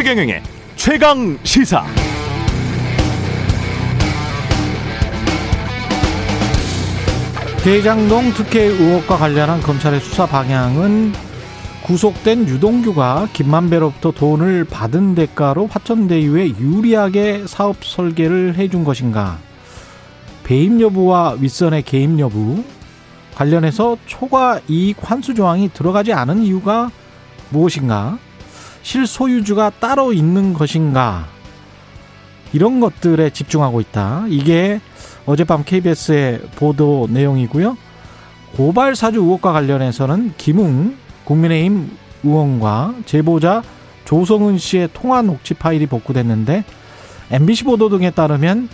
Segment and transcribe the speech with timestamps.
[0.00, 0.42] 최경영의
[0.76, 1.84] 최강 시사.
[7.62, 11.12] 대장동 특혜 의혹과 관련한 검찰의 수사 방향은
[11.82, 19.36] 구속된 유동규가 김만배로부터 돈을 받은 대가로 화천대유에 유리하게 사업 설계를 해준 것인가?
[20.44, 22.64] 배임 여부와 윗선의 개입 여부
[23.34, 26.90] 관련해서 초과 이익 환수 조항이 들어가지 않은 이유가
[27.50, 28.18] 무엇인가?
[28.82, 31.26] 실소유주가 따로 있는 것인가?
[32.52, 34.24] 이런 것들에 집중하고 있다.
[34.28, 34.80] 이게
[35.26, 37.76] 어젯밤 KBS의 보도 내용이고요.
[38.56, 43.62] 고발 사주 의혹과 관련해서는 김웅 국민의힘 의원과 제보자
[44.04, 46.64] 조성은 씨의 통화 녹취 파일이 복구됐는데
[47.30, 48.68] MBC 보도 등에 따르면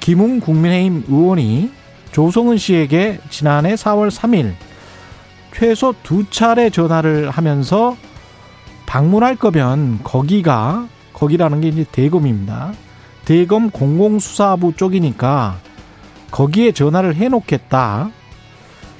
[0.00, 1.70] 김웅 국민의힘 의원이
[2.12, 4.52] 조성은 씨에게 지난해 4월 3일
[5.54, 7.96] 최소 두 차례 전화를 하면서
[8.92, 12.74] 방문할 거면 거기가 거기라는 게 이제 대검입니다.
[13.24, 15.56] 대검 공공수사부 쪽이니까
[16.30, 18.10] 거기에 전화를 해놓겠다.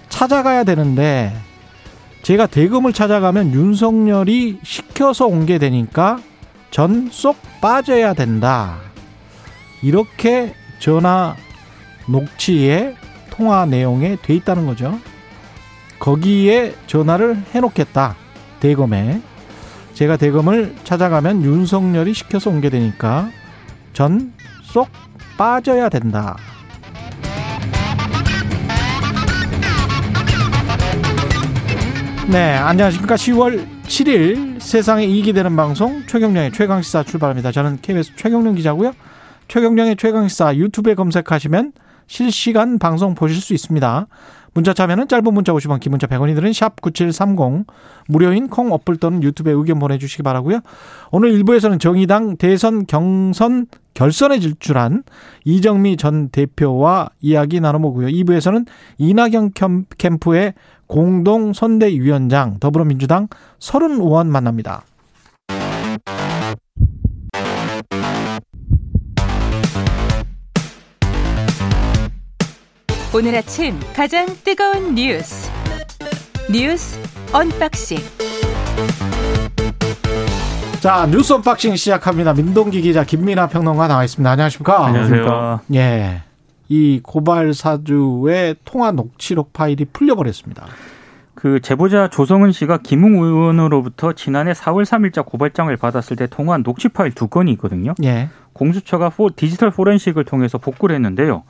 [0.08, 1.36] 찾아가야 되는데
[2.22, 6.20] 제가 대검을 찾아가면 윤석열이 시켜서 온 게 되니까
[6.70, 8.78] 전 쏙 빠져야 된다.
[9.82, 11.36] 이렇게 전화
[12.08, 12.94] 녹취에
[13.28, 14.98] 통화 내용에 돼 있다는 거죠.
[15.98, 18.16] 거기에 전화를 해놓겠다.
[18.58, 19.20] 대검에.
[19.94, 23.28] 제가 대검을 찾아가면 윤석열이 시켜서 온 게 되니까
[23.92, 24.88] 전 쏙
[25.36, 26.34] 빠져야 된다.
[32.30, 33.16] 네, 안녕하십니까.
[33.16, 37.52] 10월 7일 세상에 이익이 되는 방송 최경령의 최강시사 출발합니다.
[37.52, 38.92] 저는 KBS 최경령 기자고요.
[39.48, 41.72] 최경령의 최강시사 유튜브에 검색하시면
[42.06, 44.06] 실시간 방송 보실 수 있습니다.
[44.54, 47.64] 문자 참여는 짧은 문자 50원, 긴 문자 100원이 드는 샵9730
[48.08, 50.60] 무료인 콩 어플 또는 유튜브에 의견 보내주시기 바라고요.
[51.10, 55.04] 오늘 1부에서는 정의당 대선 경선 결선에 질출한
[55.44, 58.08] 이정미 전 대표와 이야기 나눠보고요.
[58.08, 58.66] 2부에서는
[58.98, 59.52] 이낙연
[59.98, 60.54] 캠프의
[60.86, 63.28] 공동 선대위원장 더불어민주당
[63.58, 64.84] 서른 의원 만납니다.
[73.14, 75.50] 오늘 아침 가장 뜨거운 뉴스
[76.50, 76.98] 뉴스
[77.30, 77.98] 언박싱
[80.80, 82.32] 자 뉴스 언박싱 시작합니다.
[82.32, 84.30] 민동기 기자 김민아 평론가 나와 있습니다.
[84.30, 84.86] 안녕하십니까?
[84.86, 85.60] 안녕하세요.
[85.74, 86.22] 예.
[86.70, 90.64] 이 고발 사주의 통화 녹취록 파일이 풀려버렸습니다.
[91.34, 97.12] 그 제보자 조성은 씨가 김웅 의원으로부터 지난해 4월 3일자 고발장을 받았을 때 통화한 녹취 파일
[97.12, 97.94] 두 건이 있거든요.
[98.04, 98.30] 예.
[98.54, 101.42] 공수처가 포, 디지털 포렌식을 통해서 복구를 했는데요.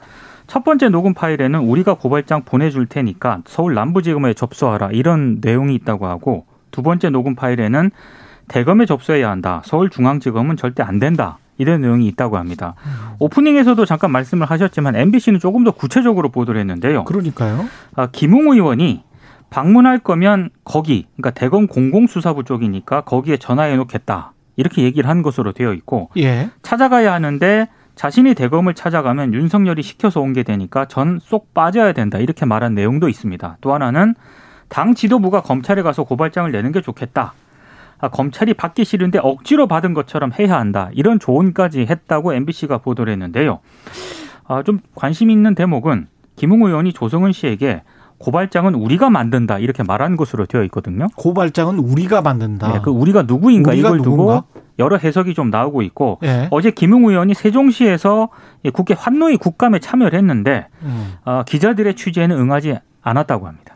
[0.46, 6.46] 첫 번째 녹음 파일에는 우리가 고발장 보내줄 테니까 서울 남부지검에 접수하라 이런 내용이 있다고 하고
[6.70, 7.90] 두 번째 녹음 파일에는
[8.48, 9.62] 대검에 접수해야 한다.
[9.64, 11.38] 서울중앙지검은 절대 안 된다.
[11.58, 12.74] 이런 내용이 있다고 합니다.
[13.18, 17.04] 오프닝에서도 잠깐 말씀을 하셨지만 MBC는 조금 더 구체적으로 보도를 했는데요.
[17.04, 17.66] 그러니까요.
[17.94, 19.04] 아, 김웅 의원이
[19.50, 24.32] 방문할 거면 거기, 그러니까 대검 공공수사부 쪽이니까 거기에 전화해 놓겠다.
[24.56, 26.50] 이렇게 얘기를 한 것으로 되어 있고 예.
[26.62, 27.68] 찾아가야 하는데
[28.02, 32.18] 자신이 대검을 찾아가면 윤석열이 시켜서 온 게 되니까 전 쏙 빠져야 된다.
[32.18, 33.58] 이렇게 말한 내용도 있습니다.
[33.60, 34.16] 또 하나는
[34.68, 37.32] 당 지도부가 검찰에 가서 고발장을 내는 게 좋겠다.
[38.00, 40.90] 아, 검찰이 받기 싫은데 억지로 받은 것처럼 해야 한다.
[40.94, 43.60] 이런 조언까지 했다고 MBC가 보도를 했는데요.
[44.48, 47.82] 아, 좀 관심 있는 대목은 김웅 의원이 조성은 씨에게
[48.22, 51.08] 고발장은 우리가 만든다 이렇게 말한 것으로 되어 있거든요.
[51.16, 52.72] 고발장은 우리가 만든다.
[52.72, 54.44] 네, 그 우리가 누구인가 우리가 이걸 누군가?
[54.46, 56.46] 두고 여러 해석이 좀 나오고 있고 예.
[56.52, 58.28] 어제 김웅 의원이 세종시에서
[58.72, 61.14] 국회 환노위 국감에 참여를 했는데 음.
[61.24, 63.74] 어, 기자들의 취재에는 응하지 않았다고 합니다.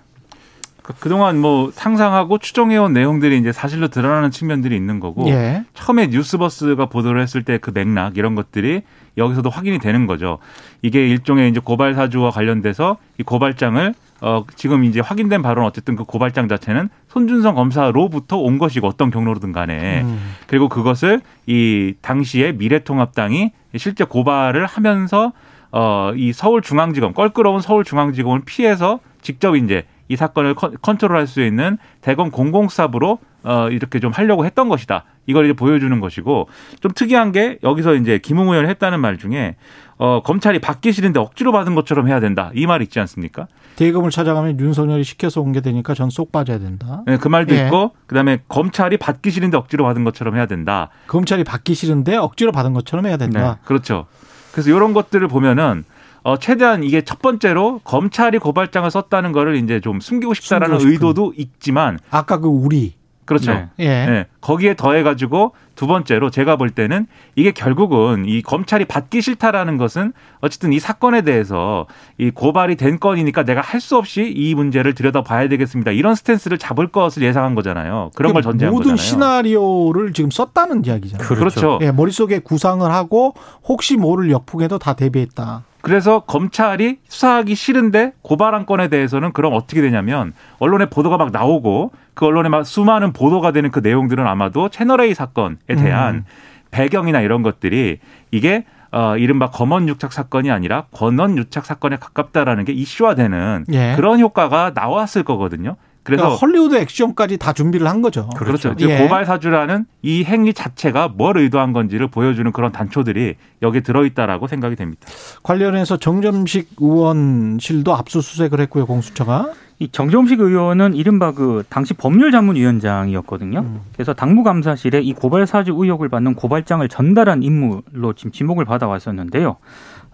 [0.83, 5.65] 그- 그동안 뭐 상상하고 추정해온 내용들이 이제 사실로 드러나는 측면들이 있는 거고 예.
[5.75, 8.83] 처음에 뉴스버스가 보도를 했을 때 그 맥락 이런 것들이
[9.19, 10.39] 여기서도 확인이 되는 거죠.
[10.83, 16.05] 이게 일종의 이제 고발 사주와 관련돼서 이 고발장을 어 지금 이제 확인된 바로는 어쨌든 그
[16.05, 20.35] 고발장 자체는 손준성 검사로부터 온 것이고 어떤 경로로든 간에 음.
[20.47, 25.33] 그리고 그것을 이 당시에 미래통합당이 실제 고발을 하면서
[25.73, 32.31] 어 이 서울중앙지검 껄끄러운 서울중앙지검을 피해서 직접 이제 이 사건을 컨- 컨트롤할 수 있는 대검
[32.31, 35.05] 공공수사부로 어 이렇게 좀 하려고 했던 것이다.
[35.27, 36.49] 이걸 이제 보여주는 것이고
[36.81, 39.57] 좀 특이한 게 여기서 이제 김웅 의원이 했다는 말 중에
[39.99, 42.51] 어 검찰이 받기 싫은데 억지로 받은 것처럼 해야 된다.
[42.55, 43.47] 이 말 있지 않습니까?
[43.77, 47.03] 대검을 찾아가면 윤석열이 시켜서 온 게 되니까 전 쏙 빠져야 된다.
[47.07, 47.65] 네, 그 말도 예.
[47.67, 50.89] 있고 그다음에 검찰이 받기 싫은데 억지로 받은 것처럼 해야 된다.
[51.09, 53.55] 검찰이 받기 싫은데 억지로 받은 것처럼 해야 된다.
[53.55, 54.07] 네, 그렇죠.
[54.53, 55.85] 그래서 이런 것들을 보면은
[56.23, 60.93] 어, 최대한 이게 첫 번째로 검찰이 고발장을 썼다는 거를 이제 좀 숨기고 싶다라는 숨기고.
[61.09, 62.95] 의도도 있지만 아까 그 우리
[63.27, 63.53] 그렇죠.
[63.53, 63.69] 네.
[63.81, 63.87] 예.
[64.07, 67.07] 네, 거기에 더해 가지고 두 번째로 제가 볼 때는
[67.37, 71.87] 이게 결국은 이 검찰이 받기 싫다라는 것은 어쨌든 이 사건에 대해서
[72.19, 75.93] 이 고발이 된 건이니까 내가 할 수 없이 이 문제를 들여다봐야 되겠습니다.
[75.93, 78.11] 이런 스탠스를 잡을 것을 예상한 거잖아요.
[78.17, 78.97] 그런 걸 전제한 모든 거잖아요.
[78.97, 81.29] 시나리오를 지금 썼다는 이야기잖아요.
[81.29, 81.79] 그렇죠.
[81.83, 83.35] 예, 머릿속에 구상을 하고
[83.69, 85.63] 혹시 모를 역풍에도 다 대비했다.
[85.83, 92.25] 그래서 검찰이 수사하기 싫은데 고발한 건에 대해서는 그럼 어떻게 되냐면 언론에 보도가 막 나오고 그
[92.27, 96.25] 언론에 막 수많은 보도가 되는 그 내용들은 아마도 채널 A 사건에 대한 음.
[96.71, 97.99] 배경이나 이런 것들이
[98.31, 103.95] 이게 어 이른바 검언 유착 사건이 아니라 권언 유착 사건에 가깝다라는 게 이슈화되는 예.
[103.97, 105.77] 그런 효과가 나왔을 거거든요.
[106.07, 108.29] 그래서 그러니까 헐리우드 액션까지 다 준비를 한 거죠.
[108.37, 108.77] 그렇죠.
[108.77, 108.99] 즉 예.
[108.99, 115.03] 고발 사주라는 이 행위 자체가 뭘 의도한 건지를 보여주는 그런 단초들이 여기에 들어있다라고 생각이 됩니다.
[115.43, 119.51] 관련해서 정점식 의원실도 압수수색을 했고요, 공수처가.
[119.81, 123.59] 이 정점식 의원은 이른바 그 당시 법률자문위원장이었거든요.
[123.59, 123.81] 음.
[123.93, 129.57] 그래서 당무감사실에 이 고발 사주 의혹을 받는 고발장을 전달한 인물로 지금 지목을 받아왔었는데요.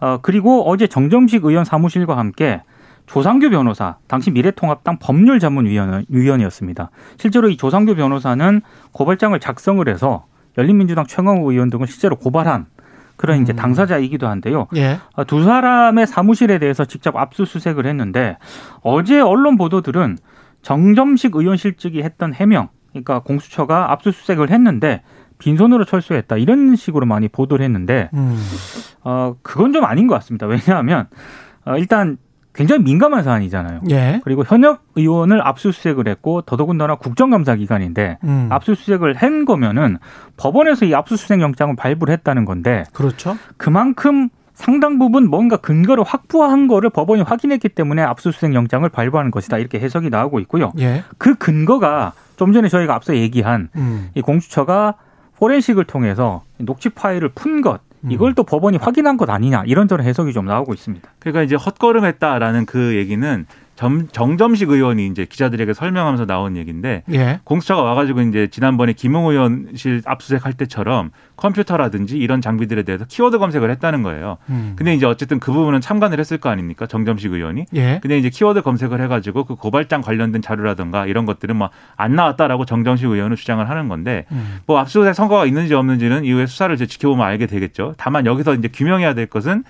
[0.01, 2.63] 어, 그리고 어제 정점식 의원 사무실과 함께
[3.07, 6.91] 조상규 변호사, 당시 미래통합당 법률자문위원이었습니다.
[7.19, 8.63] 실제로 이 조상규 변호사는
[8.93, 10.27] 고발장을 작성을 해서
[10.59, 12.67] 열린민주당 최강욱 의원 등을 실제로 고발한
[13.17, 13.57] 그런 이제 음.
[13.57, 14.67] 당사자이기도 한데요.
[14.77, 14.99] 예.
[15.15, 18.37] 아, 두 사람의 사무실에 대해서 직접 압수수색을 했는데
[18.83, 20.19] 어제 언론 보도들은
[20.63, 25.03] 정점식 의원실직이 했던 해명, 그러니까 공수처가 압수수색을 했는데
[25.39, 28.39] 빈손으로 철수했다 이런 식으로 많이 보도를 했는데 음.
[29.03, 30.47] 어 그건 좀 아닌 것 같습니다.
[30.47, 31.09] 왜냐하면
[31.65, 32.17] 어, 일단
[32.55, 33.81] 굉장히 민감한 사안이잖아요.
[33.91, 34.21] 예.
[34.25, 38.49] 그리고 현역 의원을 압수수색을 했고 더더군다나 국정감사 기간인데 음.
[38.51, 39.99] 압수수색을 한 거면은
[40.37, 43.37] 법원에서 이 압수수색 영장을 발부를 했다는 건데 그렇죠.
[43.57, 49.81] 그만큼 상당 부분 뭔가 근거를 확보한 거를 법원이 확인했기 때문에 압수수색 영장을 발부하는 것이다 이렇게
[49.81, 50.73] 해석이 나오고 있고요.
[50.79, 51.05] 예.
[51.17, 54.11] 그 근거가 좀 전에 저희가 앞서 얘기한 음.
[54.15, 54.95] 이 공수처가
[55.37, 60.47] 포렌식을 통해서 녹취 파일을 푼 것, 이걸 또 법원이 확인한 것 아니냐 이런저런 해석이 좀
[60.47, 61.09] 나오고 있습니다.
[61.19, 67.41] 그러니까 이제 헛걸음했다라는 그 얘기는 점, 정점식 의원이 이제 기자들에게 설명하면서 나온 얘기인데 예.
[67.45, 74.03] 공수처가 와가지고 이제 지난번에 김웅 의원실 압수수색할 때처럼 컴퓨터라든지 이런 장비들에 대해서 키워드 검색을 했다는
[74.03, 74.39] 거예요.
[74.51, 74.75] 음.
[74.77, 76.87] 근데 이제 어쨌든 그 부분은 참관을 했을 거 아닙니까?
[76.87, 77.67] 정점식 의원이.
[77.75, 77.99] 예.
[78.03, 83.07] 근데 이제 키워드 검색을 해가지고 그 고발장 관련된 자료라든가 이런 것들은 뭐 안 나왔다라고 정점식
[83.09, 84.59] 의원은 주장을 하는 건데 음.
[84.67, 87.95] 뭐 압수수색 성과가 있는지 없는지는 이후에 수사를 이제 지켜보면 알게 되겠죠.
[87.97, 89.65] 다만 여기서 이제 규명해야 될 것은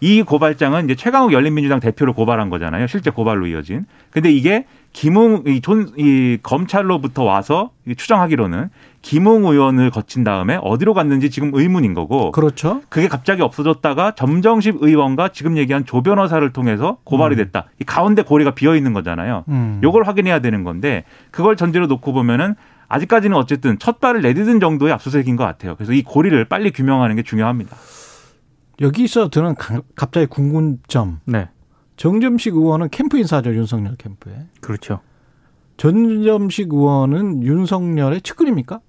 [0.00, 2.86] 이 고발장은 이제 최강욱 열린민주당 대표를 고발한 거잖아요.
[2.86, 3.86] 실제 고발로 이어진.
[4.10, 8.70] 근데 이게 김웅 이, 존, 이 검찰로부터 와서 이 추정하기로는
[9.02, 12.82] 김웅 의원을 거친 다음에 어디로 갔는지 지금 의문인 거고 그렇죠.
[12.88, 17.66] 그게 갑자기 없어졌다가 정점식 의원과 지금 얘기한 조 변호사를 통해서 고발이 됐다.
[17.80, 19.44] 이 가운데 고리가 비어 있는 거잖아요.
[19.48, 19.80] 음.
[19.82, 22.54] 요걸 확인해야 되는 건데 그걸 전제로 놓고 보면은
[22.88, 25.74] 아직까지는 어쨌든 첫 발을 내딛은 정도의 압수수색인 것 같아요.
[25.76, 27.76] 그래서 이 고리를 빨리 규명하는 게 중요합니다.
[28.80, 31.20] 여기서 저는 가- 갑자기 궁금점.
[31.24, 31.48] 네,
[31.96, 34.34] 정점식 의원은 캠프 인사죠, 윤석열 캠프에.
[34.60, 35.00] 그렇죠.
[35.76, 38.80] 전점식 의원은 윤석열의 측근입니까?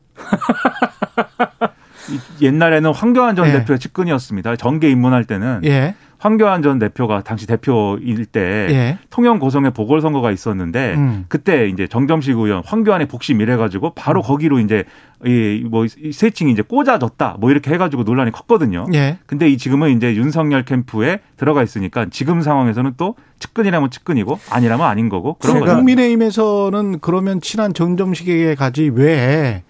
[2.09, 3.51] 이- 옛날에는 황교안 전 예.
[3.53, 4.55] 대표의 측근이었습니다.
[4.57, 5.95] 정계 입문할 때는 예.
[6.19, 8.97] 황교안 전 대표가 당시 대표일 때 예.
[9.09, 11.25] 통영 고성에 보궐선거가 있었는데 음.
[11.27, 14.83] 그때 이제 정점식 의원 황교안의 복심 이래가지고 바로 거기로 이제
[15.25, 18.85] 이뭐 세칭이 이제 꽂아졌다 뭐 이렇게 해가지고 논란이 컸거든요.
[18.93, 19.19] 예.
[19.25, 25.09] 근데 이 지금은 이제 윤석열 캠프에 들어가 있으니까 지금 상황에서는 또 측근이라면 측근이고 아니라면 아닌
[25.09, 25.75] 거고 그런 거죠.
[25.75, 29.63] 국민의힘에서는 그러면 친한 정점식에게 가지 왜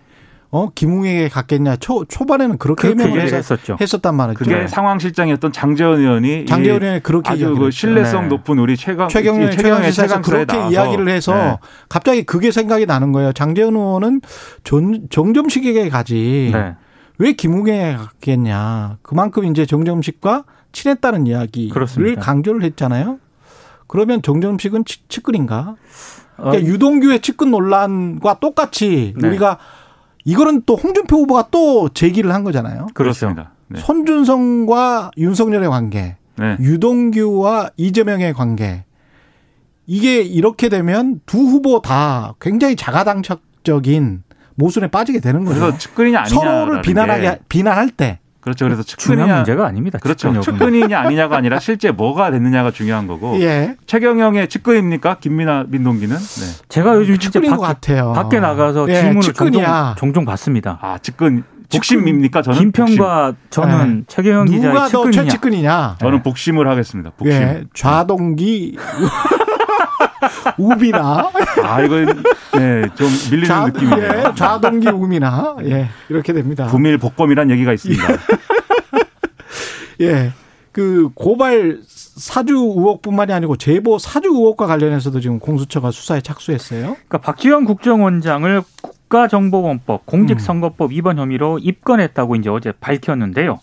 [0.49, 1.75] 어, 김웅에게 갔겠냐.
[1.77, 3.77] 초, 초반에는 그렇게 그렇게 해명을 했었죠.
[3.81, 4.39] 했었단 말이죠.
[4.39, 4.67] 그게 네.
[4.67, 7.71] 상황 실장이었던 장재원 의원이 장재원 이 의원이 그렇게 아주 그 했죠.
[7.71, 8.27] 신뢰성 네.
[8.29, 11.57] 높은 우리 최강 최경련 최경의 최강시사에서 최강사에 그렇게 나와서 이야기를 해서 네.
[11.89, 13.33] 갑자기 그게 생각이 나는 거예요.
[13.33, 14.21] 장재원 의원은
[14.63, 16.75] 전, 정점식에게 가지 네.
[17.19, 18.97] 왜 김웅에게 갔겠냐.
[19.01, 22.21] 그만큼 이제 정점식과 친했다는 이야기를 그렇습니다.
[22.21, 23.19] 강조를 했잖아요.
[23.87, 25.75] 그러면 정점식은 치- 측근인가?
[26.37, 29.27] 어, 그러니까 유동규의 측근 논란과 똑같이 네.
[29.27, 29.57] 우리가
[30.27, 32.87] 이거는 또 홍준표 후보가 또 제기를 한 거잖아요.
[32.93, 33.53] 그렇습니다.
[33.69, 33.79] 네.
[33.79, 36.57] 손준성과 윤석열의 관계, 네.
[36.59, 38.83] 유동규와 이재명의 관계.
[39.85, 44.23] 이게 이렇게 되면 두 후보 다 굉장히 자가당착적인
[44.55, 45.61] 모순에 빠지게 되는 거죠.
[45.61, 48.65] 그래서 측근이냐 아니냐 서로를 비난하게 비난할 때 그렇죠.
[48.65, 49.99] 그래서 중요한 측근이냐 문제가 아닙니다.
[50.01, 50.31] 그렇죠.
[50.41, 50.57] 측근.
[50.57, 53.75] 측근이냐 아니냐가 아니라 실제 뭐가 됐느냐가 중요한 거고 예.
[53.85, 55.17] 최경영의 측근입니까?
[55.19, 56.65] 김민아 민동기는 네.
[56.69, 58.13] 제가 요즘 진짜 측근인 것 밖에, 같아요.
[58.13, 59.95] 밖에 나가서 예, 질문을 종종, 측근이야.
[59.97, 60.79] 종종 받습니다.
[60.81, 62.41] 아 측근 복심입니까?
[62.41, 65.23] 저는 김평과 저는 최경영 누가 기자의 더 측근이냐.
[65.23, 65.87] 최측근이냐?
[65.89, 66.05] 복심.
[66.05, 67.11] 저는 복심을 하겠습니다.
[67.17, 67.41] 복심.
[67.41, 68.77] 예, 좌동기
[70.57, 71.31] 우비나
[71.63, 74.03] 아 이거 네좀 밀리는 좌, 느낌이에요.
[74.03, 76.67] 예, 좌동기 우미나 예 이렇게 됩니다.
[76.67, 78.03] 구밀 복검이란 얘기가 있습니다.
[80.01, 80.31] 예.
[80.71, 86.81] 그 고발 사주 의혹뿐만이 아니고 제보 사주 의혹과 관련해서도 지금 공수처가 수사에 착수했어요.
[86.83, 88.61] 그러니까 박지원 국정원장을
[89.07, 93.59] 국가정보원법, 공직선거법 위반 혐의로 입건했다고 이제 어제 밝혔는데요.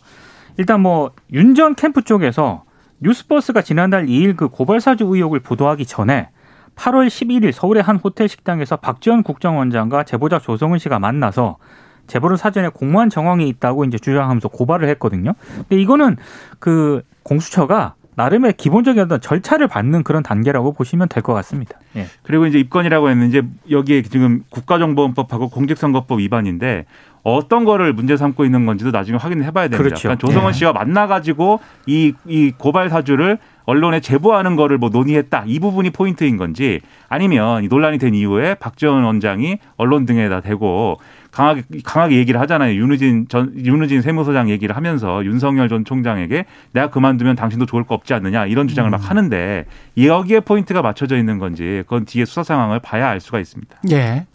[0.56, 2.64] 일단 뭐 윤 전 캠프 쪽에서
[3.00, 6.30] 뉴스버스가 지난달 2일 그 고발 사주 의혹을 보도하기 전에
[6.76, 11.58] 8월 11일 서울의 한 호텔 식당에서 박지원 국정원장과 제보자 조성은 씨가 만나서
[12.06, 15.34] 제보를 사전에 공무원 정황이 있다고 이제 주장하면서 고발을 했거든요.
[15.56, 16.16] 근데 이거는
[16.58, 21.78] 그 공수처가 나름의 기본적인 어떤 절차를 밟는 그런 단계라고 보시면 될 것 같습니다.
[21.96, 22.06] 예.
[22.22, 26.84] 그리고 이제 입건이라고 했는데 여기에 지금 국가정보원법하고 공직선거법 위반인데
[27.22, 29.78] 어떤 거를 문제 삼고 있는 건지도 나중에 확인해 봐야 됩니다.
[29.82, 30.02] 그렇죠.
[30.02, 30.52] 그러니까 조성원 예.
[30.58, 35.44] 씨와 만나 가지고 이, 이 고발 사주를 언론에 제보하는 거를 뭐 논의했다.
[35.46, 40.98] 이 부분이 포인트인 건지 아니면 이 논란이 된 이후에 박지원 원장이 언론 등에다 대고
[41.34, 42.80] 강하게 강하게 얘기를 하잖아요.
[42.80, 48.14] 윤우진 전 윤우진 세무서장 얘기를 하면서 윤석열 전 총장에게 내가 그만두면 당신도 좋을 거 없지
[48.14, 49.66] 않느냐 이런 주장을 막 하는데
[49.98, 53.78] 여기에 포인트가 맞춰져 있는 건지 그건 뒤에 수사 상황을 봐야 알 수가 있습니다.
[53.90, 54.26] 예.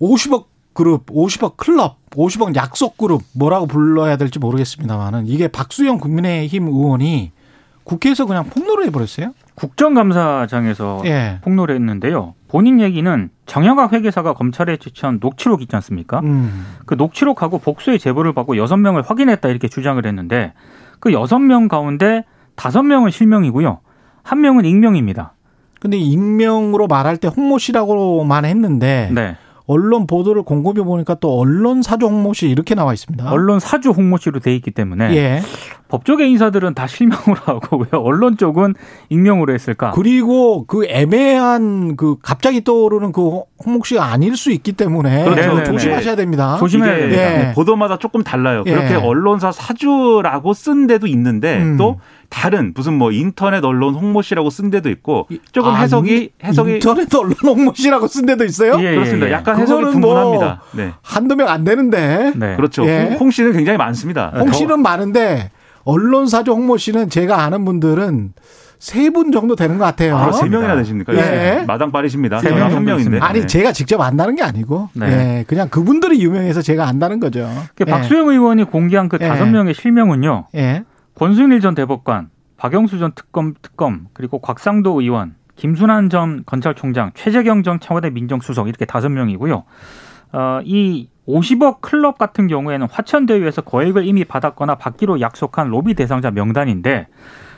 [0.00, 7.32] 50억 그룹, 50억 클럽, 50억 약속 그룹 뭐라고 불러야 될지 모르겠습니다만은 이게 박수영 국민의힘 의원이
[7.88, 9.32] 국회에서 그냥 폭로를 해버렸어요.
[9.54, 11.38] 국정감사장에서 예.
[11.42, 12.34] 폭로를 했는데요.
[12.46, 16.20] 본인 얘기는 정영학 회계사가 검찰에 제출한 녹취록 있지 않습니까?
[16.20, 16.66] 음.
[16.86, 20.52] 그 녹취록하고 복수의 제보를 받고 여섯 명을 확인했다 이렇게 주장을 했는데
[21.00, 22.24] 그 여섯 명 가운데
[22.56, 23.80] 다섯 명은 실명이고요.
[24.22, 25.32] 한 명은 익명입니다.
[25.80, 29.36] 근데 익명으로 말할 때 홍모 씨라고만 했는데 네.
[29.66, 33.30] 언론 보도를 곰곰이 보니까 또 언론 사주 홍모 씨 이렇게 나와 있습니다.
[33.30, 35.42] 언론 사주 홍모 씨로 돼 있기 때문에 예.
[35.88, 38.74] 법조계 인사들은 다 실명으로 하고 왜 언론 쪽은
[39.08, 39.92] 익명으로 했을까?
[39.92, 45.64] 그리고 그 애매한 그 갑자기 떠오르는 그 홍목 씨가 아닐 수 있기 때문에 그렇죠.
[45.64, 46.56] 조심하셔야 됩니다.
[46.58, 47.48] 조심해야 됩니다.
[47.48, 47.52] 예.
[47.54, 48.62] 보도마다 조금 달라요.
[48.66, 48.70] 예.
[48.72, 51.76] 그렇게 언론사 사주라고 쓴 데도 있는데 음.
[51.76, 56.74] 또 다른 무슨 뭐 인터넷 언론 홍모 씨라고 쓴 데도 있고 조금 아, 해석이 해석이
[56.74, 58.76] 인터넷 언론 홍모 씨라고 쓴 데도 있어요?
[58.80, 59.28] 예, 그렇습니다.
[59.28, 59.32] 예.
[59.32, 60.60] 약간 해석이 뭐 분분합니다.
[60.72, 60.92] 네.
[61.02, 62.56] 한두 명 안 되는데 네.
[62.56, 62.86] 그렇죠.
[62.86, 63.04] 예.
[63.04, 64.32] 홍, 홍 씨는 굉장히 많습니다.
[64.36, 65.50] 홍 씨는 많은데
[65.88, 68.34] 언론 사주 홍모 씨는 제가 아는 분들은
[68.78, 70.16] 세 분 정도 되는 것 같아요.
[70.16, 71.14] 아, 세 명이나 되십니까?
[71.14, 71.64] 예.
[71.66, 72.38] 마당 빠르십니다.
[72.40, 73.18] 세 명 한 정도 명인데.
[73.20, 73.46] 아니 네.
[73.46, 75.06] 제가 직접 안다는 게 아니고 네.
[75.40, 77.48] 예, 그냥 그분들이 유명해서 제가 안다는 거죠.
[77.74, 77.90] 그 예.
[77.90, 79.26] 박수영 의원이 공개한 그 예.
[79.26, 80.48] 다섯 명의 실명은요.
[80.56, 80.84] 예.
[81.16, 82.28] 권순일 전 대법관,
[82.58, 88.84] 박영수 전 특검 특검, 그리고 곽상도 의원, 김순환 전 검찰총장, 최재경 전 청와대 민정수석 이렇게
[88.84, 89.64] 다섯 명이고요.
[90.32, 97.08] 어, 이 50억 클럽 같은 경우에는 화천대유에서 거액을 이미 받았거나 받기로 약속한 로비 대상자 명단인데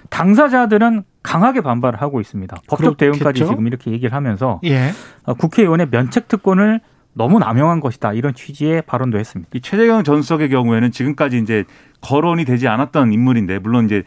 [0.08, 2.56] 당사자들은 강하게 반발을 하고 있습니다.
[2.66, 2.96] 법적 그렇겠죠?
[2.96, 4.90] 대응까지 지금 이렇게 얘기를 하면서 예.
[5.24, 6.80] 어, 국회의원의 면책 특권을
[7.12, 9.50] 너무 남용한 것이다 이런 취지의 발언도 했습니다.
[9.54, 11.64] 이 최재경 전 수석의 경우에는 지금까지 이제
[12.00, 14.04] 거론이 되지 않았던 인물인데 물론 이제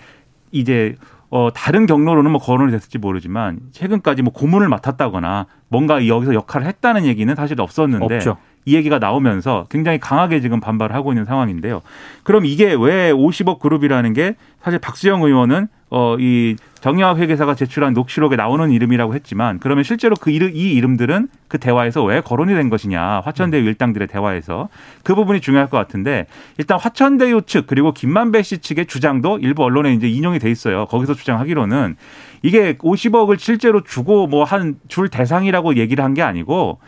[0.51, 0.95] 이제
[1.29, 7.05] 어 다른 경로로는 뭐 거론이 됐을지 모르지만 최근까지 뭐 고문을 맡았다거나 뭔가 여기서 역할을 했다는
[7.05, 8.37] 얘기는 사실 없었는데 없죠.
[8.65, 11.81] 이 얘기가 나오면서 굉장히 강하게 지금 반발을 하고 있는 상황인데요.
[12.23, 18.35] 그럼 이게 왜 50억 그룹이라는 게 사실 박수영 의원은 어 이 정영학 회계사가 제출한 녹취록에
[18.35, 23.21] 나오는 이름이라고 했지만 그러면 실제로 그 이름 이 이름들은 그 대화에서 왜 거론이 된 것이냐
[23.23, 24.67] 화천대유 일당들의 대화에서
[25.03, 26.25] 그 부분이 중요할 것 같은데
[26.57, 30.85] 일단 화천대유 측 그리고 김만배 씨 측의 주장도 일부 언론에 이제 인용이 돼 있어요.
[30.87, 31.95] 거기서 주장하기로는
[32.41, 36.79] 이게 50억을 실제로 주고 뭐 한 줄 대상이라고 얘기를 한 게 아니고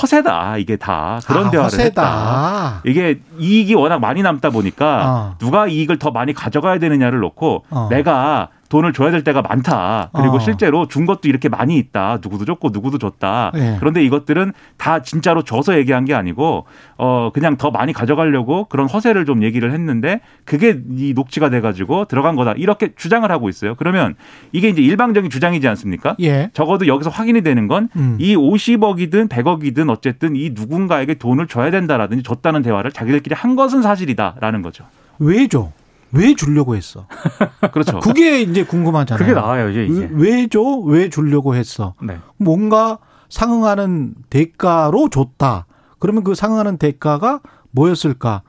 [0.00, 2.02] 허세다 이게 다 그런 아, 대화를 했다.
[2.02, 2.80] 허세다.
[2.84, 5.34] 이게 이익이 워낙 많이 남다 보니까 어.
[5.38, 7.88] 누가 이익을 더 많이 가져가야 되느냐를 놓고 어.
[7.90, 10.10] 내가 돈을 줘야 될 때가 많다.
[10.14, 10.38] 그리고 어.
[10.38, 12.18] 실제로 준 것도 이렇게 많이 있다.
[12.22, 13.52] 누구도 줬고 누구도 줬다.
[13.54, 13.76] 예.
[13.78, 16.66] 그런데 이것들은 다 진짜로 줘서 얘기한 게 아니고
[16.98, 22.06] 어 그냥 더 많이 가져가려고 그런 허세를 좀 얘기를 했는데 그게 이 녹취가 돼 가지고
[22.06, 22.52] 들어간 거다.
[22.52, 23.74] 이렇게 주장을 하고 있어요.
[23.76, 24.14] 그러면
[24.52, 26.16] 이게 이제 일방적인 주장이지 않습니까?
[26.20, 26.50] 예.
[26.52, 28.16] 적어도 여기서 확인이 되는 건 음.
[28.18, 34.62] 이 50억이든 100억이든 어쨌든 이 누군가에게 돈을 줘야 된다라든지 줬다는 대화를 자기들끼리 한 것은 사실이다라는
[34.62, 34.84] 거죠.
[35.18, 35.70] 왜 줘?
[36.12, 37.06] 왜 주려고 했어?
[37.72, 38.00] 그렇죠.
[38.00, 39.18] 그게 이제 궁금하잖아요.
[39.18, 39.84] 그게 나와요 이제.
[39.86, 40.08] 이제.
[40.12, 40.60] 왜 줘?
[40.84, 41.94] 왜 주려고 했어?
[42.02, 42.18] 네.
[42.36, 42.98] 뭔가
[43.28, 45.66] 상응하는 대가로 줬다.
[45.98, 47.40] 그러면 그 상응하는 대가가
[47.72, 48.42] 뭐였을까?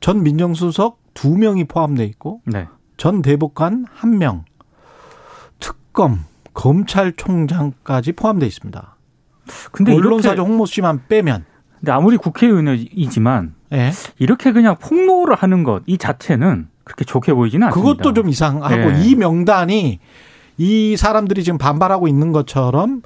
[0.00, 2.68] 전 민정수석 두 명이 포함돼 있고 네.
[2.96, 4.44] 전 대법관 한 명,
[5.58, 6.24] 특검,
[6.54, 8.96] 검찰총장까지 포함돼 있습니다.
[9.72, 11.44] 근데 언론사죠 홍모 씨만 빼면.
[11.78, 13.90] 근데 아무리 국회의원이지만 예.
[14.18, 17.92] 이렇게 그냥 폭로를 하는 것 이 자체는 그렇게 좋게 보이지는 않습니다.
[17.92, 19.04] 그것도 좀 이상하고 예.
[19.04, 19.98] 이 명단이
[20.58, 23.02] 이 사람들이 지금 반발하고 있는 것처럼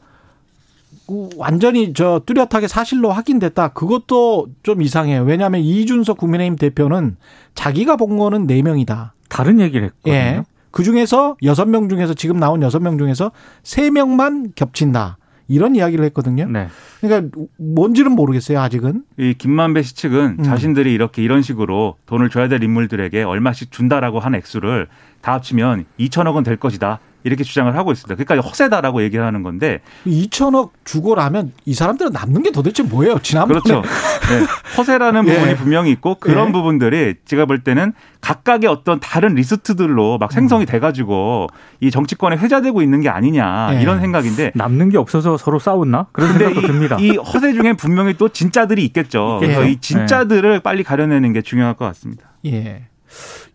[1.36, 3.68] 완전히 저 뚜렷하게 사실로 확인됐다.
[3.68, 5.22] 그것도 좀 이상해요.
[5.22, 7.16] 왜냐하면 이준석 국민의힘 대표는
[7.54, 9.10] 자기가 본 거는 4명이다.
[9.28, 10.14] 다른 얘기를 했거든요.
[10.14, 10.42] 예.
[10.70, 13.30] 그 중에서 6명 중에서 지금 나온 6명 중에서
[13.62, 15.18] 3명만 겹친다.
[15.48, 16.46] 이런 이야기를 했거든요.
[16.48, 16.68] 네.
[17.00, 19.02] 그러니까 뭔지는 모르겠어요, 아직은.
[19.18, 20.42] 이 김만배 씨 측은 음.
[20.42, 24.88] 자신들이 이렇게 이런 식으로 돈을 줘야 될 인물들에게 얼마씩 준다라고 한 액수를
[25.20, 26.98] 다 합치면 2천억 원 될 것이다.
[27.24, 28.22] 이렇게 주장을 하고 있습니다.
[28.22, 33.18] 그러니까 허세다라고 얘기를 하는 건데 2천억 주고라면 이 사람들은 남는 게 도대체 뭐예요?
[33.20, 33.82] 지난번에 그렇죠.
[33.82, 34.46] 네.
[34.76, 35.34] 허세라는 예.
[35.34, 36.52] 부분이 분명히 있고 그런 예.
[36.52, 40.32] 부분들이 제가 볼 때는 각각의 어떤 다른 리스트들로 막 음.
[40.32, 41.48] 생성이 돼가지고
[41.80, 43.82] 이 정치권에 회자되고 있는 게 아니냐 예.
[43.82, 46.06] 이런 생각인데 남는 게 없어서 서로 싸웠나?
[46.12, 46.96] 그런 생각도 듭니다.
[47.00, 49.04] 이, 이 허세 중에 분명히 또 진짜들이 있겠죠.
[49.04, 49.38] 있겠죠.
[49.40, 49.70] 그래서 예.
[49.70, 52.30] 이 진짜들을 빨리 가려내는 게 중요할 것 같습니다.
[52.46, 52.86] 예.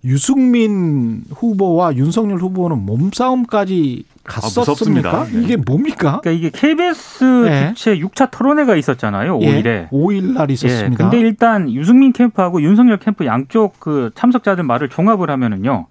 [0.04, 5.26] 유승민 후보와 윤석열 후보는 몸싸움까지 갔었습니까?
[5.26, 5.42] 네.
[5.42, 6.20] 이게 뭡니까?
[6.22, 7.74] 그러니까 이게 KBS 예.
[7.74, 9.40] 주최 6차 토론회가 있었잖아요.
[9.40, 9.66] 5일에.
[9.66, 9.88] 예.
[9.92, 11.04] 5일 날 예, 있었습니다.
[11.10, 15.88] 근데 일단 유승민 캠프하고 윤석열 캠프 양쪽 그 참석자들 말을 종합을 하면은요.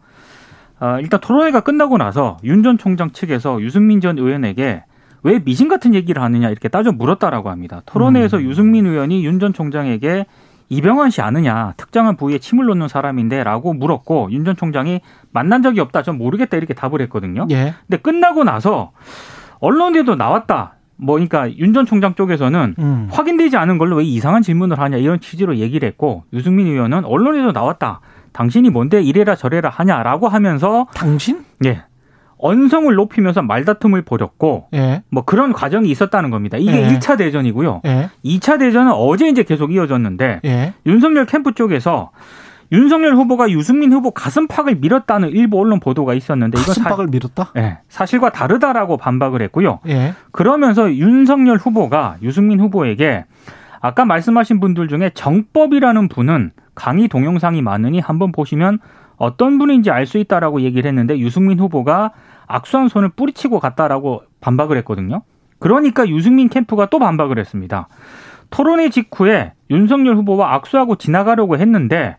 [0.80, 4.84] 아, 일단 토론회가 끝나고 나서 윤 전 총장 측에서 유승민 전 의원에게
[5.24, 7.82] 왜 미신 같은 얘기를 하느냐 이렇게 따져 물었다라고 합니다.
[7.86, 8.42] 토론회에서 음.
[8.44, 10.24] 유승민 의원이 윤 전 총장에게
[10.70, 15.00] 이병헌 씨 아느냐 특정한 부위에 침을 놓는 사람인데라고 물었고 윤 전 총장이
[15.32, 17.46] 만난 적이 없다 전 모르겠다 이렇게 답을 했거든요.
[17.50, 17.74] 예.
[17.86, 18.92] 근데 끝나고 나서
[19.60, 20.74] 언론에도 나왔다.
[20.96, 23.08] 뭐 그러니까 윤 전 총장 쪽에서는 음.
[23.10, 28.00] 확인되지 않은 걸로 왜 이상한 질문을 하냐 이런 취지로 얘기를 했고 유승민 의원은 언론에도 나왔다.
[28.32, 31.44] 당신이 뭔데 이래라 저래라 하냐라고 하면서 당신?
[31.64, 31.82] 예.
[32.38, 35.02] 언성을 높이면서 말다툼을 벌였고 예.
[35.10, 36.56] 뭐 그런 과정이 있었다는 겁니다.
[36.58, 36.88] 이게 예.
[36.88, 37.82] 일 1차 대전이고요.
[37.86, 38.10] 예.
[38.22, 40.74] 이 2차 대전은 어제 이제 계속 이어졌는데 예.
[40.86, 42.10] 윤석열 캠프 쪽에서
[42.70, 47.52] 윤석열 후보가 유승민 후보 가슴팍을 밀었다는 일부 언론 보도가 있었는데 이건 사, 가슴팍을 밀었다?
[47.56, 49.80] 예, 사실과 다르다라고 반박을 했고요.
[49.88, 50.14] 예.
[50.32, 53.24] 그러면서 윤석열 후보가 유승민 후보에게
[53.80, 58.80] 아까 말씀하신 분들 중에 정법이라는 분은 강의 동영상이 많으니 한번 보시면
[59.18, 62.12] 어떤 분인지 알 수 있다라고 얘기를 했는데 유승민 후보가
[62.46, 65.22] 악수한 손을 뿌리치고 갔다라고 반박을 했거든요.
[65.58, 67.88] 그러니까 유승민 캠프가 또 반박을 했습니다.
[68.50, 72.16] 토론회 직후에 윤석열 후보와 악수하고 지나가려고 했는데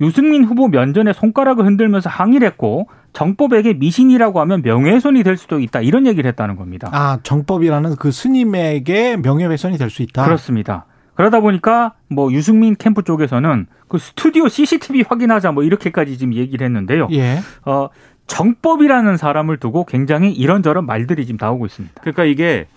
[0.00, 6.06] 유승민 후보 면전에 손가락을 흔들면서 항의를 했고 정법에게 미신이라고 하면 명예훼손이 될 수도 있다 이런
[6.06, 6.88] 얘기를 했다는 겁니다.
[6.92, 10.24] 아, 정법이라는 그 스님에게 명예훼손이 될 수 있다.
[10.24, 10.86] 그렇습니다.
[11.20, 17.08] 그러다 보니까 뭐 유승민 캠프 쪽에서는 그 스튜디오 CCTV 확인하자 뭐 이렇게까지 지금 얘기를 했는데요.
[17.12, 17.40] 예.
[17.66, 17.90] 어,
[18.26, 22.00] 정법이라는 사람을 두고 굉장히 이런저런 말들이 지금 나오고 있습니다.
[22.00, 22.68] 그러니까 이게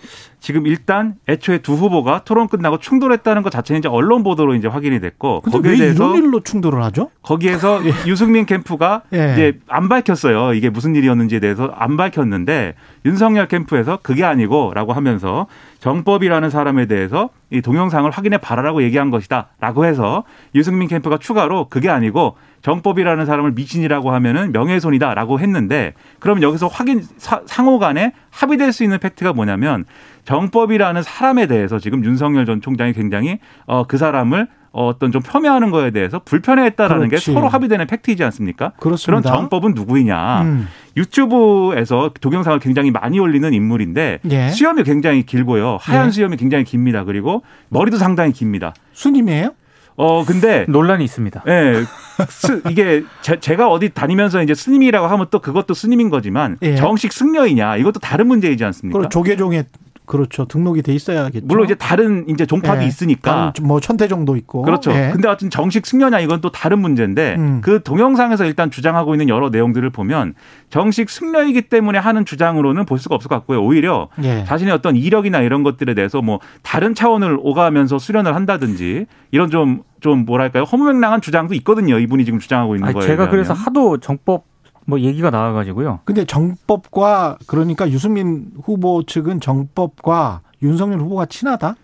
[0.41, 4.99] 지금 일단 애초에 두 후보가 토론 끝나고 충돌했다는 것 자체는 이제 언론 보도로 이제 확인이
[4.99, 7.11] 됐고 근데 거기에 왜 대해서 이런 일로 충돌을 하죠?
[7.21, 9.31] 거기에서 유승민 캠프가 예.
[9.31, 10.53] 이제 안 밝혔어요.
[10.53, 12.73] 이게 무슨 일이었는지에 대해서 안 밝혔는데
[13.05, 15.47] 윤석열 캠프에서 그게 아니고라고 하면서
[15.79, 20.23] 정법이라는 사람에 대해서 이 동영상을 확인해 봐라라고 얘기한 것이다라고 해서
[20.55, 27.41] 유승민 캠프가 추가로 그게 아니고 정법이라는 사람을 미친이라고 하면은 명예훼손이다라고 했는데 그럼 여기서 확인 사-
[27.45, 29.83] 상호 간에 합의될 수 있는 팩트가 뭐냐면
[30.23, 35.91] 정법이라는 사람에 대해서 지금 윤석열 전 총장이 굉장히 어 그 사람을 어떤 좀 폄훼하는 거에
[35.91, 37.27] 대해서 불편해했다라는 그렇지.
[37.27, 38.71] 게 서로 합의되는 팩트이지 않습니까?
[38.79, 39.21] 그렇습니다.
[39.29, 40.41] 그런 정법은 누구이냐?
[40.41, 40.67] 음.
[40.97, 44.49] 유튜브에서 동영상을 굉장히 많이 올리는 인물인데 예.
[44.49, 45.77] 수염이 굉장히 길고요.
[45.79, 46.11] 하얀 예.
[46.11, 47.03] 수염이 굉장히 깁니다.
[47.03, 48.73] 그리고 머리도 상당히 깁니다.
[48.93, 49.51] 스님이에요?
[49.95, 51.43] 어 근데 논란이 있습니다.
[51.47, 51.83] 예.
[52.27, 56.75] 스- 이게 제, 가 어디 다니면서 이제 스님이라고 하면 또 그것도 스님인 거지만 예.
[56.75, 59.07] 정식 승려이냐 이것도 다른 문제이지 않습니까?
[59.09, 59.65] 조계종에
[60.05, 60.45] 그렇죠.
[60.45, 61.45] 등록이 돼 있어야겠죠.
[61.45, 62.87] 물론 이제 다른 이제 종파도 예.
[62.87, 64.63] 있으니까 다른 뭐 천태종도 있고.
[64.63, 64.91] 그렇죠.
[64.91, 65.11] 예.
[65.13, 67.61] 근데 하여튼 정식 승려냐 이건 또 다른 문제인데 음.
[67.61, 70.33] 그 동영상에서 일단 주장하고 있는 여러 내용들을 보면
[70.69, 73.63] 정식 승려이기 때문에 하는 주장으로는 볼 수가 없을 것 같고요.
[73.63, 74.43] 오히려 예.
[74.45, 80.25] 자신의 어떤 이력이나 이런 것들에 대해서 뭐 다른 차원을 오가면서 수련을 한다든지 이런 좀, 좀
[80.25, 80.63] 뭐랄까요.
[80.63, 81.97] 허무맹랑한 주장도 있거든요.
[81.99, 83.07] 이분이 지금 주장하고 있는 아니, 거예요.
[83.07, 84.52] 제가 그래서 하도 정법
[84.85, 85.99] 뭐 얘기가 나와가지고요.
[86.05, 91.75] 근데 정법과 그러니까 유승민 후보 측은 정법과 윤석열 후보가 친하다?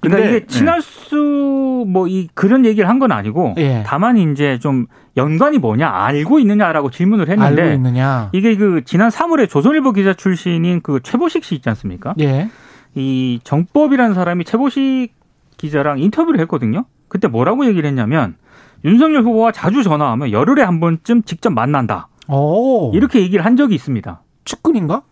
[0.00, 3.82] 그러니까 근데, 이게 친할 수뭐 이 그런 얘기를 한 건 아니고 예.
[3.86, 4.86] 다만 이제 좀
[5.16, 8.28] 연관이 뭐냐 알고 있느냐라고 질문을 했는데 알고 있느냐?
[8.32, 12.14] 이게 그 지난 3월에 조선일보 기자 출신인 그 최보식 씨 있지 않습니까?
[12.20, 12.48] 예.
[12.94, 15.14] 이 정법이라는 사람이 최보식
[15.56, 16.84] 기자랑 인터뷰를 했거든요.
[17.08, 18.36] 그때 뭐라고 얘기를 했냐면
[18.84, 22.08] 윤석열 후보와 자주 전화하면 열흘에 한 번쯤 직접 만난다.
[22.28, 22.92] 오.
[22.94, 24.20] 이렇게 얘기를 한 적이 있습니다.
[24.44, 25.02] 측근인가?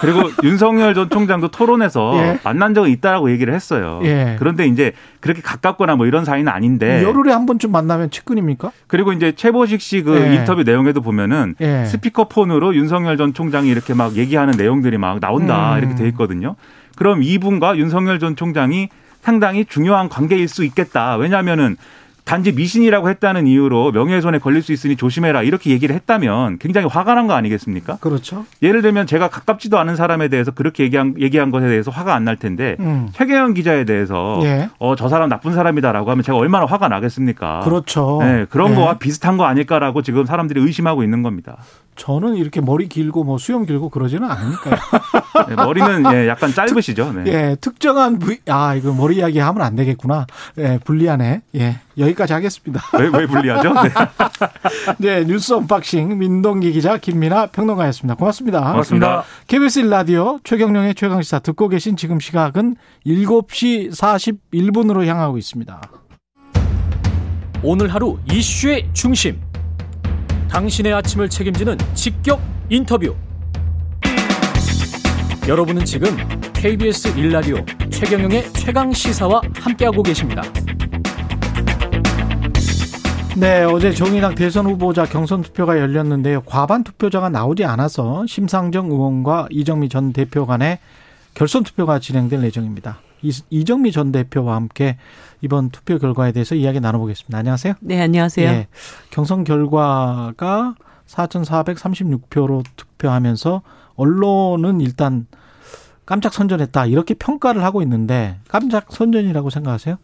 [0.00, 2.38] 그리고 윤석열 전 총장도 토론에서 예.
[2.42, 4.00] 만난 적은 있다라고 얘기를 했어요.
[4.02, 4.36] 예.
[4.38, 8.72] 그런데 이제 그렇게 가깝거나 뭐 이런 사이는 아닌데 열흘에 한 번쯤 만나면 측근입니까?
[8.86, 10.34] 그리고 이제 최보식 씨그 예.
[10.34, 11.84] 인터뷰 내용에도 보면은 예.
[11.84, 15.78] 스피커 폰으로 윤석열 전 총장이 이렇게 막 얘기하는 내용들이 막 나온다 음.
[15.78, 16.56] 이렇게 돼 있거든요.
[16.96, 18.88] 그럼 이분과 윤석열 전 총장이
[19.20, 21.16] 상당히 중요한 관계일 수 있겠다.
[21.16, 21.76] 왜냐하면은
[22.24, 27.26] 단지 미신이라고 했다는 이유로 명예훼손에 걸릴 수 있으니 조심해라 이렇게 얘기를 했다면 굉장히 화가 난
[27.26, 27.98] 거 아니겠습니까?
[28.00, 28.46] 그렇죠.
[28.62, 32.36] 예를 들면 제가 가깝지도 않은 사람에 대해서 그렇게 얘기한, 얘기한 것에 대해서 화가 안 날
[32.36, 33.08] 텐데 음.
[33.12, 34.70] 최경영 기자에 대해서 예.
[34.78, 37.60] 어, 저 사람 나쁜 사람이다라고 하면 제가 얼마나 화가 나겠습니까?
[37.60, 38.18] 그렇죠.
[38.22, 38.74] 네, 그런 예.
[38.76, 41.56] 거와 비슷한 거 아닐까라고 지금 사람들이 의심하고 있는 겁니다.
[41.96, 44.76] 저는 이렇게 머리 길고 뭐 수염 길고 그러지는 않으니까요.
[45.48, 47.12] 네, 머리는 예, 약간 짧으시죠?
[47.12, 47.24] 네.
[47.26, 50.26] 예, 특정한 부위, 아, 이거 머리 이야기 하면 안 되겠구나.
[50.58, 51.42] 예, 불리하네.
[51.56, 52.82] 예, 여기까지 하겠습니다.
[52.98, 53.72] 왜, 왜 불리하죠?
[53.74, 53.90] 네.
[54.98, 58.14] 네, 뉴스 언박싱 민동기 기자 김민아 평론가였습니다.
[58.14, 58.60] 고맙습니다.
[58.60, 59.24] 고맙습니다.
[59.46, 62.76] KBS 일라디오 최경영의 최강시사 듣고 계신 지금 시각은
[63.06, 65.80] 7시 41분으로 향하고 있습니다.
[67.62, 69.40] 오늘 하루 이슈의 중심.
[70.50, 73.14] 당신의 아침을 책임지는 직격 인터뷰.
[75.48, 76.16] 여러분은 지금
[76.52, 77.56] KBS 일라디오
[77.90, 80.42] 최경영의 최강 시사와 함께하고 계십니다.
[83.36, 86.42] 네, 어제 정의당 대선 후보자 경선 투표가 열렸는데요.
[86.42, 90.78] 과반 투표자가 나오지 않아서 심상정 의원과 이정미 전 대표 간의
[91.34, 92.98] 결선 투표가 진행될 예정입니다.
[93.22, 94.98] 이- 이정미 전 대표와 함께
[95.40, 97.38] 이번 투표 결과에 대해서 이야기 나눠보겠습니다.
[97.38, 97.74] 안녕하세요.
[97.80, 98.48] 네, 안녕하세요.
[98.48, 98.66] 예,
[99.10, 100.74] 경선 결과가
[101.06, 103.62] 4,436표로 투표하면서
[103.96, 105.26] 언론은 일단
[106.04, 109.96] 깜짝 선전했다 이렇게 평가를 하고 있는데 깜짝 선전이라고 생각하세요?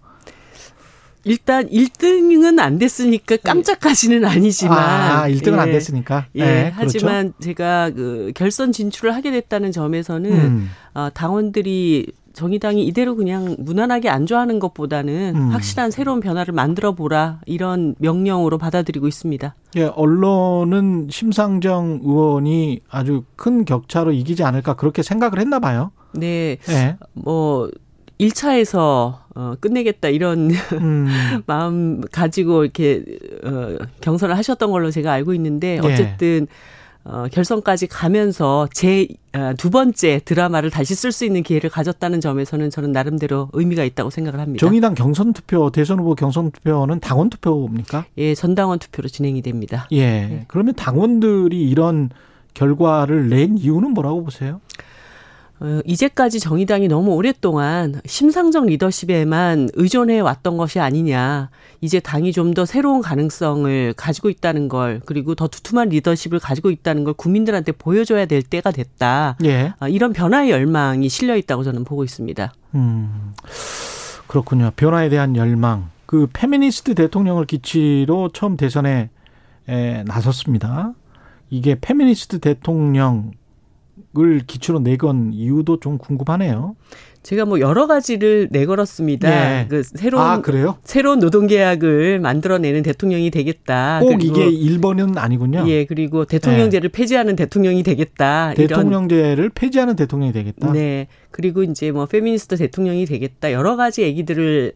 [1.29, 5.73] 일단 1등은 안 됐으니까 깜짝까지는 아니지만 아, 1등은 안 예.
[5.73, 6.27] 됐으니까.
[6.37, 10.71] 예, 네, 하지만 제가 그 결선 진출을 하게 됐다는 점에서는 음.
[10.95, 15.49] 어, 당원들이 정의당이 이대로 그냥 무난하게 안주하는 것보다는 음.
[15.51, 19.55] 확실한 새로운 변화를 만들어 보라 이런 명령으로 받아들이고 있습니다.
[19.77, 25.91] 예, 언론은 심상정 의원이 아주 큰 격차로 이기지 않을까 그렇게 생각을 했나 봐요.
[26.15, 26.97] 네, 예.
[27.13, 27.69] 뭐
[28.21, 31.07] 1차에서 어, 끝내겠다 이런 음.
[31.47, 33.05] 마음 가지고 이렇게
[33.45, 35.87] 어, 경선을 하셨던 걸로 제가 알고 있는데 네.
[35.87, 36.47] 어쨌든
[37.05, 42.69] 어, 결선까지 가면서 제 어, 두 번째 드라마를 다시 쓸 수 있는 기회를 가졌다는 점에서는
[42.69, 44.61] 저는 나름대로 의미가 있다고 생각을 합니다.
[44.67, 48.05] 정의당 경선 투표, 대선 후보 경선 투표는 당원 투표입니까?
[48.19, 49.89] 예, 전당원 투표로 진행이 됩니다.
[49.93, 50.45] 예.
[50.49, 52.11] 그러면 당원들이 이런
[52.53, 54.61] 결과를 낸 이유는 뭐라고 보세요?
[55.61, 61.51] 어, 이제까지 정의당이 너무 오랫동안 심상정 리더십에만 의존해 왔던 것이 아니냐.
[61.81, 67.05] 이제 당이 좀 더 새로운 가능성을 가지고 있다는 걸, 그리고 더 두툼한 리더십을 가지고 있다는
[67.05, 69.37] 걸 국민들한테 보여줘야 될 때가 됐다.
[69.45, 69.73] 예.
[69.79, 72.53] 아, 이런 변화의 열망이 실려 있다고 저는 보고 있습니다.
[72.75, 73.35] 음.
[74.27, 74.71] 그렇군요.
[74.77, 75.91] 변화에 대한 열망.
[76.07, 79.11] 그 페미니스트 대통령을 기치로 처음 대선에
[79.69, 80.95] 에, 나섰습니다.
[81.51, 83.33] 이게 페미니스트 대통령
[84.19, 86.75] 을 기치로 내건 이유도 좀 궁금하네요.
[87.23, 89.61] 제가 뭐 여러 가지를 내걸었습니다.
[89.61, 89.67] 예.
[89.69, 90.79] 그 새로운 아, 그래요?
[90.83, 94.01] 새로운 노동 계약을 만들어내는 대통령이 되겠다.
[94.01, 95.65] 꼭 이게 1번은 아니군요.
[95.69, 98.55] 예, 그리고 대통령제를 폐지하는 대통령이 되겠다.
[98.55, 100.69] 대통령제를 폐지하는 대통령이 되겠다.
[100.69, 101.07] 이런, 네.
[101.31, 103.53] 그리고 이제 뭐 페미니스트 대통령이 되겠다.
[103.53, 104.73] 여러 가지 얘기들을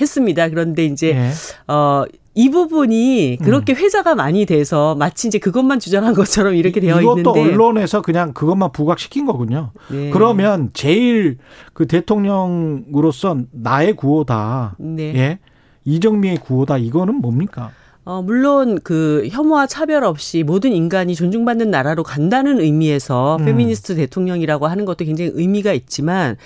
[0.00, 0.48] 했습니다.
[0.48, 1.72] 그런데 이제 예.
[1.72, 7.18] 어, 이 부분이 그렇게 회자가 많이 돼서 마치 이제 그것만 주장한 것처럼 이렇게 되어 이것도
[7.18, 9.72] 있는데 언론에서 그냥 그것만 부각시킨 거군요.
[9.90, 10.10] 네.
[10.10, 11.38] 그러면 제일
[11.72, 14.76] 그 대통령으로서 나의 구호다.
[14.78, 15.14] 네.
[15.16, 15.38] 예.
[15.84, 16.78] 이정미의 구호다.
[16.78, 17.72] 이거는 뭡니까?
[18.04, 23.44] 어, 물론 그 혐오와 차별 없이 모든 인간이 존중받는 나라로 간다는 의미에서 음.
[23.44, 26.36] 페미니스트 대통령이라고 하는 것도 굉장히 의미가 있지만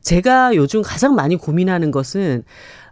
[0.00, 2.44] 제가 요즘 가장 많이 고민하는 것은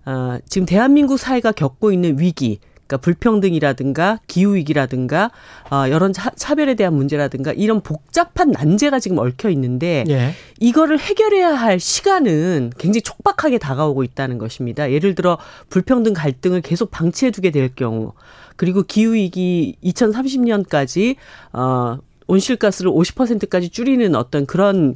[0.06, 2.60] 어, 지금 대한민국 사회가 겪고 있는 위기
[2.90, 5.30] 그러니까 불평등이라든가 기후 위기라든가
[5.70, 10.34] 어, 여러 차, 차별에 대한 문제라든가 이런 복잡한 난제가 지금 얽혀 있는데 예.
[10.58, 14.90] 이거를 해결해야 할 시간은 굉장히 촉박하게 다가오고 있다는 것입니다.
[14.90, 18.12] 예를 들어 불평등 갈등을 계속 방치해 두게 될 경우
[18.56, 21.14] 그리고 기후 위기 2030년까지
[21.52, 21.98] 어
[22.30, 24.94] 온실가스를 50%까지 줄이는 어떤 그런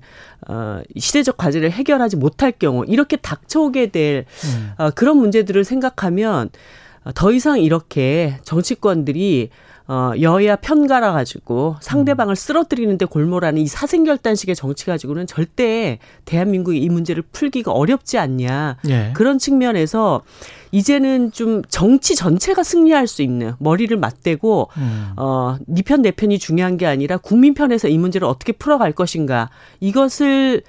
[0.49, 4.25] 어 시대적 과제를 해결하지 못할 경우 이렇게 닥쳐오게 될
[4.79, 6.51] 어, 그런 문제들을 생각하면
[7.05, 9.51] 어, 더 이상 이렇게 정치권들이
[9.87, 17.23] 어, 여야 편갈아 가지고 상대방을 쓰러뜨리는데 골몰하는 이 사생결단식의 정치 가지고는 절대 대한민국이 이 문제를
[17.33, 18.79] 풀기가 어렵지 않냐.
[18.89, 19.11] 예.
[19.13, 20.23] 그런 측면에서
[20.75, 25.13] 이제는 좀 정치 전체가 승리할 수 있는 머리를 맞대고 음.
[25.17, 29.51] 어, 니편내 편이 중요한 게 아니라 국민 편에서 이 문제를 어떻게 풀어갈 것인가.
[29.79, 30.63] 이것을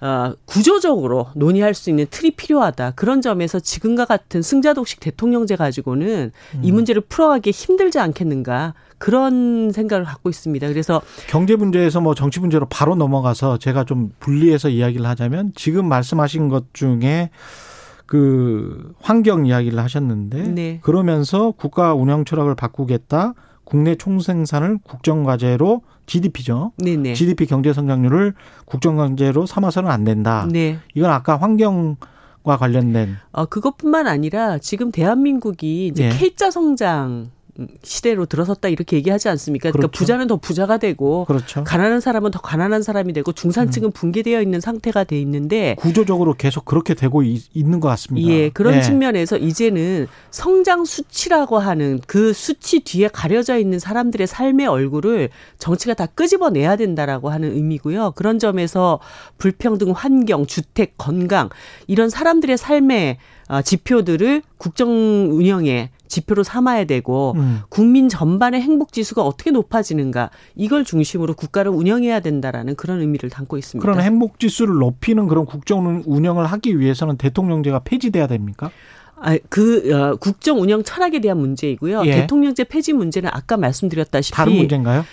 [0.00, 2.92] 어, 구조적으로 논의할 수 있는 틀이 필요하다.
[2.92, 8.72] 그런 점에서 지금과 같은 승자독식 대통령제 가지고는 이 문제를 풀어가기 힘들지 않겠는가.
[8.96, 10.66] 그런 생각을 갖고 있습니다.
[10.68, 16.48] 그래서 경제 문제에서 뭐 정치 문제로 바로 넘어가서 제가 좀 분리해서 이야기를 하자면 지금 말씀하신
[16.48, 17.30] 것 중에
[18.06, 20.80] 그 환경 이야기를 하셨는데 네.
[20.82, 23.34] 그러면서 국가 운영 철학을 바꾸겠다.
[23.64, 26.72] 국내 총생산을 국정과제로 GDP죠.
[26.78, 27.14] 네네.
[27.14, 28.34] GDP 경제 성장률을
[28.66, 30.46] 국정과제로 삼아서는 안 된다.
[30.50, 30.78] 네.
[30.94, 31.96] 이건 아까 환경
[32.44, 36.08] 과 관련된 어, 그것뿐만 아니라 지금 대한민국이 이제 예.
[36.10, 37.30] K자 성장
[37.82, 39.70] 시대로 들어섰다 이렇게 얘기하지 않습니까?
[39.70, 39.98] 그러니까 그렇죠.
[39.98, 41.64] 부자는 더 부자가 되고 그렇죠.
[41.64, 43.92] 가난한 사람은 더 가난한 사람이 되고 중산층은 음.
[43.92, 48.28] 분계되어 있는 상태가 돼 있는데 구조적으로 계속 그렇게 되고 있, 는것 같습니다.
[48.28, 48.80] 예, 그런 예.
[48.80, 56.06] 측면에서 이제는 성장 수치라고 하는 그 수치 뒤에 가려져 있는 사람들의 삶의 얼굴을 정치가 다
[56.06, 58.12] 끄집어내야 된다라고 하는 의미고요.
[58.16, 58.98] 그런 점에서
[59.36, 61.50] 불평등, 환경, 주택, 건강
[61.86, 64.88] 이런 사람들의 삶의 아, 지표들을 국정
[65.30, 67.60] 운영의 지표로 삼아야 되고 음.
[67.70, 73.82] 국민 전반의 행복 지수가 어떻게 높아지는가 이걸 중심으로 국가를 운영해야 된다라는 그런 의미를 담고 있습니다.
[73.84, 78.70] 그런 행복 지수를 높이는 그런 국정 운영을 하기 위해서는 대통령제가 폐지돼야 됩니까?
[79.16, 82.02] 아, 그 어, 국정 운영 철학에 대한 문제이고요.
[82.06, 82.12] 예.
[82.12, 85.04] 대통령제 폐지 문제는 아까 말씀드렸다시피 다른 문제인가요?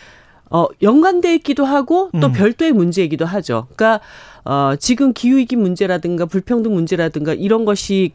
[0.49, 2.33] 어, 연관돼 있기도 하고 또 음.
[2.33, 3.67] 별도의 문제이기도 하죠.
[3.75, 4.01] 그러니까
[4.43, 8.11] 어, 지금 기후 위기 문제라든가 불평등 문제라든가 이런 것이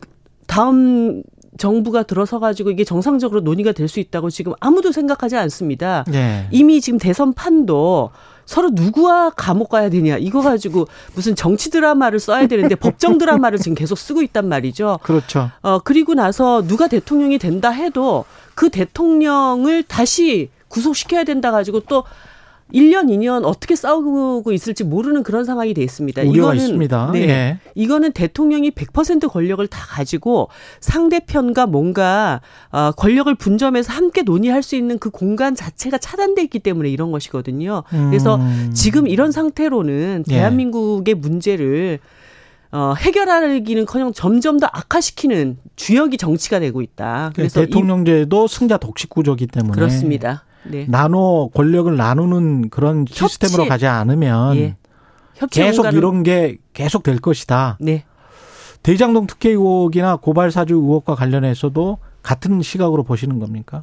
[0.47, 1.23] 다음
[1.59, 6.05] 정부가 들어서 가지고 이게 정상적으로 논의가 될 수 있다고 지금 아무도 생각하지 않습니다.
[6.09, 6.49] 네.
[6.51, 8.11] 이미 지금 대선 판도
[8.47, 13.75] 서로 누구와 감옥 가야 되냐 이거 가지고 무슨 정치 드라마를 써야 되는데 법정 드라마를 지금
[13.75, 14.99] 계속 쓰고 있단 말이죠.
[15.03, 15.51] 그렇죠.
[15.63, 22.05] 어, 그리고 나서 누가 대통령이 된다 해도 그 대통령을 다시 구속시켜야 된다 가지고 또
[22.73, 26.23] 1년, 2년 어떻게 싸우고 있을지 모르는 그런 상황이 돼 있습니다.
[26.23, 27.11] 우려가 있습니다.
[27.13, 27.21] 네.
[27.29, 27.59] 예.
[27.75, 30.49] 이거는 대통령이 100% 권력을 다 가지고
[30.81, 32.41] 상대편과 뭔가
[32.73, 37.85] 어, 권력을 분점해서 함께 논의할 수 있는 그 공간 자체가 차단돼 있기 때문에 이런 것이거든요.
[37.91, 38.71] 그래서 음.
[38.75, 40.35] 지금 이런 상태로는 예.
[40.35, 41.99] 대한민국의 문제를
[42.73, 47.31] 어, 해결하기는커녕 점점 더 악화시키는 주역이 정치가 되고 있다.
[47.37, 50.45] 그래서 이- 대통령제도 승자 독식 구조기 때문에 그렇습니다.
[50.71, 50.87] 네.
[50.89, 53.69] 나눠 권력을 나누는 그런 시스템으로 협치.
[53.69, 54.77] 가지 않으면 예.
[55.51, 57.79] 계속 이런 게 계속 될 것이다.
[57.81, 58.05] 네.
[58.83, 63.83] 대장동 특혜 의혹이나 고발 사주 의혹과 관련해서도 같은 시각으로 보시는 겁니까?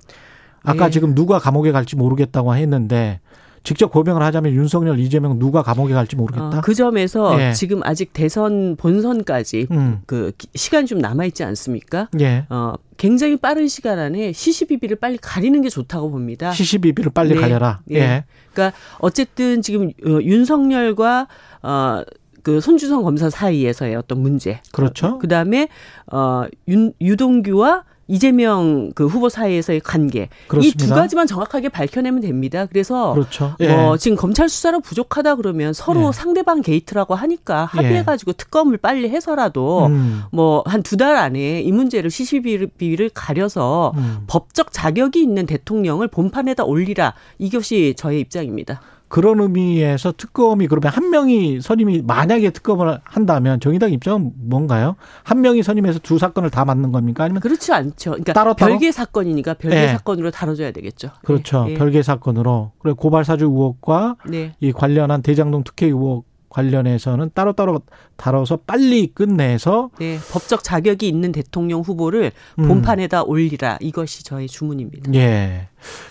[0.63, 0.91] 아까 네.
[0.91, 3.20] 지금 누가 감옥에 갈지 모르겠다고 했는데
[3.63, 6.58] 직접 고명을 하자면 윤석열, 이재명 누가 감옥에 갈지 모르겠다.
[6.58, 7.54] 어, 그 점에서 예.
[7.54, 10.02] 지금 아직 대선 본선까지 음.
[10.08, 12.10] 그 기- 시간이 좀 남아 있지 않습니까?
[12.19, 12.45] 예.
[12.50, 16.52] 어, 굉장히 빠른 시간 안에 시시비비를 빨리 가리는 게 좋다고 봅니다.
[16.52, 17.41] 시시비비를 빨리 네.
[17.41, 17.82] 가려라.
[17.91, 17.95] 예.
[17.97, 18.24] 예.
[18.54, 21.28] 그러니까 어쨌든 지금 어, 윤석열과
[21.62, 22.04] 어,
[22.43, 24.60] 그 손주성 검사 사이에서의 어떤 문제.
[24.71, 25.19] 그렇죠.
[25.19, 25.67] 그 다음에
[26.12, 30.30] 어, 윤, 유동규와 이재명 그 후보 사이에서의 관계.
[30.62, 30.71] 이.
[30.74, 32.65] 두 가지만 정확하게 밝혀내면 됩니다.
[32.65, 33.56] 그래서 그렇죠.
[33.62, 33.74] 예.
[33.74, 36.12] 뭐 지금 검찰 수사로 부족하다 그러면 서로 예.
[36.12, 40.24] 상대방 게이트라고 하니까 합의해가지고 특검을 빨리 해서라도 음.
[40.32, 44.26] 뭐한 두 달 안에 이 문제를 시시비비를 가려서 음.
[44.28, 48.82] 법적 자격이 있는 대통령을 본판에다 올리라 이것이 저의 입장입니다.
[49.12, 54.95] 그런 의미에서 특검이 그러면 한 명이 선임이 만약에 특검을 한다면 정의당 입장은 뭔가요?
[55.24, 57.26] 한 명이 선임해서 두 사건을 다 맡는 겁니까?
[57.26, 58.12] 아니면 그렇지 않죠.
[58.12, 58.54] 그러니까 따로?
[58.54, 59.88] 별개 사건이니까 별개 예.
[59.89, 61.10] 사건으로 다뤄줘야 되겠죠.
[61.26, 61.65] 그렇죠.
[61.67, 61.78] 예, 예.
[61.78, 64.56] 별개 사건으로 그래 고발 사주 의혹과 네.
[64.62, 67.81] 이 관련한 대장동 특혜 의혹 관련해서는 따로따로
[68.17, 72.67] 다뤄서 빨리 끝내서 네, 법적 자격이 있는 대통령 후보를 음.
[72.67, 75.13] 본판에다 올리라 이것이 저의 주문입니다.
[75.15, 75.69] 예.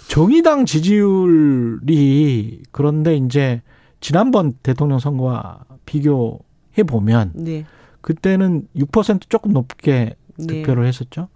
[0.09, 3.62] 정의당 지지율이 그런데 이제
[4.00, 7.64] 지난번 대통령 선거와 비교해 보면 네,
[8.00, 11.29] 그때는 6% 조금 높게 네, 득표를 했었죠.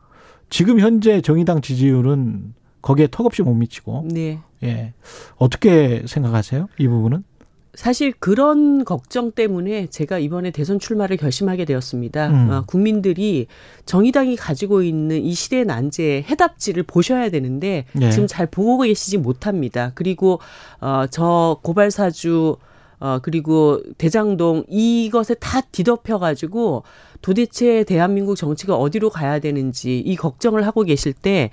[0.49, 4.41] 지금 현재 정의당 지지율은 거기에 턱없이 못 미치고 네.
[4.63, 4.95] 예.
[5.37, 6.69] 어떻게 생각하세요?
[6.79, 7.25] 이 부분은?
[7.75, 12.29] 사실 그런 걱정 때문에 제가 이번에 대선 출마를 결심하게 되었습니다.
[12.29, 12.51] 음.
[12.51, 13.47] 어, 국민들이
[13.87, 18.11] 정의당이 가지고 있는 이 시대의 난제의 해답지를 보셔야 되는데 예.
[18.11, 19.93] 지금 잘 보고 계시지 못합니다.
[19.95, 20.41] 그리고
[20.81, 22.57] 어, 저 고발사주
[23.01, 26.85] 어, 그리고 대장동 이것에 다 뒤덮여 가지고
[27.25, 31.49] 도대체 대한민국 정치가 어디로 가야 되는지 이 걱정을 하고 계실 때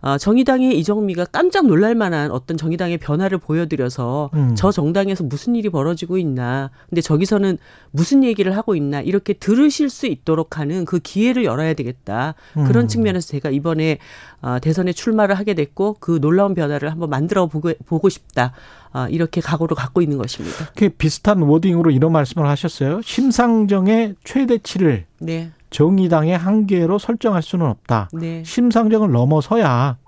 [0.00, 4.54] 어, 정의당의 이정미가 깜짝 놀랄 만한 어떤 정의당의 변화를 보여드려서 음.
[4.56, 7.58] 저 정당에서 무슨 일이 벌어지고 있나 근데 저기서는
[7.90, 12.88] 무슨 얘기를 하고 있나 이렇게 들으실 수 있도록 하는 그 기회를 열어야 되겠다 그런 음.
[12.88, 13.98] 측면에서 제가 이번에
[14.42, 18.52] 어, 대선에 출마를 하게 됐고 그 놀라운 변화를 한번 만들어 보고, 싶다
[18.85, 20.70] 어, 이렇게 각오를 갖고 있는 것입니다.
[20.74, 23.02] 그 비슷한 워딩으로 이런 말씀을 하셨어요.
[23.02, 28.08] 심상정의 최대치를 네, 정의당의 한계로 설정할 수는 없다.
[28.12, 28.42] 네.
[28.44, 29.98] 심상정을 넘어서야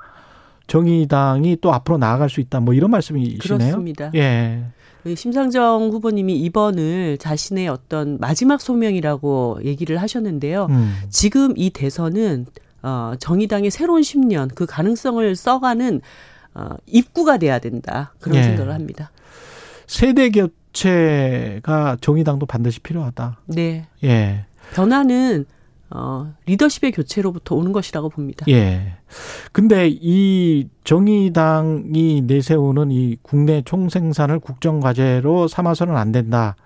[0.67, 2.61] 정의당이 또 앞으로 나아갈 수 있다.
[2.61, 3.39] 뭐 이런 말씀이시네요.
[3.41, 4.11] 그렇습니다.
[4.15, 4.65] 예.
[5.03, 10.67] 그 심상정 후보님이 이번을 자신의 어떤 마지막 소명이라고 얘기를 하셨는데요.
[10.71, 10.95] 음.
[11.09, 12.47] 지금 이 대선은
[12.83, 16.01] 어, 정의당의 새로운 10년 그 가능성을 써가는
[16.59, 18.43] 어, 입구가 돼야 된다 그런 예.
[18.43, 19.11] 생각을 합니다.
[19.87, 23.41] 세대 교체가 정의당도 반드시 필요하다.
[23.47, 24.45] 네, 예.
[24.75, 25.47] 변화는
[25.91, 28.45] 어, 리더십의 교체로부터 오는 것이라고 봅니다.
[28.49, 28.97] 예.
[29.53, 36.57] 근데 이 정의당이 내세우는 이 국내 총생산을 국정과제로 삼아서는 안 된다.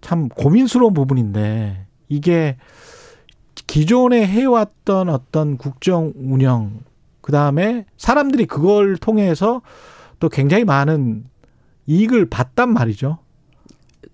[0.00, 2.56] 참 고민스러운 부분인데 이게
[3.66, 6.80] 기존에 해왔던 어떤 국정 운영,
[7.28, 9.60] 그 다음에 사람들이 그걸 통해서
[10.18, 11.24] 또 굉장히 많은
[11.84, 13.18] 이익을 봤단 말이죠.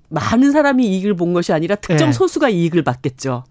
[0.08, 2.12] 많은 사람이 이익을 본 것이 아니라 특정 예.
[2.12, 3.44] 소수가 이익을 받겠죠.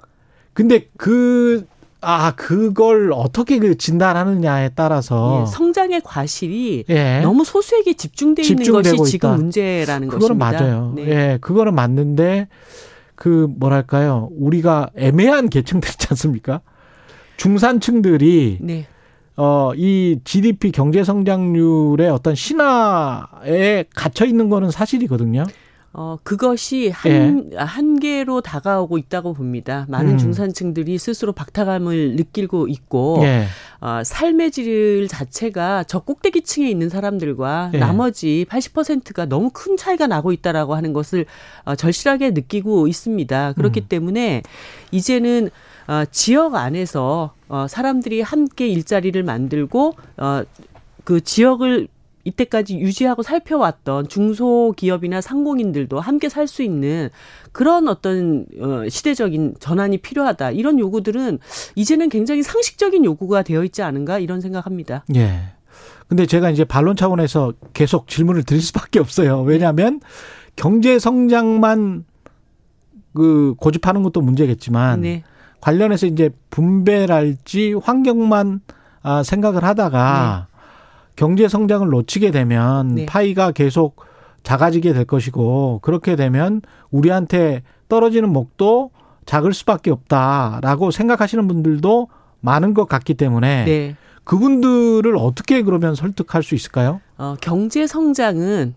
[0.52, 1.66] 근데 그,
[2.02, 5.46] 아, 그걸 어떻게 그 진단하느냐에 따라서.
[5.48, 7.22] 예, 성장의 과실이 예.
[7.22, 9.36] 너무 소수에게 집중돼 있는 것이 지금 있다.
[9.38, 10.66] 문제라는 그거는 것입니다.
[10.66, 10.94] 맞아요.
[10.94, 11.08] 네.
[11.08, 12.50] 예, 그거는 맞는데
[13.16, 14.28] 그 뭐랄까요?
[14.38, 16.60] 우리가 애매한 계층들 있지 않습니까?
[17.38, 18.88] 중산층들이 네.
[19.36, 25.46] 어 이 GDP 경제 성장률의 어떤 신화에 갇혀 있는 거는 사실이거든요.
[25.96, 29.86] 어, 그것이 한, 한계로 다가오고 있다고 봅니다.
[29.90, 30.14] 많은 예.
[30.14, 30.18] 음.
[30.18, 33.46] 중산층들이 스스로 박탈감을 느끼고 있고, 예.
[33.80, 37.78] 어, 삶의 질 자체가 저 꼭대기층에 있는 사람들과 예.
[37.78, 41.28] 나머지 80%가 너무 큰 차이가 나고 있다라고 하는 것을
[41.64, 43.54] 어, 절실하게 느끼고 있습니다.
[43.54, 43.86] 그렇기 음.
[43.88, 44.42] 때문에
[44.90, 45.52] 이제는
[45.88, 50.44] 어, 지역 안에서 어, 사람들이 함께 일자리를 만들고 어,
[51.04, 51.88] 그 지역을
[52.26, 57.10] 이때까지 유지하고 살펴왔던 중소기업이나 상공인들도 함께 살 수 있는
[57.52, 60.52] 그런 어떤 어, 시대적인 전환이 필요하다.
[60.52, 61.40] 이런 요구들은
[61.76, 65.04] 이제는 굉장히 상식적인 요구가 되어 있지 않은가 이런 생각합니다.
[65.16, 65.54] 예.
[66.08, 69.42] 근데 제가 이제 반론 차원에서 계속 질문을 드릴 수밖에 없어요.
[69.42, 70.00] 왜냐하면
[70.56, 72.06] 경제 성장만
[73.14, 75.24] 그 고집하는 것도 문제겠지만 네.
[75.64, 78.60] 관련해서 이제 분배랄지 환경만
[79.02, 80.48] 아, 생각을 하다가
[81.16, 83.06] 경제 성장을 놓치게 되면 네.
[83.06, 83.96] 파이가 계속
[84.44, 88.92] 작아지게 될 것이고 그렇게 되면 우리한테 떨어지는 목도
[89.26, 92.10] 작을 수밖에 없다라고 생각하시는 분들도
[92.42, 93.96] 많은 것 같기 때문에 네.
[94.26, 97.00] 그분들을 어떻게 그러면 설득할 수 있을까요?
[97.18, 98.76] 어, 경제 성장은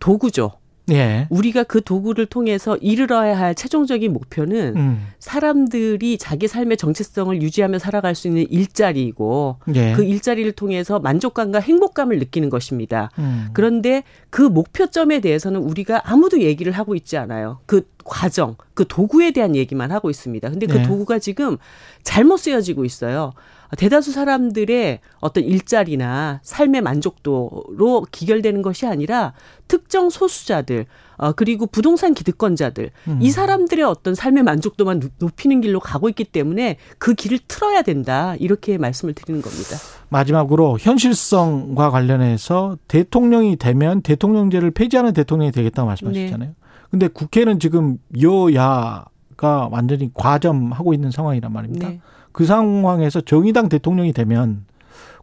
[0.00, 0.52] 도구죠.
[0.90, 1.26] 예.
[1.30, 5.06] 우리가 그 도구를 통해서 이르러야 할 최종적인 목표는 음.
[5.18, 9.92] 사람들이 자기 삶의 정체성을 유지하며 살아갈 수 있는 일자리이고 예.
[9.92, 13.10] 그 일자리를 통해서 만족감과 행복감을 느끼는 것입니다.
[13.18, 13.48] 음.
[13.52, 17.60] 그런데 그 목표점에 대해서는 우리가 아무도 얘기를 하고 있지 않아요.
[17.66, 20.50] 그 과정, 그 도구에 대한 얘기만 하고 있습니다.
[20.50, 20.82] 근데 그 네.
[20.82, 21.58] 도구가 지금
[22.02, 23.32] 잘못 쓰여지고 있어요.
[23.76, 29.32] 대다수 사람들의 어떤 일자리나 삶의 만족도로 기결되는 것이 아니라
[29.68, 30.86] 특정 소수자들,
[31.18, 33.18] 어, 그리고 부동산 기득권자들, 음.
[33.22, 38.34] 이 사람들의 어떤 삶의 만족도만 누- 높이는 길로 가고 있기 때문에 그 길을 틀어야 된다.
[38.40, 39.76] 이렇게 말씀을 드리는 겁니다.
[40.08, 46.54] 마지막으로 현실성과 관련해서 대통령이 되면 대통령제를 폐지하는 대통령이 되겠다고 말씀하셨잖아요.
[46.90, 51.88] 근데 국회는 지금 여야가 완전히 과점하고 있는 상황이란 말입니다.
[51.88, 52.00] 네.
[52.32, 54.64] 그 상황에서 정의당 대통령이 되면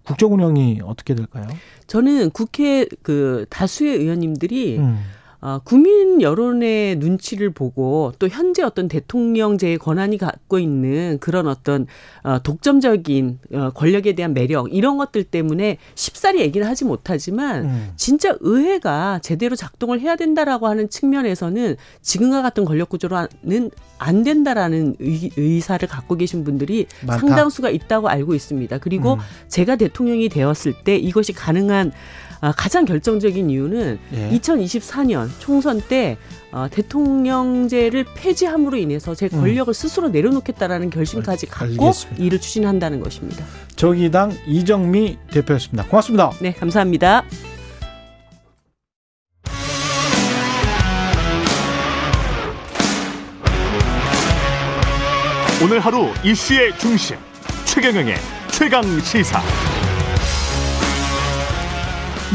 [0.03, 1.47] 국정 운영이 어떻게 될까요?
[1.87, 5.03] 저는 국회 그 다수의 의원님들이 음.
[5.39, 11.85] 어, 국민 여론의 눈치를 보고 또 현재 어떤 대통령제의 권한이 갖고 있는 그런 어떤
[12.23, 17.91] 어, 독점적인 어, 권력에 대한 매력 이런 것들 때문에 쉽사리 얘기는 하지 못하지만 음.
[17.95, 23.69] 진짜 의회가 제대로 작동을 해야 된다라고 하는 측면에서는 지금과 같은 권력 구조로는
[23.99, 27.19] 안 된다라는 의, 의사를 갖고 계신 분들이 많다.
[27.19, 28.79] 상당수가 있다고 알고 있습니다.
[28.79, 29.19] 그리고 음.
[29.49, 31.91] 제가 대통령이 되었을 때 이것이 가능한
[32.41, 34.29] 아, 가장 결정적인 이유는 예.
[34.37, 36.17] 2024년 총선 때
[36.51, 41.79] 어, 대통령제를 폐지함으로 인해서 제 권력을 스스로 내려놓겠다라는 결심까지 갖고 음.
[41.87, 42.23] 알겠습니다.
[42.23, 43.43] 이를 추진한다는 것입니다.
[43.75, 45.85] 정의당 이정미 대표였습니다.
[45.85, 46.31] 고맙습니다.
[46.41, 47.23] 네, 감사합니다.
[55.63, 57.17] 오늘 하루 이슈의 중심
[57.65, 58.15] 최경영의
[58.51, 59.41] 최강 시사.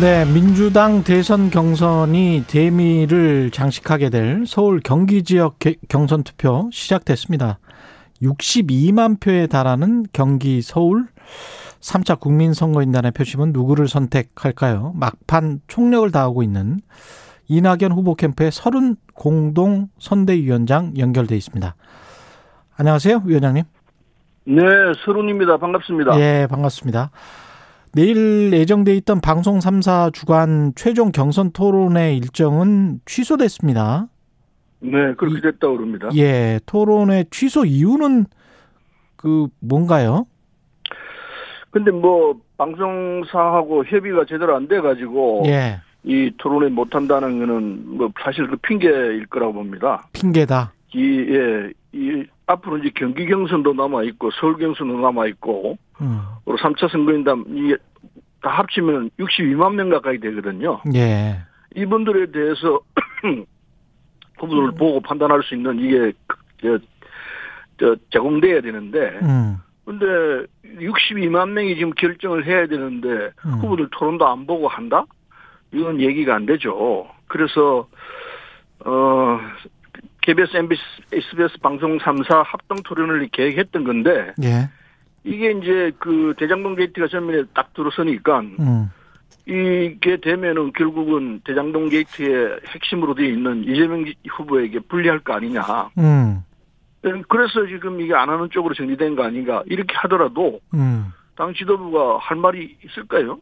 [0.02, 7.60] 네, 민주당 대선 경선이 대미를 장식하게 될 서울 경기 지역 개- 경선 투표 시작됐습니다.
[8.20, 11.06] 62만 표에 달하는 경기 서울
[11.80, 14.92] 3차 국민선거인단의 표심은 누구를 선택할까요?
[14.96, 16.80] 막판 총력을 다하고 있는
[17.46, 21.76] 이낙연 후보 캠프의 서른 공동 선대위원장 연결돼 있습니다.
[22.76, 23.62] 안녕하세요, 위원장님.
[24.46, 24.62] 네,
[25.04, 25.58] 서른입니다.
[25.58, 26.18] 반갑습니다.
[26.18, 27.10] 예, 반갑습니다.
[27.94, 34.08] 내일 예정돼 있던 방송 3사 주간 최종 경선 토론회 일정은 취소됐습니다.
[34.80, 36.08] 네, 그렇게 됐다고 그럽니다.
[36.16, 38.26] 예, 토론회 취소 이유는
[39.16, 40.26] 그 뭔가요?
[41.70, 48.10] 근데 뭐 방송사하고 협의가 제대로 안 돼 가지고 예, 이 토론회 못 한다는 거는 뭐
[48.24, 50.02] 사실 그 핑계일 거라고 봅니다.
[50.12, 50.72] 핑계다.
[50.94, 56.58] 이 예, 이 앞으로 이제 경기 경선도 남아 있고 서울 경선도 남아 있고 음, 그리고
[56.58, 57.76] 3차 선거인단 이게
[58.42, 60.80] 다 합치면 62만 명 가까이 되거든요.
[60.94, 61.38] 예,
[61.74, 62.80] 이분들에 대해서
[64.38, 66.12] 후보들을 보고 판단할 수 있는 이게
[66.60, 66.78] 저,
[67.78, 73.52] 저 제공돼야 되는데 음, 근데 62만 명이 지금 결정을 해야 되는데 음.
[73.60, 75.06] 후보들 토론도 안 보고 한다?
[75.72, 77.08] 이건 얘기가 안 되죠.
[77.28, 77.88] 그래서
[78.84, 79.40] 어
[80.22, 84.68] KBS, MBC, SBS 방송 3사 합동 토론을 계획했던 건데 예,
[85.24, 88.90] 이게 이제 그 대장동 게이트가 전면에 딱 들어서니까 음,
[89.46, 95.90] 이게 되면은 결국은 대장동 게이트의 핵심으로 되어 있는 이재명 후보에게 불리할 거 아니냐.
[95.98, 96.42] 음,
[97.28, 99.62] 그래서 지금 이게 안 하는 쪽으로 정리된 거 아닌가.
[99.66, 101.12] 이렇게 하더라도 음.
[101.34, 103.40] 당 지도부가 할 말이 있을까요?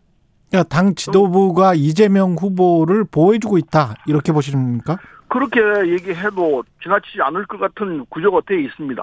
[0.48, 4.98] 그러니까 당 지도부가 이재명 후보를 보호해주고 있다 이렇게 보시는겁니까?
[5.30, 5.60] 그렇게
[5.92, 9.02] 얘기해도 지나치지 않을 것 같은 구조가 되어 있습니다.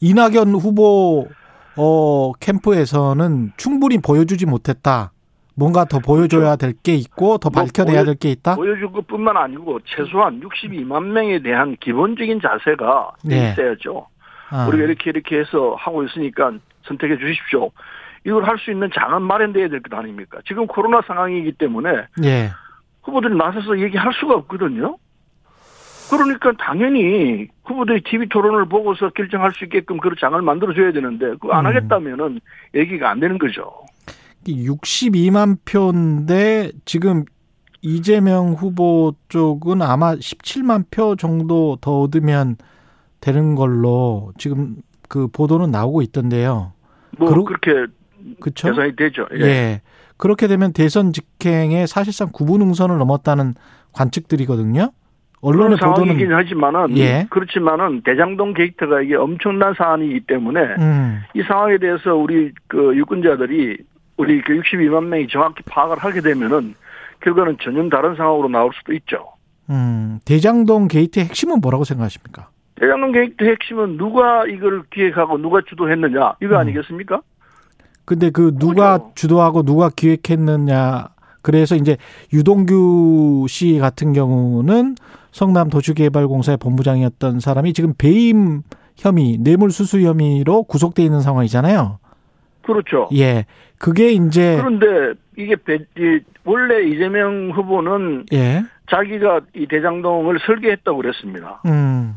[0.00, 1.28] 이낙연 후보
[1.76, 5.12] 어 캠프에서는 충분히 보여주지 못했다.
[5.56, 8.56] 뭔가 더 보여줘야 될 게 있고 더뭐 밝혀내야 될 게 있다.
[8.56, 13.50] 보여줄 것뿐만 아니고 최소한 62만 명에 대한 기본적인 자세가 네.
[13.52, 14.06] 있어야죠.
[14.50, 16.52] 아, 우리가 이렇게 이렇게 해서 하고 있으니까
[16.84, 17.70] 선택해 주십시오.
[18.24, 20.38] 이걸 할 수 있는 장은 마련돼야 될 것 아닙니까?
[20.46, 21.90] 지금 코로나 상황이기 때문에
[22.24, 22.50] 예,
[23.02, 24.96] 후보들이 나서서 얘기할 수가 없거든요.
[26.10, 31.64] 그러니까 당연히 후보들이 TV 토론을 보고서 결정할 수 있게끔 그런 장을 만들어줘야 되는데 그거 안
[31.64, 31.70] 음.
[31.70, 32.40] 하겠다면은
[32.74, 33.70] 얘기가 안 되는 거죠.
[34.46, 37.24] 62만 표인데 지금
[37.82, 42.56] 이재명 후보 쪽은 아마 17만 표 정도 더 얻으면
[43.20, 44.76] 되는 걸로 지금
[45.08, 46.72] 그 보도는 나오고 있던데요.
[47.18, 47.92] 뭐 그러- 그렇게
[48.40, 48.68] 그렇죠?
[48.68, 49.26] 계산이 되죠.
[49.34, 49.40] 예.
[49.44, 49.80] 예.
[50.16, 53.54] 그렇게 되면 대선 직행에 사실상 구분응선을 넘었다는
[53.92, 54.92] 관측들이거든요.
[55.42, 57.26] 언론의 상황이긴 보도는 하지만은 예.
[57.30, 63.78] 그렇지만은 대장동 게이트가 이게 엄청난 사안이기 때문에 음, 이 상황에 대해서 우리 그 유권자들이
[64.18, 66.74] 우리 그 62만 명이 정확히 파악을 하게 되면은
[67.20, 69.32] 결과는 전혀 다른 상황으로 나올 수도 있죠.
[69.70, 72.48] 음, 대장동 게이트의 핵심은 뭐라고 생각하십니까?
[72.76, 76.60] 대장동 게이트 핵심은 누가 이걸 기획하고 누가 주도했느냐 이거 음.
[76.60, 77.22] 아니겠습니까?
[78.04, 79.12] 근데 그 누가 그거죠.
[79.14, 81.08] 주도하고 누가 기획했느냐.
[81.42, 81.96] 그래서 이제
[82.32, 84.96] 유동규 씨 같은 경우는
[85.32, 88.62] 성남 도시개발공사의 본부장이었던 사람이 지금 배임
[88.96, 91.98] 혐의, 뇌물수수 혐의로 구속돼 있는 상황이잖아요.
[92.62, 93.08] 그렇죠.
[93.16, 93.46] 예.
[93.78, 98.62] 그게 이제 그런데 이게 배- 이 원래 이재명 후보는 예.
[98.90, 101.62] 자기가 이 대장동을 설계했다고 그랬습니다.
[101.66, 102.14] 음.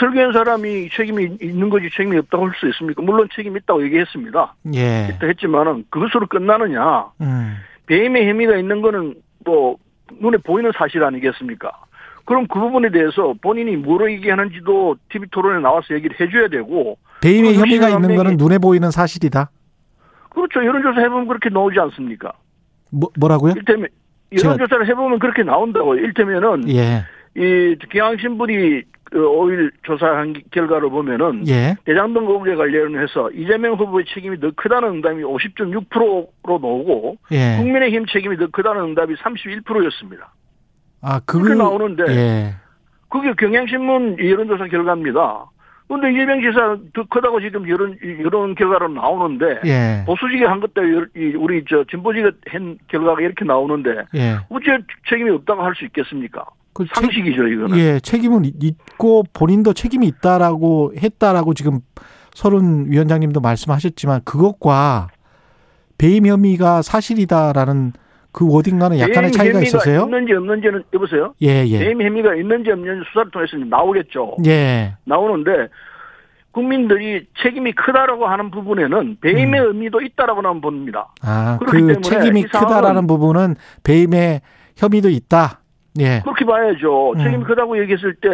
[0.00, 3.00] 설계한 사람이 책임이 있는 거지 책임이 없다고 할 수 있습니까?
[3.02, 4.54] 물론 책임 있다고 얘기했습니다.
[4.74, 5.16] 예.
[5.22, 7.06] 했지만은 그것으로 끝나느냐?
[7.20, 7.54] 음.
[7.88, 9.14] 배임의 혐의가 있는 거는
[9.44, 9.76] 뭐
[10.20, 11.70] 눈에 보이는 사실 아니겠습니까?
[12.24, 17.60] 그럼 그 부분에 대해서 본인이 뭐로 얘기하는지도 TV 토론에 나와서 얘기를 해줘야 되고 배임의 그
[17.60, 19.50] 혐의가 60만 있는 거는 눈에 보이는 사실이다.
[20.30, 20.64] 그렇죠.
[20.64, 22.32] 여론조사 해보면 그렇게 나오지 않습니까?
[22.92, 23.54] 뭐, 뭐라고요?
[23.56, 23.88] 일테면
[24.36, 25.94] 제가- 여론조사를 해보면 그렇게 나온다고.
[25.96, 27.04] 일테면은 예.
[27.36, 31.74] 이 경향신문이 그 5일 조사한 결과를 보면은 예.
[31.84, 37.56] 대장동 거국에 관련해서 이재명 후보의 책임이 더 크다는 응답이 50.6%로 나오고 예.
[37.58, 40.32] 국민의힘 책임이 더 크다는 응답이 31%였습니다.
[41.00, 42.54] 아, 그 그렇게 나오는데 예.
[43.08, 45.46] 그게 경향신문 여론조사 결과입니다.
[45.86, 50.02] 그런데 이재명 지사 더 크다고 지금 여론 여론 결과로 나오는데 예.
[50.04, 50.82] 보수지가 한 것도
[51.16, 54.36] 이- 우리 저 진보지가 한 결과가 이렇게 나오는데 예.
[54.50, 56.44] 어째 책임이 없다고 할 수 있겠습니까?
[56.78, 57.76] 그 책- 상식이죠 이거는.
[57.78, 61.80] 예, 책임은 있고 본인도 책임이 있다라고 했다라고 지금
[62.34, 65.08] 서른 위원장님도 말씀하셨지만 그것과
[65.98, 67.94] 배임 혐의가 사실이다라는
[68.30, 70.02] 그 워딩과는 약간의 차이가 있어서요.
[70.02, 71.34] 있는지 없는지는 여보세요.
[71.42, 71.78] 예, 예.
[71.80, 74.36] 배임 혐의가 있는지 없는지 수사를 통해서 나오겠죠.
[74.46, 74.94] 예.
[75.04, 75.66] 나오는데
[76.52, 81.12] 국민들이 책임이 크다라고 하는 부분에는 배임의 의미도 있다라고 나는 봅니다.
[81.22, 84.42] 아, 그 책임이 크다라는 부분은 배임의
[84.76, 85.60] 혐의도 있다.
[85.98, 86.20] 예.
[86.22, 87.12] 그렇게 봐야죠.
[87.12, 87.18] 음.
[87.18, 88.28] 책임이 크다고 얘기했을 때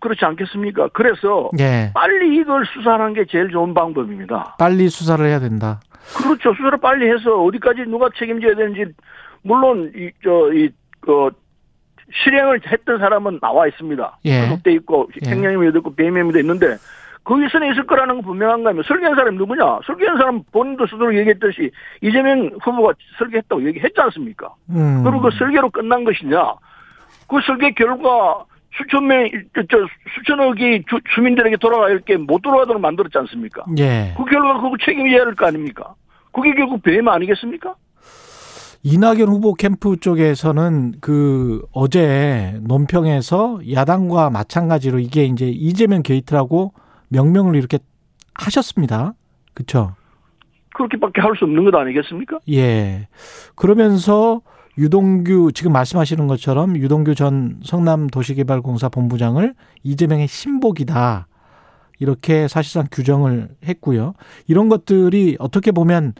[0.00, 0.88] 그렇지 않겠습니까?
[0.92, 1.90] 그래서 예.
[1.94, 4.56] 빨리 이걸 수사하는 게 제일 좋은 방법입니다.
[4.58, 5.80] 빨리 수사를 해야 된다.
[6.16, 6.54] 그렇죠.
[6.54, 8.86] 수사를 빨리 해서 어디까지 누가 책임져야 되는지
[9.42, 11.30] 물론 이 저이그
[12.24, 14.18] 실행을 했던 사람은 나와 있습니다.
[14.24, 14.42] 예.
[14.42, 15.30] 소속돼 있고 예.
[15.30, 16.76] 행령임에도 있고 배임임에도 있는데
[17.28, 19.80] 그 위선에 있을 거라는 건 분명한가 하면 설계한 사람이 누구냐?
[19.84, 24.54] 설계한 사람 본인도 스스로 얘기했듯이 이재명 후보가 설계했다고 얘기했지 않습니까?
[24.70, 25.02] 음.
[25.04, 26.54] 그리고 그 설계로 끝난 것이냐?
[27.28, 28.44] 그 설계 결과
[28.76, 29.76] 수천 명, 저, 저
[30.14, 33.64] 수천억이 주, 주민들에게 돌아갈 게 못 돌아가도록 만들었지 않습니까?
[33.78, 34.14] 예.
[34.16, 35.94] 그 결과 그거 책임져야 할 거 아닙니까?
[36.32, 37.74] 그게 결국 배임 아니겠습니까?
[38.84, 46.72] 이낙연 후보 캠프 쪽에서는 그 어제 논평에서 야당과 마찬가지로 이게 이제 이재명 게이트라고
[47.08, 47.78] 명명을 이렇게
[48.34, 49.14] 하셨습니다.
[49.54, 49.96] 그렇죠?
[50.74, 52.38] 그렇게밖에 할 수 없는 것 아니겠습니까?
[52.52, 53.08] 예.
[53.56, 54.42] 그러면서
[54.78, 61.26] 유동규 지금 말씀하시는 것처럼 유동규 전 성남도시개발공사 본부장을 이재명의 신복이다.
[61.98, 64.14] 이렇게 사실상 규정을 했고요.
[64.46, 66.14] 이런 것들이 어떻게 보면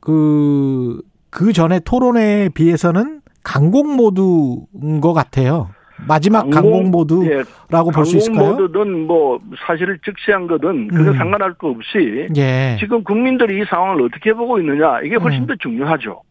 [0.00, 1.00] 그,
[1.30, 5.70] 그 전에 토론회에 비해서는 강공 모드인 것 같아요.
[6.08, 8.52] 마지막 강공 모드라고 예, 볼수 있을까요?
[8.52, 11.16] 모드든 뭐 사실을 즉시한 거든 그거 음.
[11.16, 12.76] 상관할 거 없이 예.
[12.80, 15.46] 지금 국민들이 이 상황을 어떻게 보고 있느냐 이게 훨씬 음.
[15.46, 16.22] 더 중요하죠.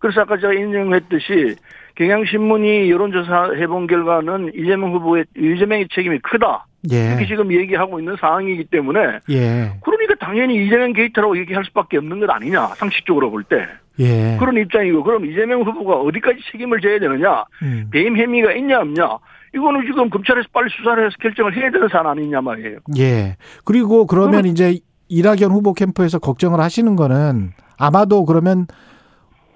[0.00, 1.56] 그래서 아까 제가 인정했듯이
[1.94, 7.26] 경향신문이 여론조사 해본 결과는 이재명 후보의 이재명의 책임이 크다 이렇게 예.
[7.26, 9.72] 지금 얘기하고 있는 상황이기 때문에 예.
[9.84, 13.66] 그러니까 당연히 이재명 게이트라고 얘기할 수밖에 없는 것 아니냐 상식적으로 볼 때
[13.98, 14.36] 예.
[14.40, 17.88] 그런 입장이고 그럼 이재명 후보가 어디까지 책임을 져야 되느냐 음.
[17.92, 19.18] 배임 혐의가 있냐 없냐
[19.54, 22.78] 이거는 지금 검찰에서 빨리 수사를 해서 결정을 해야 되는 사안 아니냐 말이에요.
[22.98, 23.36] 예.
[23.64, 24.78] 그리고 그러면 이제
[25.08, 28.66] 이낙연 후보 캠프에서 걱정을 하시는 거는 아마도 그러면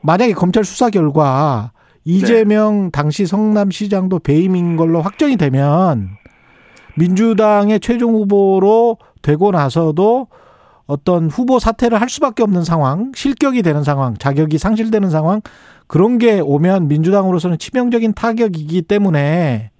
[0.04, 1.72] 만약에 검찰 수사 결과
[2.04, 6.10] 이재명 당시 성남시장도 배임인 걸로 확정이 되면
[6.96, 10.28] 민주당의 최종 후보로 되고 나서도
[10.86, 15.40] 어떤 후보 사퇴를 할 수밖에 없는 상황, 실격이 되는 상황, 자격이 상실되는 상황,
[15.86, 19.70] 그런 게 오면 민주당으로서는 치명적인 타격이기 때문에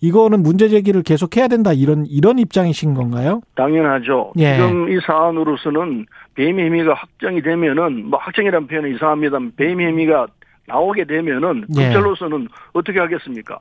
[0.00, 3.40] 이거는 문제 제기를 계속 해야 된다 이런 이런 입장이신 건가요?
[3.54, 4.32] 당연하죠.
[4.38, 4.56] 예.
[4.56, 9.38] 지금 이 사안으로서는 배임 혐의가 확정이 되면은 뭐 확정이라는 표현은 이상합니다.
[9.56, 10.26] 배임 혐의가
[10.66, 11.82] 나오게 되면은 예.
[11.82, 13.58] 검찰로서는 어떻게 하겠습니까?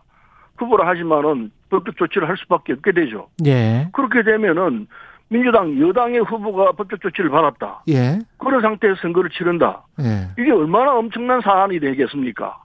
[0.57, 3.27] 후보라 하지만은 법적 조치를 할 수밖에 없게 되죠.
[3.45, 3.87] 예.
[3.93, 4.87] 그렇게 되면은
[5.27, 7.83] 민주당 여당의 후보가 법적 조치를 받았다.
[7.89, 8.19] 예.
[8.37, 9.83] 그런 상태에서 선거를 치른다.
[9.99, 10.29] 예.
[10.39, 12.57] 이게 얼마나 엄청난 사안이 되겠습니까?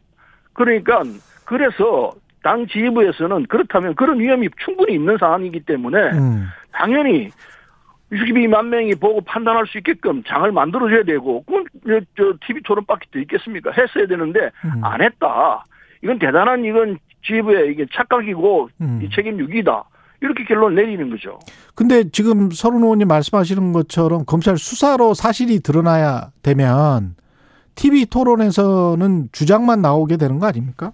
[0.52, 1.02] 그러니까
[1.44, 2.12] 그래서
[2.42, 6.46] 당 지휘부에서는 그렇다면 그런 위험이 충분히 있는 사안이기 때문에 음.
[6.72, 7.30] 당연히
[8.12, 13.18] 62만 명이 보고 판단할 수 있게끔 장을 만들어줘야 되고 그건 저, 저 TV 토론밖에 더
[13.20, 13.70] 있겠습니까?
[13.70, 14.84] 했어야 되는데 음.
[14.84, 15.64] 안 했다.
[16.02, 19.00] 이건 대단한 이건 지휘부의 이게 착각이고 음.
[19.02, 19.84] 이 책임 유기다.
[20.22, 21.38] 이렇게 결론 내리는 거죠.
[21.74, 27.14] 근데 지금 서른 의원님 말씀하시는 것처럼 검찰 수사로 사실이 드러나야 되면
[27.74, 30.92] TV 토론에서는 주장만 나오게 되는 거 아닙니까?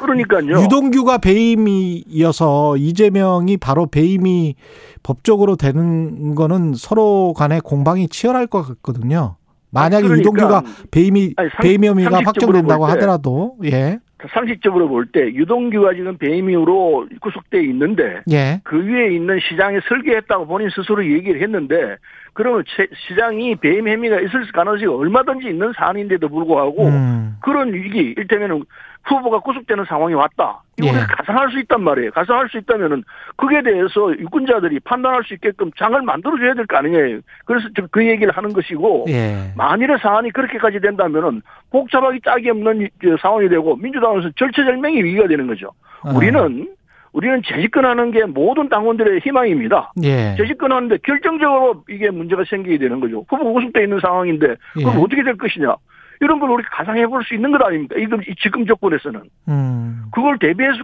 [0.00, 0.62] 그러니까요.
[0.62, 4.54] 유동규가 배임이어서 이재명이 바로 배임이
[5.02, 9.36] 법적으로 되는 거는 서로 간에 공방이 치열할 것 같거든요.
[9.72, 12.92] 만약에 그러니까 유동규가 배임이 아니, 상- 배임 혐의가 확정된다고 볼 때.
[12.94, 13.98] 하더라도 예.
[14.34, 18.60] 상식적으로 볼 때 유동규가 지금 배임으로 구속돼 있는데 예.
[18.64, 21.96] 그 위에 있는 시장이 설계했다고 본인 스스로 얘기를 했는데
[22.34, 27.36] 그러면 채- 시장이 배임 혐의가 있을 가능성이 얼마든지 있는 사안인데도 불구하고 음.
[27.40, 28.64] 그런 위기 일테면은
[29.04, 30.62] 후보가 구속되는 상황이 왔다.
[30.78, 31.04] 이거를 예.
[31.04, 32.10] 가상할 수 있단 말이에요.
[32.12, 33.02] 가상할 수 있다면은
[33.36, 37.20] 그게 대해서 유권자들이 판단할 수 있게끔 장을 만들어줘야 될 거 아니냐요.
[37.44, 39.52] 그래서 그 얘기를 하는 것이고 예.
[39.56, 42.88] 만일의 사안이 그렇게까지 된다면은 복잡하기 짝이 없는
[43.20, 45.72] 상황이 되고 민주당에서 절체절명의 위기가 되는 거죠.
[46.02, 46.12] 어.
[46.14, 46.68] 우리는
[47.12, 49.92] 우리는 재집권하는 게 모든 당원들의 희망입니다.
[50.04, 50.36] 예.
[50.36, 53.24] 재집권하는데 결정적으로 이게 문제가 생기게 되는 거죠.
[53.28, 55.00] 후보 구속돼 있는 상황인데 그럼 예.
[55.00, 55.74] 어떻게 될 것이냐?
[56.20, 57.96] 이런 걸 우리 가상해 볼 수 있는 것 아닙니까?
[57.98, 60.04] 이금 이 지금 조건에서는 음.
[60.12, 60.78] 그걸 대비해서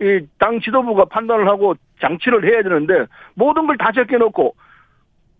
[0.00, 4.54] 이당 지도부가 판단을 하고 장치를 해야 되는데 모든 걸다 제껴놓고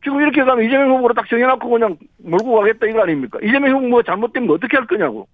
[0.05, 3.39] 지금 이렇게 가면 이재명 후보로 딱 정해놓고 그냥 몰고 가겠다 이거 아닙니까?
[3.43, 5.29] 이재명 후보가 잘못되면 어떻게 할 거냐고.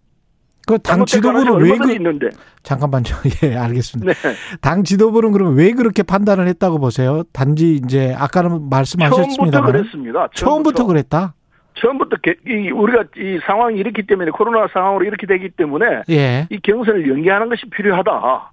[0.67, 2.29] 그당 잘못될 지도부는 왜 그, 있는데.
[2.63, 3.05] 잠깐만요.
[3.43, 4.13] 예, 알겠습니다.
[4.13, 4.35] 네.
[4.61, 7.23] 당 지도부는 그러면 왜 그렇게 판단을 했다고 보세요?
[7.33, 10.29] 단지 이제 아까는 처음부터 말씀하셨습니다만 그랬습니다.
[10.35, 11.35] 처음부터 그랬다.
[11.81, 16.47] 처음부터 개- 이 우리가 이 상황이 이렇기 때문에 코로나 상황으로 이렇게 되기 때문에 예.
[16.51, 18.53] 이 경선을 연기하는 것이 필요하다.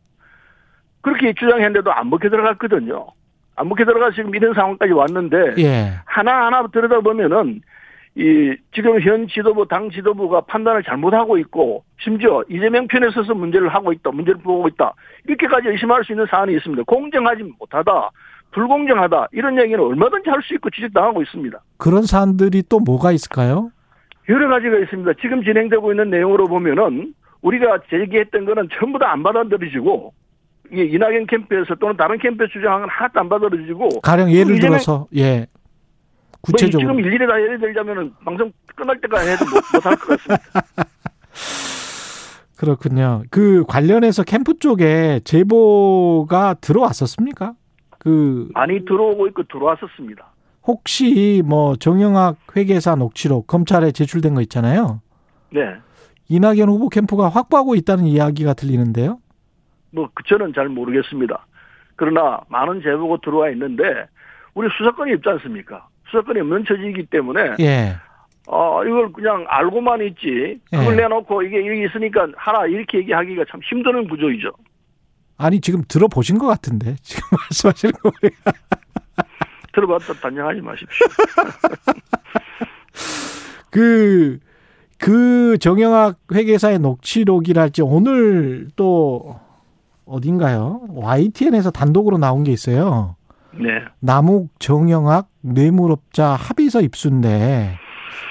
[1.01, 3.07] 그렇게 주장했는데도 안 먹혀 들어갔거든요.
[3.57, 5.93] 안 먹게 들어가 지금 이런 상황까지 왔는데 예.
[6.05, 7.61] 하나 하나 들여다보면은
[8.17, 13.91] 이 지금 현 지도부 당 지도부가 판단을 잘못하고 있고 심지어 이재명 편에 서서 문제를 하고
[13.91, 14.93] 있다 문제를 보고 있다
[15.27, 18.11] 이렇게까지 의심할 수 있는 사안이 있습니다 공정하지 못하다
[18.55, 23.69] 불공정하다 이런 얘기는 얼마든지 할 수 있고 지적당하고 있습니다 그런 사안들이 또 뭐가 있을까요?
[24.29, 30.13] 여러 가지가 있습니다 지금 진행되고 있는 내용으로 보면은 우리가 제기했던 거는 전부 다 안 받아들여지고
[30.71, 35.37] 이낙연 캠프에서 또는 다른 캠프에서 주장한 건 하나도 안 받아들여지고 가령 예를 들어서 예.
[35.37, 35.45] 뭐
[36.41, 40.85] 구체적으로 지금 일일이 다 예를 들자면은 방송 끝날 때까지 해도 못, 못할 것 같습니다.
[42.57, 43.23] 그렇군요.
[43.29, 47.53] 그 관련해서 캠프 쪽에 제보가 들어왔었습니까?
[48.05, 50.31] 그 많이 들어오고 있고 들어왔었습니다.
[50.63, 55.01] 혹시 뭐 정영학 회계사 녹취록 검찰에 제출된 거 있잖아요.
[55.51, 55.73] 네.
[56.29, 59.17] 이낙연 후보 캠프가 확보하고 있다는 이야기가 들리는데요.
[59.91, 61.47] 뭐, 그 저는 잘 모르겠습니다.
[61.95, 63.83] 그러나 많은 제보가 들어와 있는데,
[64.53, 65.87] 우리 수사권이 없지 않습니까?
[66.09, 67.95] 수사권이 없는 처지이기 때문에, 예.
[68.47, 71.01] 어, 이걸 그냥 알고만 있지, 그걸 예.
[71.01, 74.51] 내놓고 이게 이게 있으니까 하라, 이렇게 얘기하기가 참 힘드는 구조이죠.
[75.37, 78.51] 아니 지금 들어보신 것 같은데 지금 말씀하시는 거 보니까
[79.73, 81.07] 들어봤다 단정하지 마십시오.
[83.69, 84.39] 그,
[84.97, 89.37] 그 정영학 회계사의 녹취록이랄지 오늘 또
[90.05, 90.81] 어딘가요?
[90.89, 93.17] YTN에서 단독으로 나온 게 있어요.
[93.53, 93.83] 네.
[93.99, 97.77] 남욱 정영학 뇌물업자 합의서 입수인데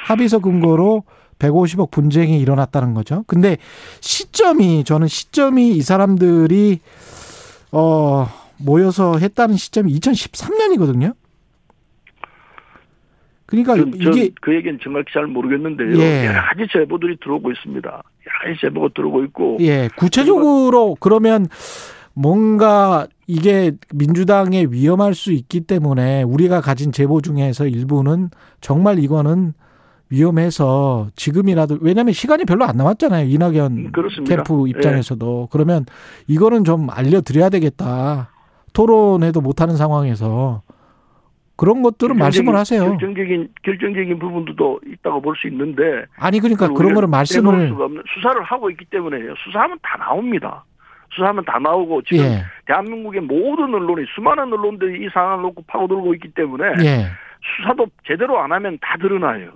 [0.06, 1.04] 합의서 근거로
[1.48, 3.24] 150억 분쟁이 일어났다는 거죠.
[3.26, 3.56] 근데
[4.00, 6.80] 시점이 저는 시점이 이 사람들이
[7.72, 8.28] 어
[8.58, 11.14] 모여서 했다는 시점이 2013년이거든요.
[13.46, 15.98] 그러니까 그, 이게 그 얘기는 정말 잘 모르겠는데요.
[15.98, 16.26] 예.
[16.26, 17.88] 여러 가지 제보들이 들어오고 있습니다.
[17.88, 19.58] 여러 가지 제보가 들어오고 있고.
[19.60, 21.46] 예, 구체적으로 그러면
[22.14, 28.30] 뭔가 이게 민주당에 위험할 수 있기 때문에 우리가 가진 제보 중에서 일부는
[28.60, 29.52] 정말 이거는
[30.14, 34.36] 위험해서 지금이라도 왜냐하면 시간이 별로 안 남았잖아요 이낙연 음, 그렇습니다.
[34.36, 35.84] 캠프 입장에서도 그러면
[36.28, 38.30] 이거는 좀 알려드려야 되겠다
[38.72, 40.62] 토론회도 못하는 상황에서
[41.56, 45.82] 그런 것들은 말씀을 하세요 결정적인 결정적인 부분도 있다고 볼 수 있는데
[46.16, 47.72] 아니 그러니까 그런 거를 말씀을
[48.14, 49.34] 수사를 하고 있기 때문에요.
[49.44, 50.64] 수사하면 다 나옵니다.
[51.14, 56.30] 수사하면 다 나오고 지금 예, 대한민국의 모든 언론이 수많은 언론들이 이 상황을 놓고 파고들고 있기
[56.34, 57.06] 때문에 예.
[57.56, 59.50] 수사도 제대로 안 하면 다 드러나요.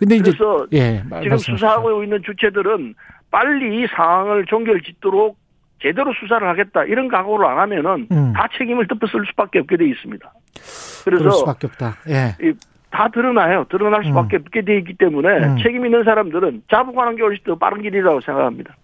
[0.00, 1.36] 근데 이제 그래서 예, 지금.
[1.36, 2.94] 수사하고 있는 주체들은
[3.30, 5.36] 빨리 이 상황을 종결짓도록
[5.82, 8.32] 제대로 수사를 하겠다 이런 각오를 안 하면은 음.
[8.32, 10.32] 다 책임을 덮어쓸 수밖에 없게 돼 있습니다.
[11.04, 11.96] 그래서 수밖에 없다.
[12.08, 12.34] 예.
[12.90, 13.66] 다 드러나요.
[13.68, 15.58] 드러날 수밖에 없게 돼 있기 때문에 음.
[15.62, 18.74] 책임 있는 사람들은 자복하는 게 훨씬 더 빠른 길이라고 생각합니다.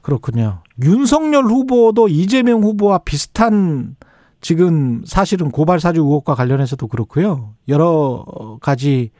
[0.00, 0.62] 그렇군요.
[0.82, 3.96] 윤석열 후보도 이재명 후보와 비슷한
[4.40, 7.50] 지금 사실은 고발 사주 의혹과 관련해서도 그렇고요.
[7.68, 8.24] 여러
[8.62, 9.10] 가지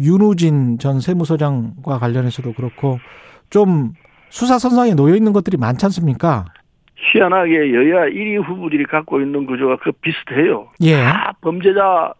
[0.00, 2.98] 윤우진 전 세무서장과 관련해서도 그렇고
[3.50, 3.92] 좀
[4.30, 6.44] 수사 선상에 놓여 있는 것들이 많지 않습니까?
[6.96, 10.68] 희한하게 여야 1위 후보들이 갖고 있는 구조가 그 비슷해요.
[10.82, 11.02] 예.
[11.02, 12.12] 다 범죄자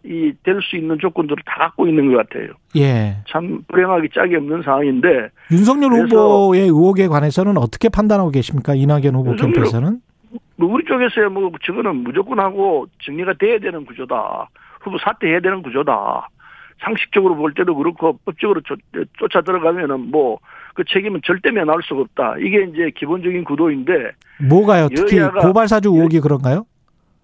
[0.43, 2.49] 될 수 있는 조건들을 다 갖고 있는 것 같아요.
[2.77, 3.17] 예.
[3.27, 8.75] 참 불행하기 짝이 없는 상황인데 윤석열 후보의 의혹에 관해서는 어떻게 판단하고 계십니까?
[8.75, 9.99] 이낙연 후보 캠프에서는?
[10.57, 14.49] 뭐 우리 쪽에서야 뭐 저거는 무조건 하고 정리가 돼야 되는 구조다.
[14.81, 16.27] 후보 사퇴해야 되는 구조다.
[16.79, 18.79] 상식적으로 볼 때도 그렇고 법적으로 쫓,
[19.19, 20.37] 쫓아 들어가면은 뭐
[20.75, 22.35] 그 책임은 절대 면할 수가 없다.
[22.37, 24.11] 이게 이제 기본적인 구도인데
[24.49, 24.89] 뭐가요?
[24.93, 26.65] 특히 여야가- 고발 사주 의혹이 그런가요?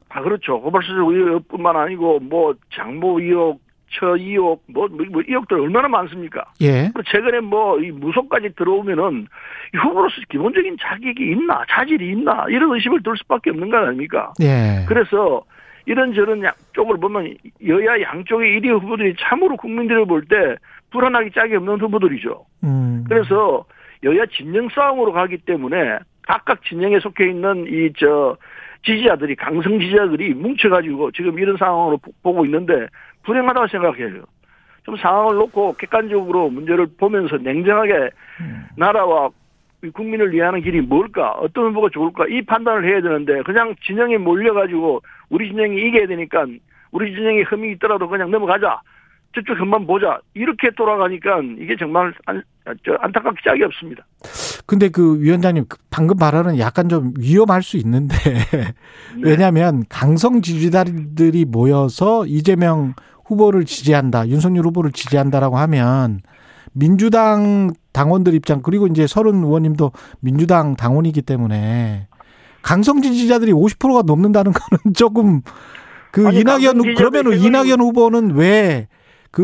[0.07, 0.61] 아 그렇죠.
[0.61, 3.59] 고발수수 의혹뿐만 아니고 뭐 장모 의혹,
[3.91, 6.45] 처 의혹, 뭐, 뭐, 뭐 의혹들 얼마나 많습니까?
[6.61, 6.91] 예.
[6.95, 9.27] 그 최근에 뭐 이 무속까지 들어오면은
[9.73, 14.31] 이 후보로서 기본적인 자격이 있나, 자질이 있나 이런 의심을 들 수밖에 없는 거 아닙니까?
[14.41, 14.85] 예.
[14.87, 15.43] 그래서
[15.85, 17.33] 이런저런 양- 쪽을 보면
[17.67, 20.55] 여야 양쪽의 1위 후보들이 참으로 국민들을 볼 때
[20.91, 22.45] 불안하기 짝이 없는 후보들이죠.
[22.63, 23.03] 음.
[23.07, 23.65] 그래서
[24.03, 28.37] 여야 진영 싸움으로 가기 때문에 각각 진영에 속해 있는 이 저
[28.83, 32.87] 지지자들이 강성 지지자들이 뭉쳐가지고 지금 이런 상황으로 보- 보고 있는데
[33.23, 34.23] 불행하다고 생각해요.
[34.83, 38.09] 좀 상황을 놓고 객관적으로 문제를 보면서 냉정하게
[38.75, 39.29] 나라와
[39.83, 45.01] 이 국민을 위하는 길이 뭘까 어떤 후보가 좋을까 이 판단을 해야 되는데 그냥 진영에 몰려가지고
[45.31, 46.45] 우리 진영이 이겨야 되니까
[46.91, 48.79] 우리 진영에 흠이 있더라도 그냥 넘어가자
[49.33, 52.43] 저쪽 흠만 보자 이렇게 돌아가니까 이게 정말 안,
[52.85, 54.05] 저 안타깝게 짝이 없습니다.
[54.65, 58.15] 근데 그 위원장님 그 방금 발언은 약간 좀 위험할 수 있는데
[58.53, 59.21] 네.
[59.21, 62.93] 왜냐하면 강성 지지자들이 모여서 이재명
[63.25, 66.19] 후보를 지지한다, 윤석열 후보를 지지한다라고 하면
[66.73, 72.07] 민주당 당원들 입장 그리고 이제 서른 의원님도 민주당 당원이기 때문에
[72.61, 75.41] 강성 지지자들이 50%가 넘는다는 거는 조금
[76.11, 78.87] 그 아니, 이낙연 그러면은 이낙연 후보는 왜
[79.31, 79.41] 그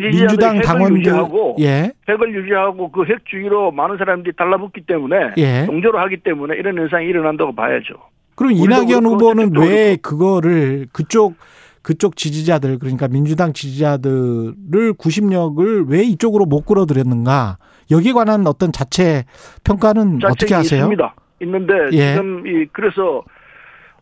[0.00, 1.92] 민주당 당원들 유지하고 예.
[2.08, 5.66] 핵을 유지하고 그 핵주의로 많은 사람들이 달라붙기 때문에 예.
[5.66, 7.94] 동조를 하기 때문에 이런 현상이 일어난다고 봐야죠.
[8.36, 11.34] 그럼 이낙연 후보는 왜 그거를 그쪽
[11.82, 17.58] 그쪽 지지자들 그러니까 민주당 지지자들을 구심력을 왜 이쪽으로 못 끌어들였는가
[17.90, 19.24] 여기에 관한 어떤 자체
[19.64, 20.78] 평가는 어떻게 자책이 하세요?
[20.78, 21.14] 있습니다.
[21.40, 22.12] 있는데 예.
[22.14, 23.22] 지금 이 그래서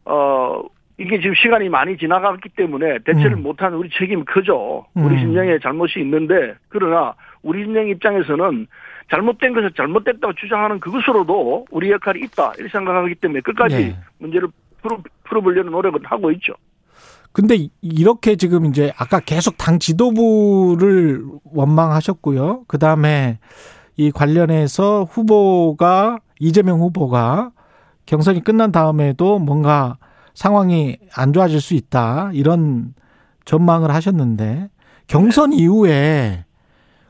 [0.04, 0.62] 어
[0.98, 3.42] 이게 지금 시간이 많이 지나갔기 때문에 대처를 음.
[3.42, 4.84] 못한 우리 책임이 크죠.
[4.94, 5.20] 우리 음.
[5.20, 8.66] 진영의 잘못이 있는데 그러나 우리 진영 입장에서는
[9.10, 13.96] 잘못된 것을 잘못됐다고 주장하는 그것으로도 우리 역할이 있다 이렇게 생각하기 때문에 끝까지 예.
[14.18, 14.48] 문제를
[14.82, 16.54] 풀어, 풀어보려는 노력은 하고 있죠.
[17.32, 22.64] 근데 이- 이렇게 지금 이제 아까 계속 당 지도부를 원망하셨고요.
[22.68, 23.38] 그 다음에
[23.96, 27.52] 이 관련해서 후보가 이재명 후보가
[28.06, 29.98] 경선이 끝난 다음에도 뭔가
[30.34, 32.94] 상황이 안 좋아질 수 있다 이런
[33.44, 34.68] 전망을 하셨는데
[35.06, 36.44] 경선 이후에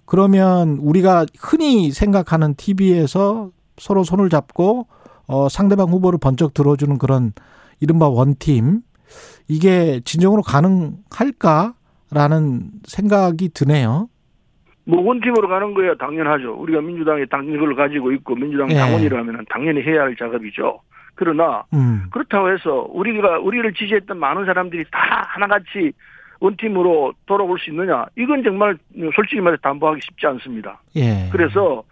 [0.04, 4.86] 그러면 우리가 흔히 생각하는 TV에서 서로 손을 잡고
[5.26, 7.32] 어 상대방 후보를 번쩍 들어주는 그런
[7.80, 8.82] 이른바 원팀
[9.48, 14.10] 이게 진정으로 가능할까라는 생각이 드네요.
[14.84, 16.54] 뭐 원팀으로 가는 거야 당연하죠.
[16.54, 18.74] 우리가 민주당의 당직을 가지고 있고 민주당 예.
[18.74, 20.80] 당원이라면 당연히 해야 할 작업이죠.
[21.14, 22.04] 그러나 음.
[22.10, 25.92] 그렇다고 해서 우리가 우리를 지지했던 많은 사람들이 다 하나같이
[26.40, 28.06] 원팀으로 돌아올 수 있느냐?
[28.16, 28.76] 이건 정말
[29.14, 30.80] 솔직히 말해 담보하기 쉽지 않습니다.
[30.96, 31.28] 예.
[31.30, 31.84] 그래서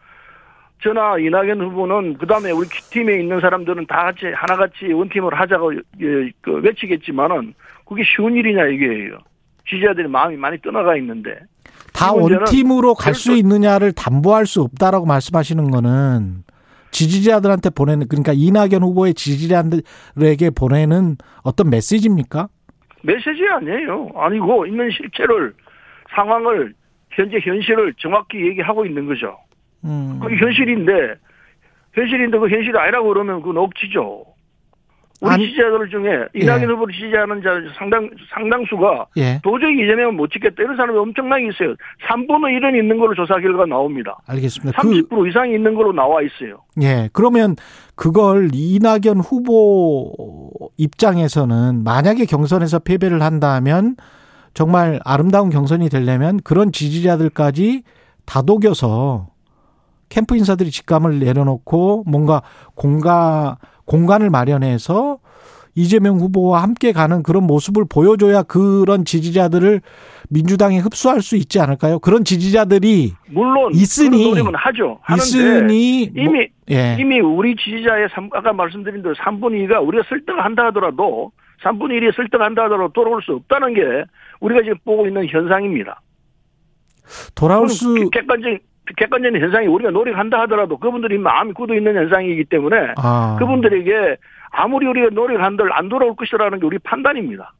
[0.83, 6.31] 저나 이낙연 후보는 그 다음에 우리 팀에 있는 사람들은 다 같이 하나같이 원팀을 하자고 예,
[6.41, 7.55] 그 외치겠지만은
[7.87, 9.19] 그게 쉬운 일이냐 이게요.
[9.69, 11.39] 지지자들이 마음이 많이 떠나가 있는데
[12.01, 16.45] 다 원팀으로 갈 수 있느냐를 담보할 수 없다라고 말씀하시는 거는
[16.93, 22.49] 지지자들한테 보내는 그러니까 이낙연 후보의 지지자들에게 보내는 어떤 메시지입니까?
[23.03, 24.11] 메시지 아니에요.
[24.17, 25.55] 아니고 있는 실체를
[26.15, 26.75] 상황을
[27.11, 29.37] 현재 현실을 정확히 얘기하고 있는 거죠.
[29.85, 30.19] 음.
[30.23, 30.93] 그게 현실인데
[31.95, 34.25] 현실인데 그 현실이 아니라고 그러면 그건 억지죠.
[35.21, 36.67] 우리 아니- 지지자들 중에 이낙연 예.
[36.73, 39.41] 후보를 지지하는 자 상당 상당수가 예.
[39.43, 41.75] 도저히 이재명은 못 찍겠다 이런 사람이 엄청나게 있어요.
[42.09, 44.17] 3분의 1은 있는 걸로 조사 결과 나옵니다.
[44.27, 44.81] 알겠습니다.
[44.81, 46.63] 그30% 이상이 있는 걸로 나와 있어요.
[46.83, 47.11] 예.
[47.13, 47.55] 그러면
[47.97, 53.97] 그걸 이낙연 후보 입장에서는 만약에 경선에서 패배를 한다면
[54.55, 57.83] 정말 아름다운 경선이 되려면 그런 지지자들까지
[58.25, 59.29] 다독여서
[60.09, 62.43] 캠프 인사들이 직감을 내려놓고 뭔가
[62.75, 63.55] 공간
[63.95, 65.19] 공간을 마련해서
[65.75, 69.81] 이재명 후보와 함께 가는 그런 모습을 보여줘야 그런 지지자들을
[70.29, 71.99] 민주당에 흡수할 수 있지 않을까요?
[71.99, 75.01] 그런 지지자들이 물론 있으니- 노력은 하죠.
[75.17, 76.97] 있으니 뭐- 이미 예.
[77.01, 81.33] 이미 우리 지지자의 삼- 아까 말씀드린 대로 3분의 2가 우리가 설득한다 하더라도
[81.65, 83.81] 3분의 1이 설득한다 하더라도 돌아올 수 없다는 게
[84.41, 86.01] 우리가 지금 보고 있는 현상입니다.
[87.35, 88.59] 돌아올 수 객관적인
[88.97, 94.17] 객관적인 현상이 우리가 노력한다 하더라도 그분들이 마음이 굳어 있는 현상이기 때문에 아, 그분들에게
[94.51, 97.53] 아무리 우리가 노력한들 안 돌아올 것이라는 게 우리 판단입니다.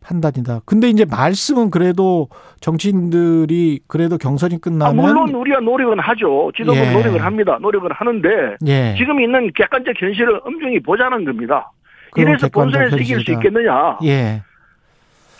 [0.00, 0.60] 판단이다.
[0.64, 2.28] 근데 이제 말씀은 그래도
[2.60, 6.52] 정치인들이 그래도 경선이 아, 끝나면 물론 우리가 노력은 하죠.
[6.56, 6.92] 지도부 예.
[6.92, 7.58] 노력을 합니다.
[7.60, 8.94] 노력을 하는데 예.
[8.96, 11.72] 지금 있는 객관적 현실을 엄중히 보자는 겁니다.
[12.16, 13.40] 이래서 본선에서 이길 수 현실이다.
[13.40, 13.98] 있겠느냐?
[14.04, 14.42] 예.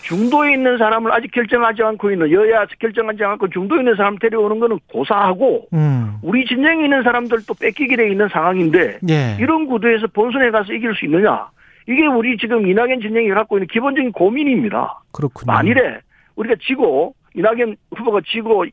[0.07, 4.79] 중도에 있는 사람을 아직 결정하지 않고 있는 여야 결정하지 않고 중도에 있는 사람 데려오는 거는
[4.93, 6.19] 고사하고 음.
[6.23, 9.37] 우리 진영에 있는 사람들도 뺏기게 돼 있는 상황인데 예.
[9.41, 11.49] 이런 구도에서 본선에 가서 이길 수 있느냐?
[11.89, 15.01] 이게 우리 지금 이낙연 진영이 갖고 있는 기본적인 고민입니다.
[15.13, 15.53] 그렇군요.
[15.53, 15.99] 만일에
[16.37, 18.65] 우리가 지고 이낙연 후보가 지고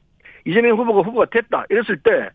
[0.45, 2.29] 이재명 후보가 후보가 됐다 이랬을 때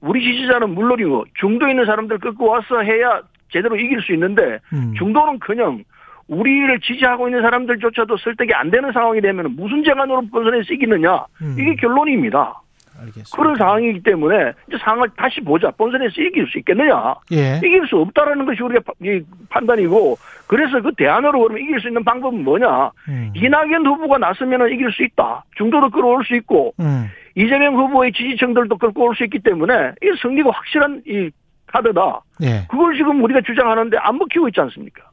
[0.00, 3.22] 우리 지지자는 물론이고 중도에 있는 사람들 끌고 와서 해야
[3.52, 4.94] 제대로 이길 수 있는데 음.
[4.96, 5.82] 중도는커녕
[6.30, 11.56] 우리를 지지하고 있는 사람들조차도 설득이 안 되는 상황이 되면 무슨 재간으로 본선에서 이기느냐 음.
[11.58, 12.62] 이게 결론입니다.
[13.00, 13.36] 알겠습니다.
[13.36, 15.70] 그런 상황이기 때문에 이제 상황을 다시 보자.
[15.70, 17.14] 본선에서 이길 수 있겠느냐?
[17.32, 17.56] 예.
[17.64, 18.58] 이길 수 없다라는 것이
[19.02, 20.16] 이 판단이고
[20.46, 22.90] 그래서 그 대안으로 그러면 이길 수 있는 방법은 뭐냐?
[23.08, 23.32] 음.
[23.34, 25.44] 이낙연 후보가 나서면 이길 수 있다.
[25.56, 27.06] 중도도 끌어올 수 있고 음.
[27.34, 31.30] 이재명 후보의 지지층들도 끌고 올 수 있기 때문에 이 승리가 확실한 이
[31.68, 32.20] 카드다.
[32.42, 32.66] 예.
[32.68, 35.04] 그걸 지금 우리가 주장하는데 안 먹히고 있지 않습니까?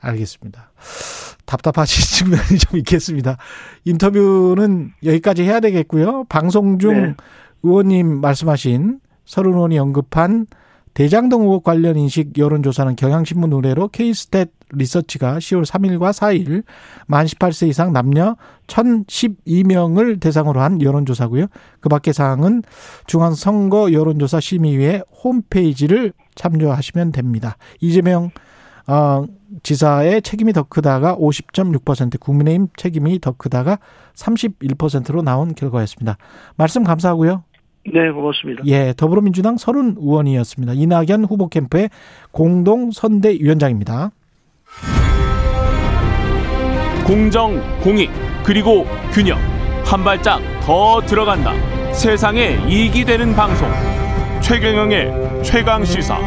[0.00, 0.72] 알겠습니다.
[1.46, 3.36] 답답하신 측면이 좀 있겠습니다.
[3.84, 6.24] 인터뷰는 여기까지 해야 되겠고요.
[6.28, 7.14] 방송 중 네.
[7.62, 10.46] 의원님 말씀하신 서른 의원이 언급한
[10.94, 16.64] 대장동 의혹 관련 인식 여론조사는 경향신문 의뢰로 K스탯 리서치가 10월 3일과 4일
[17.06, 18.36] 만 18세 이상 남녀
[18.66, 21.46] 1012명을 대상으로 한 여론조사고요.
[21.80, 22.62] 그 밖의 사항은
[23.06, 27.56] 중앙선거 여론조사 심의위의 홈페이지를 참조하시면 됩니다.
[27.80, 28.30] 이재명
[28.88, 29.24] 어,
[29.62, 33.78] 지사의 책임이 더 크다가 50.6%, 국민의힘 책임이 더 크다가
[34.14, 36.16] 31%로 나온 결과였습니다.
[36.56, 37.44] 말씀 감사하고요.
[37.92, 38.62] 네, 고맙습니다.
[38.66, 40.72] 예, 더불어민주당 서른 의원이었습니다.
[40.74, 41.90] 이낙연 후보 캠프의
[42.30, 44.10] 공동 선대위원장입니다.
[47.06, 48.10] 공정, 공익,
[48.44, 49.38] 그리고 균형.
[49.84, 51.52] 한 발짝 더 들어간다.
[51.94, 53.66] 세상에 이익이 되는 방송.
[54.42, 56.18] 최경영의 최강 시사.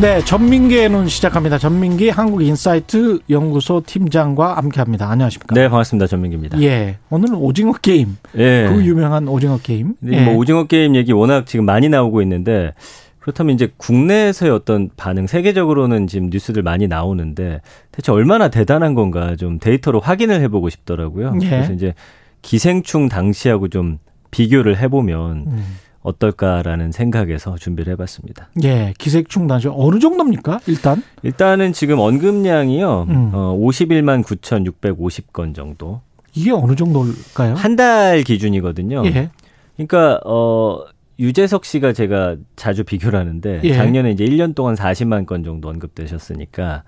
[0.00, 1.56] 네, 전민기의 눈 시작합니다.
[1.56, 5.08] 전민기 한국인사이트 연구소 팀장과 함께합니다.
[5.08, 5.54] 안녕하십니까?
[5.54, 6.08] 네, 반갑습니다.
[6.08, 6.60] 전민기입니다.
[6.62, 8.16] 예, 오늘은 오징어 게임.
[8.36, 8.66] 예.
[8.68, 9.94] 그 유명한 오징어 게임.
[10.00, 10.24] 네, 예.
[10.24, 12.74] 뭐 오징어 게임 얘기 워낙 지금 많이 나오고 있는데
[13.20, 17.60] 그렇다면 이제 국내에서의 어떤 반응, 세계적으로는 지금 뉴스들 많이 나오는데
[17.92, 21.38] 대체 얼마나 대단한 건가 좀 데이터로 확인을 해보고 싶더라고요.
[21.40, 21.48] 예.
[21.48, 21.94] 그래서 이제
[22.42, 23.98] 기생충 당시하고 좀
[24.32, 25.64] 비교를 해보면 음.
[26.04, 28.48] 어떨까라는 생각에서 준비를 해봤습니다.
[28.62, 30.60] 예, 기생충 당시 어느 정도입니까?
[30.68, 33.30] 일단 일단은 지금 언급량이요, 음.
[33.34, 36.00] 어, 51만 9,650건 정도.
[36.34, 37.54] 이게 어느 정도일까요?
[37.54, 39.02] 한 달 기준이거든요.
[39.06, 39.30] 예,
[39.76, 40.84] 그러니까 어
[41.18, 43.74] 유재석 씨가 제가 자주 비교를 하는데 예.
[43.74, 46.82] 작년에 이제 1년 동안 40만 건 정도 언급되셨으니까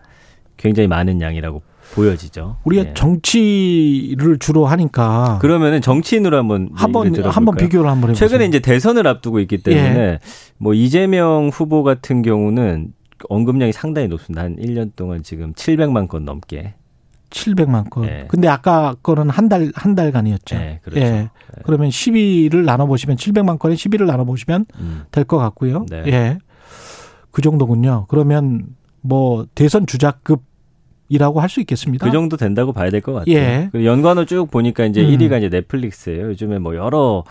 [0.56, 1.62] 굉장히 많은 양이라고
[1.94, 2.56] 보여지죠.
[2.64, 2.94] 우리가 예.
[2.94, 7.56] 정치를 주로 하니까 그러면은 정치인으로 한번 한번 한번?
[7.56, 8.28] 비교를 한번 해보세요.
[8.28, 10.18] 최근에 이제 대선을 앞두고 있기 때문에 예.
[10.58, 12.92] 뭐 이재명 후보 같은 경우는
[13.28, 14.42] 언급량이 상당히 높습니다.
[14.42, 16.74] 한 1년 동안 지금 700만 건 넘게.
[17.30, 18.04] 700만 건.
[18.04, 18.24] 예.
[18.28, 20.56] 근데 아까 거는 한 달 한 달간이었죠.
[20.56, 21.00] 예, 그렇죠.
[21.00, 21.28] 예.
[21.64, 25.02] 그러면 12를 나눠 보시면 700만 건에 12를 나눠 보시면 음.
[25.10, 25.86] 될것 같고요.
[25.90, 26.02] 네.
[26.06, 26.38] 예.
[27.30, 28.06] 그 정도군요.
[28.08, 28.66] 그러면
[29.00, 30.42] 뭐 대선 주자급
[31.08, 32.04] 이라고 할 수 있겠습니다.
[32.06, 33.34] 그 정도 된다고 봐야 될 것 같아요.
[33.34, 33.70] 예.
[33.74, 35.08] 연관어 쭉 보니까 이제 음.
[35.10, 36.28] 1위가 이제 넷플릭스예요.
[36.28, 37.24] 요즘에 뭐 여러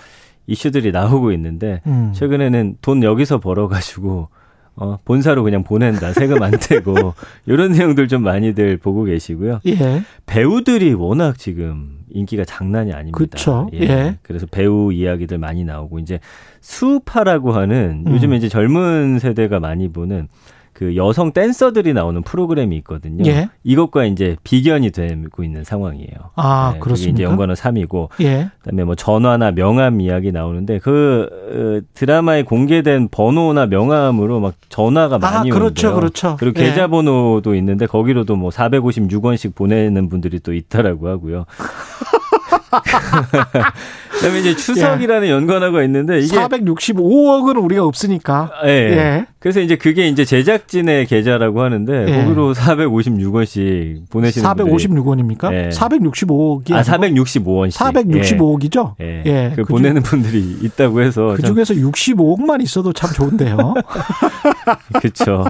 [0.47, 2.11] 이슈들이 나오고 있는데 음.
[2.13, 4.29] 최근에는 돈 여기서 벌어가지고
[4.77, 6.11] 어, 본사로 그냥 보낸다.
[6.13, 7.13] 세금 안 떼고
[7.47, 9.61] 이런 내용들 좀 많이들 보고 계시고요.
[9.67, 10.03] 예.
[10.25, 13.17] 배우들이 워낙 지금 인기가 장난이 아닙니다.
[13.17, 13.69] 그쵸.
[13.73, 14.17] 예.
[14.21, 16.19] 그래서 배우 이야기들 많이 나오고 이제
[16.61, 18.13] 수파라고 하는 음.
[18.13, 20.27] 요즘에 이제 젊은 세대가 많이 보는
[20.75, 23.23] 그 여성 댄서들이 나오는 프로그램이 있거든요.
[23.25, 23.47] 예.
[23.63, 26.09] 이것과 이제 비견이 되고 있는 상황이에요.
[26.35, 27.15] 아, 네, 그렇습니까?
[27.15, 28.49] 이제 연관어 3이고 예.
[28.59, 35.49] 그다음에 뭐 전화나 명함 이야기 나오는데 그 어, 드라마에 공개된 번호나 명함으로 막 전화가 많이
[35.49, 35.87] 아, 그렇죠.
[35.87, 35.95] 오는데요.
[35.95, 36.35] 그렇죠.
[36.37, 36.65] 그리고 예.
[36.65, 41.45] 계좌번호도 있는데 거기로도 뭐 456원씩 보내는 분들이 또 있다라고 하고요.
[44.15, 48.51] 그다음에 이제 추석이라는 연관어가 있는데 이게 465억은 우리가 없으니까.
[48.65, 48.69] 예.
[48.69, 49.25] 예.
[49.39, 52.23] 그래서 이제 그게 이제 제작진의 계좌라고 하는데 예.
[52.23, 55.53] 거기로 456원씩 보내시는 분들이 456원입니까?
[55.53, 55.69] 예.
[55.69, 58.93] 465억이 아 465원씩 465억이죠?
[59.01, 59.23] 예.
[59.25, 59.51] 예.
[59.55, 63.57] 그 그 보내는 분들이 있다고 해서 그참 중에서 65억만 있어도 참 좋은데요.
[64.99, 65.45] 그렇죠.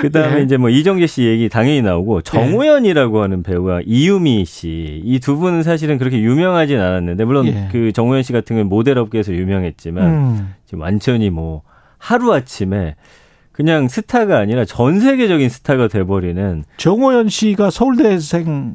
[0.00, 0.42] 그다음에 예.
[0.42, 5.62] 이제 뭐 이정재 씨 얘기 당연히 나오고 정우현이라고 하는 배우와 이유미 씨 이 두 분은
[5.62, 7.68] 사실은 그렇게 유명하진 않았는데 물론 예.
[7.72, 10.54] 그 정우현 씨 같은 경우는 모델 업계에서 유명했지만 음.
[10.66, 11.62] 지금 완전히 뭐
[11.98, 12.96] 하루 아침에
[13.54, 18.74] 그냥 스타가 아니라 전 세계적인 스타가 돼버리는 정호연 씨가 서울대생이었나요?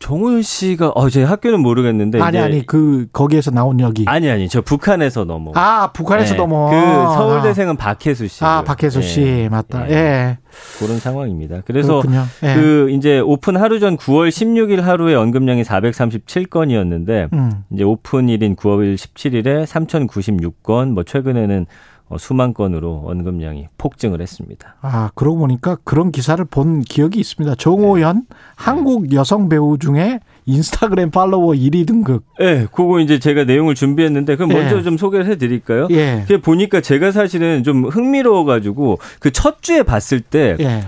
[0.00, 4.06] 정우현 씨가 어제 학교는 모르겠는데 아니 아니 그 거기에서 나온 역이.
[4.08, 6.38] 아니 아니 저 북한에서 넘어 아 북한에서 네.
[6.38, 6.68] 넘어.
[6.70, 6.76] 그
[7.14, 9.88] 서울대생은 박혜수 씨아 박혜수 씨 맞다.
[9.88, 10.38] 예.
[10.80, 11.62] 그런 상황입니다.
[11.64, 12.02] 그래서.
[12.42, 12.54] 예.
[12.54, 17.52] 그 이제 오픈 하루 전 9월 16일 하루에 언급량이 437건이었는데 음.
[17.72, 21.66] 이제 오픈일인 9월 17일에 3,096건, 뭐 최근에는
[22.08, 24.76] 어, 수만 건으로 언급량이 폭증을 했습니다.
[24.82, 27.54] 아 그러고 보니까 그런 기사를 본 기억이 있습니다.
[27.56, 28.36] 정호연 네.
[28.56, 32.22] 한국 여성 배우 중에 인스타그램 팔로워 1위 등급.
[32.40, 34.82] 예, 그거 이제 제가 내용을 준비했는데 그럼 먼저 예.
[34.82, 35.88] 좀 소개를 해드릴까요?
[35.92, 36.20] 예.
[36.20, 40.82] 그게 보니까 제가 사실은 좀 흥미로워가지고 그 첫 주에 봤을 때 예.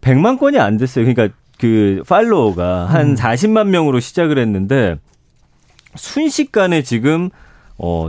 [0.00, 1.04] 100만 건이 안 됐어요.
[1.04, 3.14] 그러니까 그 팔로워가 한 음.
[3.14, 4.96] 40만 명으로 시작을 했는데
[5.94, 7.30] 순식간에 지금
[7.78, 8.08] 어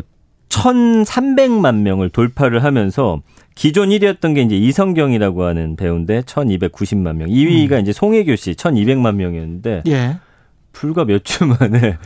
[0.54, 3.22] 1,300만 명을 돌파를 하면서
[3.56, 7.28] 기존 1위였던 게 이제 이성경이라고 하는 배우인데 1,290만 명.
[7.30, 10.18] 2위가 이제 송혜교 씨 1,200만 명이었는데 예.
[10.72, 11.98] 불과 몇 주 만에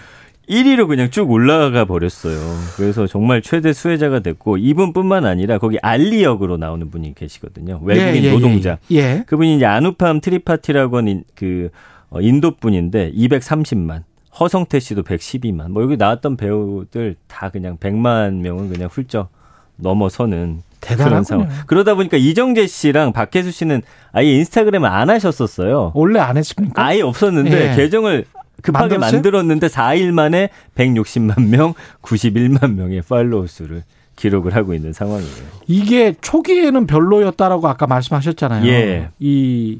[0.50, 2.38] 1위로 그냥 쭉 올라가 버렸어요.
[2.78, 7.82] 그래서 정말 최대 수혜자가 됐고 이분뿐만 아니라 거기 알리 역으로 나오는 분이 계시거든요.
[7.84, 8.78] 외국인 예, 예, 노동자.
[8.92, 8.96] 예.
[8.98, 9.24] 예.
[9.28, 11.70] 그분이 이제 아누팜 트리파티라고 하는 그
[12.10, 14.04] 어, 인도 분인데 230만.
[14.40, 15.70] 허성태 씨도 112만.
[15.70, 19.30] 뭐 여기 나왔던 배우들 다 그냥 100만 명은 그냥 훌쩍
[19.78, 21.24] 넘어서는 대단하군요.
[21.24, 21.50] 상황.
[21.66, 23.82] 그러다 보니까 이정재 씨랑 박혜수 씨는
[24.12, 25.92] 아예 인스타그램을 안 하셨었어요.
[25.96, 26.82] 원래 안 했습니까?
[26.84, 27.76] 아예 없었는데 예.
[27.76, 28.26] 계정을
[28.62, 29.18] 급하게 만들었어요?
[29.18, 33.84] 만들었는데 4일 만에 160만 명, 91만 명의 팔로우 수를
[34.16, 35.46] 기록을 하고 있는 상황이에요.
[35.68, 38.68] 이게 초기에는 별로였다라고 아까 말씀하셨잖아요.
[38.68, 39.10] 예.
[39.20, 39.80] 이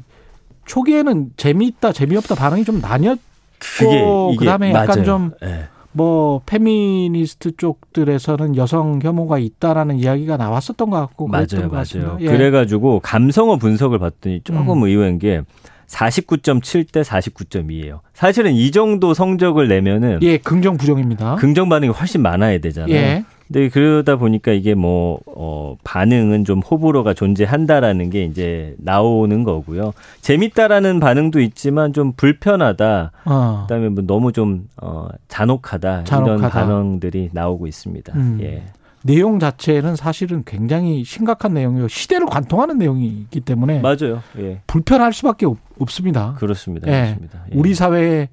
[0.66, 3.27] 초기에는 재미있다, 재미없다 반응이 좀 나뉘었고
[3.58, 5.04] 그게 이게 그다음에 약간 맞아요.
[5.04, 5.64] 좀 예.
[5.92, 11.84] 뭐 페미니스트 쪽들에서는 여성 혐오가 있다라는 이야기가 나왔었던 것 같고 그랬던 맞아요.
[12.02, 12.18] 맞아요.
[12.20, 12.26] 예.
[12.26, 14.86] 그래가지고 감성어 분석을 봤더니 조금 음.
[14.86, 15.42] 의외인 게
[15.88, 18.00] 49.7 대 49.2예요.
[18.12, 21.36] 사실은 이 정도 성적을 내면은 예, 긍정 부정입니다.
[21.36, 22.94] 긍정 반응이 훨씬 많아야 되잖아요.
[22.94, 23.24] 예.
[23.46, 29.94] 근데 그러다 보니까 이게 뭐, 어, 반응은 좀 호불호가 존재한다라는 게 이제 나오는 거고요.
[30.20, 33.12] 재밌다라는 반응도 있지만 좀 불편하다.
[33.24, 33.64] 어.
[33.66, 36.04] 그다음에 뭐 너무 좀, 어, 잔혹하다.
[36.04, 36.36] 잔혹하다.
[36.36, 38.12] 이런 반응들이 나오고 있습니다.
[38.16, 38.38] 음.
[38.42, 38.64] 예.
[39.02, 44.22] 내용 자체는 사실은 굉장히 심각한 내용이고 시대를 관통하는 내용이기 때문에 맞아요.
[44.38, 44.60] 예.
[44.66, 45.58] 불편할 수밖에 없,
[45.90, 46.88] 습니다 그렇습니다.
[46.88, 47.04] 예.
[47.04, 47.44] 그렇습니다.
[47.52, 47.56] 예.
[47.56, 48.28] 우리 사회의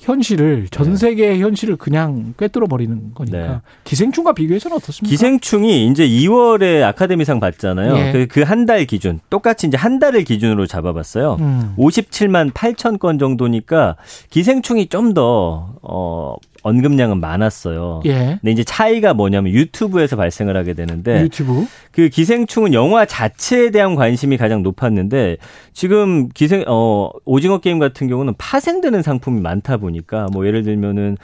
[0.00, 0.96] 현실을 전 네.
[0.96, 3.60] 세계의 현실을 그냥 꿰뚫어 버리는 거니까 네.
[3.84, 5.10] 기생충과 비교해서는 어떻습니까?
[5.10, 7.96] 기생충이 이제 2월에 아카데미상 받잖아요.
[7.96, 8.26] 예.
[8.26, 11.36] 그한 달 기준 똑같이 이제 한 달을 기준으로 잡아봤어요.
[11.40, 11.74] 음.
[11.76, 13.96] 57만 8천 건 정도니까
[14.30, 18.02] 기생충이 좀더 어, 언급량은 많았어요.
[18.06, 18.38] 예.
[18.40, 21.66] 근데 이제 차이가 뭐냐면 유튜브에서 발생을 하게 되는데 유튜브.
[21.92, 25.36] 그 기생충은 영화 자체에 대한 관심이 가장 높았는데
[25.72, 31.16] 지금 기생 어 오징어 게임 같은 경우는 파생되는 상품이 많다 보니까 뭐 예를 들면은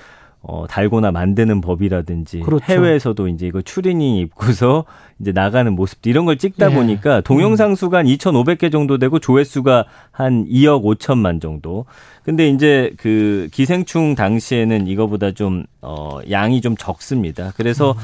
[0.49, 2.65] 어 달고나 만드는 법이라든지 그렇죠.
[2.65, 4.85] 해외에서도 이제 이거 추리닝 입고서
[5.19, 6.75] 이제 나가는 모습 이런 걸 찍다 예.
[6.75, 11.85] 보니까 동영상 수가 한 2,500개 정도 되고 조회수가 한 2억 5천만 정도.
[12.23, 17.53] 근데 이제 그 기생충 당시에는 이거보다 좀 어 양이 좀 적습니다.
[17.57, 17.97] 그래서 음.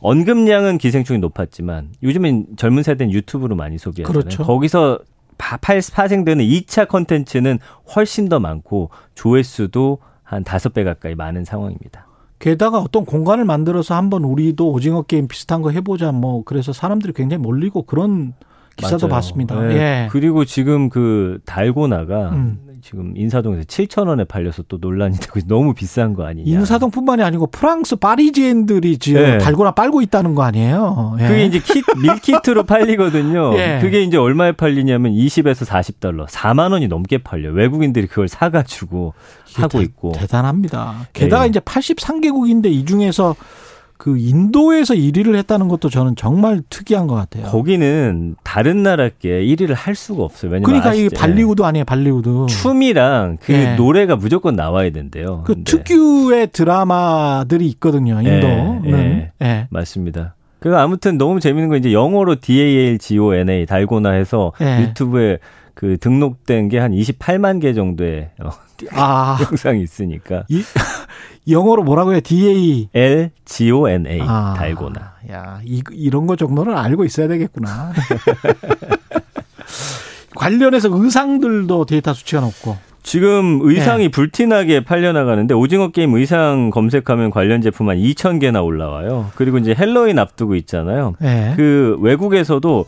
[0.00, 4.22] 언급량은 기생충이 높았지만 요즘엔 젊은 세대는 유튜브로 많이 소비하잖아요.
[4.22, 4.44] 그렇죠.
[4.44, 4.98] 거기서
[5.36, 7.58] 파생되는 2차 컨텐츠는
[7.94, 9.98] 훨씬 더 많고 조회수도
[10.28, 12.06] 한 다섯 배 가까이 많은 상황입니다.
[12.38, 17.42] 게다가 어떤 공간을 만들어서 한번 우리도 오징어 게임 비슷한 거 해보자 뭐 그래서 사람들이 굉장히
[17.42, 18.34] 몰리고 그런
[18.78, 19.16] 기사도 맞아요.
[19.16, 19.60] 봤습니다.
[19.60, 19.74] 네.
[19.74, 20.08] 예.
[20.10, 22.58] 그리고 지금 그 달고나가 음.
[22.80, 26.48] 지금 인사동에서 7천 원에 팔려서 또 논란이 되고 너무 비싼 거 아니냐.
[26.58, 29.38] 인사동뿐만이 아니고 프랑스 파리지엔들이 지금 네.
[29.38, 31.16] 달고나 빨고 있다는 거 아니에요?
[31.20, 31.26] 예.
[31.26, 33.52] 그게 이제 킷, 밀키트로 팔리거든요.
[33.58, 33.78] 예.
[33.82, 37.50] 그게 이제 얼마에 팔리냐면 20에서 40달러, 4만 원이 넘게 팔려.
[37.50, 39.12] 외국인들이 그걸 사가지고
[39.56, 40.12] 하고 대- 있고.
[40.12, 41.08] 대단합니다.
[41.12, 41.48] 게다가 예.
[41.48, 43.34] 이제 83개국인데 이 중에서
[43.98, 47.44] 그 인도에서 1위를 했다는 것도 저는 정말 특이한 것 같아요.
[47.46, 50.52] 거기는 다른 나라께 1위를 할 수가 없어요.
[50.52, 51.20] 왜냐면 그러니까 이게 아시죠?
[51.20, 52.46] 발리우드 아니에요, 발리우드.
[52.48, 53.74] 춤이랑 그 예.
[53.74, 55.42] 노래가 무조건 나와야 된대요.
[55.44, 58.82] 그 근데 특유의 드라마들이 있거든요, 인도는.
[58.86, 59.66] 예, 예.
[59.70, 60.36] 맞습니다.
[60.60, 64.80] 그 아무튼 너무 재밌는 건 이제 영어로 DALGONA 달고나 해서 예.
[64.82, 65.38] 유튜브에
[65.74, 68.50] 그 등록된 게 한 28만 개 정도의 어,
[68.92, 70.62] 아, 영상이 있으니까 이,
[71.48, 72.20] 영어로 뭐라고 해요?
[72.20, 75.14] DALGONA 아, 달고나.
[75.30, 77.92] 야, 이, 이런 거 정도는 알고 있어야 되겠구나.
[80.34, 82.76] 관련해서 의상들도 데이터 수치가 높고.
[83.02, 84.08] 지금 의상이 예.
[84.08, 89.30] 불티나게 팔려나가는데 오징어 게임 의상 검색하면 관련 제품 한 2천 개나 올라와요.
[89.34, 91.14] 그리고 이제 헬로윈 앞두고 있잖아요.
[91.22, 91.54] 예.
[91.56, 92.84] 그 외국에서도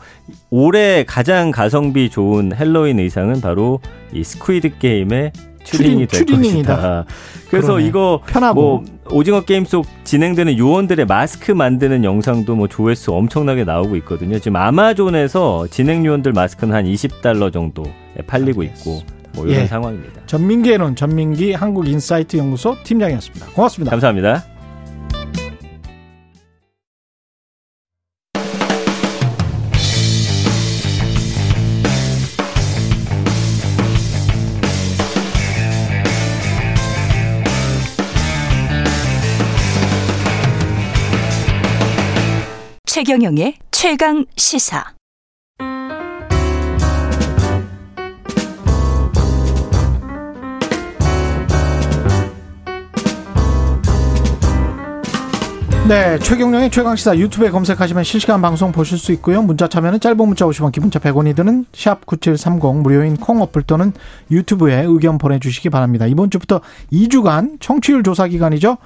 [0.51, 3.81] 올해 가장 가성비 좋은 헬로윈 의상은 바로
[4.13, 5.33] 이 Squid Game의
[5.65, 6.75] 추리닝이 될 추리닝, 추리닝이다.
[6.75, 7.05] 것이다.
[7.51, 7.87] 그래서 그러네.
[7.87, 8.61] 이거 편하고.
[8.61, 14.39] 뭐 오징어 게임 속 진행되는 요원들의 마스크 만드는 영상도 뭐 조회수 엄청나게 나오고 있거든요.
[14.39, 17.91] 지금 아마존에서 진행 요원들 마스크는 한 20달러 정도에
[18.27, 19.01] 팔리고 있고
[19.35, 19.67] 뭐 이런 예.
[19.67, 20.23] 상황입니다.
[20.27, 23.47] 전민기의 눈, 전민기 한국인사이트 연구소 팀장이었습니다.
[23.47, 23.91] 고맙습니다.
[23.91, 24.50] 감사합니다.
[43.03, 44.85] 최경영의 최강 시사.
[55.89, 59.41] 네, 최경령의 최강시사 유튜브에 검색하시면 실시간 방송 보실 수 있고요.
[59.41, 63.95] 문자 참여는 짧은 문자 50원, 기본자 100원이 드는 샵 9730 무료인 콩 어플 또는
[64.31, 66.07] 유튜브에 의견 보내주시기 바랍니다.
[66.07, 66.61] 이번 주부터
[66.93, 68.77] 2주간 청취율 조사 기간이죠.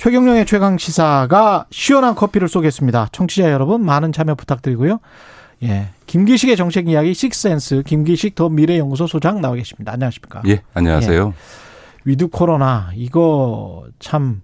[0.00, 3.08] 최경영의 최강 시사가 시원한 커피를 쏘겠습니다.
[3.12, 4.98] 청취자 여러분 많은 참여 부탁드리고요.
[5.62, 9.92] 예, 김기식의 정책 이야기 식센스 김기식 더 미래연구소 소장 나와 계십니다.
[9.92, 10.40] 안녕하십니까?
[10.48, 11.34] 예, 안녕하세요.
[12.06, 14.40] 위드 코로나 이거 참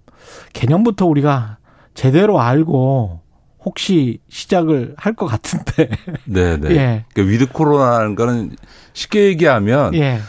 [0.53, 1.57] 개념부터 우리가
[1.95, 3.21] 제대로 알고
[3.65, 5.89] 혹시 시작을 할 것 같은데.
[6.25, 6.69] 네 네.
[6.77, 7.05] 예.
[7.15, 8.55] 그러니까 위드 코로나라는 거는
[8.93, 10.19] 쉽게 얘기하면 예.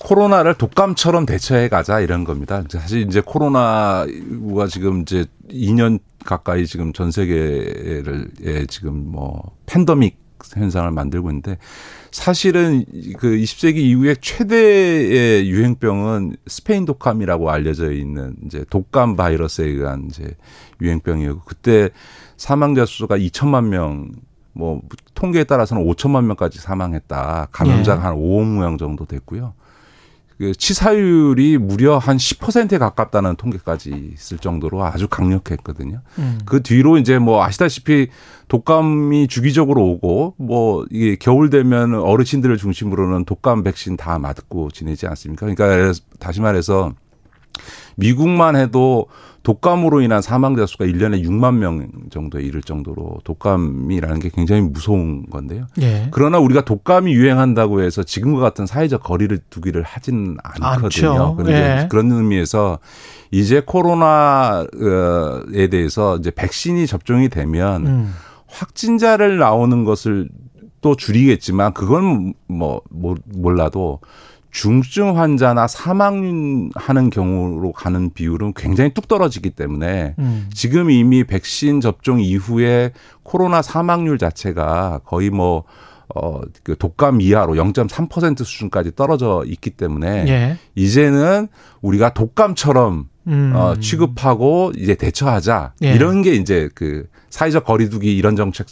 [0.00, 2.62] 코로나를 독감처럼 대처해 가자 이런 겁니다.
[2.68, 4.06] 사실 이제 코로나가
[4.68, 10.16] 지금 이제 2년 가까이 지금 전 세계를 예, 지금 뭐 팬더믹
[10.54, 11.58] 현상을 만들고 있는데
[12.12, 12.84] 사실은
[13.18, 20.36] 그 20세기 이후에 최대의 유행병은 스페인 독감이라고 알려져 있는 이제 독감 바이러스에 의한 이제
[20.80, 21.90] 유행병이었고 그때
[22.36, 24.12] 사망자 수가 2천만 명,
[24.52, 24.80] 뭐
[25.14, 27.48] 통계에 따라서는 5천만 명까지 사망했다.
[27.50, 28.04] 감염자가 예.
[28.06, 29.54] 한 5억 명 정도 됐고요.
[30.38, 36.00] 그 치사율이 무려 한 10%에 가깝다는 통계까지 있을 정도로 아주 강력했거든요.
[36.18, 36.38] 음.
[36.44, 38.08] 그 뒤로 이제 뭐 아시다시피
[38.46, 45.46] 독감이 주기적으로 오고 뭐 이게 겨울 되면 어르신들을 중심으로는 독감 백신 다 맞고 지내지 않습니까?
[45.46, 46.94] 그러니까 다시 말해서
[47.98, 49.06] 미국만 해도
[49.42, 55.66] 독감으로 인한 사망자 수가 1년에 6만 명 정도에 이를 정도로 독감이라는 게 굉장히 무서운 건데요.
[55.80, 56.08] 예.
[56.12, 60.90] 그러나 우리가 독감이 유행한다고 해서 지금과 같은 사회적 거리를 두기를 하지는 않거든요.
[61.36, 61.88] 그런데 예.
[61.88, 62.78] 그런 의미에서
[63.30, 64.66] 이제 코로나에
[65.70, 68.14] 대해서 이제 백신이 접종이 되면 음.
[68.48, 70.28] 확진자를 나오는 것을
[70.80, 74.00] 또 줄이겠지만 그건 뭐 모- 몰라도
[74.50, 80.48] 중증 환자나 사망하는 경우로 가는 비율은 굉장히 뚝 떨어지기 때문에 음.
[80.52, 82.92] 지금 이미 백신 접종 이후에
[83.22, 85.64] 코로나 사망률 자체가 거의 뭐
[86.14, 90.56] 어, 그 독감 이하로 0.3% 수준까지 떨어져 있기 때문에 예.
[90.74, 91.48] 이제는
[91.82, 93.52] 우리가 독감처럼 음.
[93.54, 95.74] 어, 취급하고 이제 대처하자.
[95.84, 95.92] 예.
[95.92, 98.66] 이런 게 이제 그 사회적 거리두기 이런 정책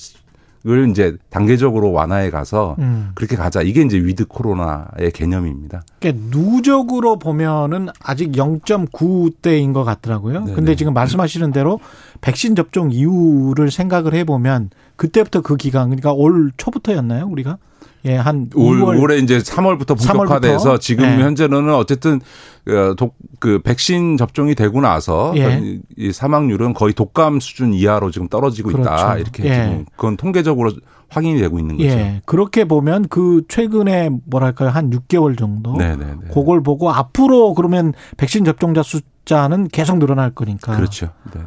[0.69, 3.11] 을 이제 단계적으로 완화해 가서 음.
[3.15, 3.63] 그렇게 가자.
[3.63, 5.85] 이게 이제 위드 코로나의 개념입니다.
[6.01, 10.41] 그러니까 누적으로 보면은 아직 0.9대인 것 같더라고요.
[10.41, 10.55] 네네.
[10.55, 11.79] 근데 지금 말씀하시는 대로
[12.21, 17.59] 백신 접종 이후를 생각을 해보면 그때부터 그 기간 그러니까 올 초부터였나요 우리가?
[18.07, 20.17] 예, 한 올, 2월 올해 이제 3월부터 3월부터?
[20.17, 21.23] 본격화돼서 지금 네.
[21.23, 22.21] 현재는 어쨌든
[22.69, 25.61] 어, 독, 그 백신 접종이 되고 나서 예.
[25.63, 28.83] 이- 이 사망률은 거의 독감 수준 이하로 지금 떨어지고 있다.
[28.83, 29.19] 그렇죠.
[29.21, 29.55] 이렇게 예.
[29.55, 30.73] 지금 그건 통계적으로
[31.09, 31.89] 확인이 되고 있는 거죠.
[31.89, 36.17] 예, 그렇게 보면 그 최근에 뭐랄까요 한 6개월 정도 네네네.
[36.35, 41.11] 그걸 보고 앞으로 그러면 백신 접종자 숫자는 계속 늘어날 거니까 그렇죠.
[41.33, 41.43] 네.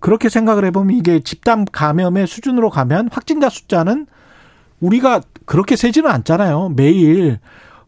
[0.00, 4.06] 그렇게 생각을 해보면 이게 집단 감염의 수준으로 가면 확진자 숫자는
[4.80, 6.72] 우리가 그렇게 세지는 않잖아요.
[6.76, 7.38] 매일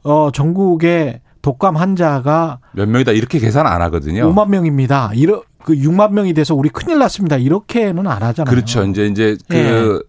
[0.03, 4.33] 어 전국에 독감 환자가 몇 명이다 이렇게 계산 안 하거든요.
[4.33, 5.13] 5만 명입니다.
[5.15, 7.37] 이러 그 6만 명이 돼서 우리 큰일 났습니다.
[7.37, 8.51] 이렇게는 안 하잖아요.
[8.51, 8.85] 그렇죠.
[8.85, 9.57] 이제 이제 그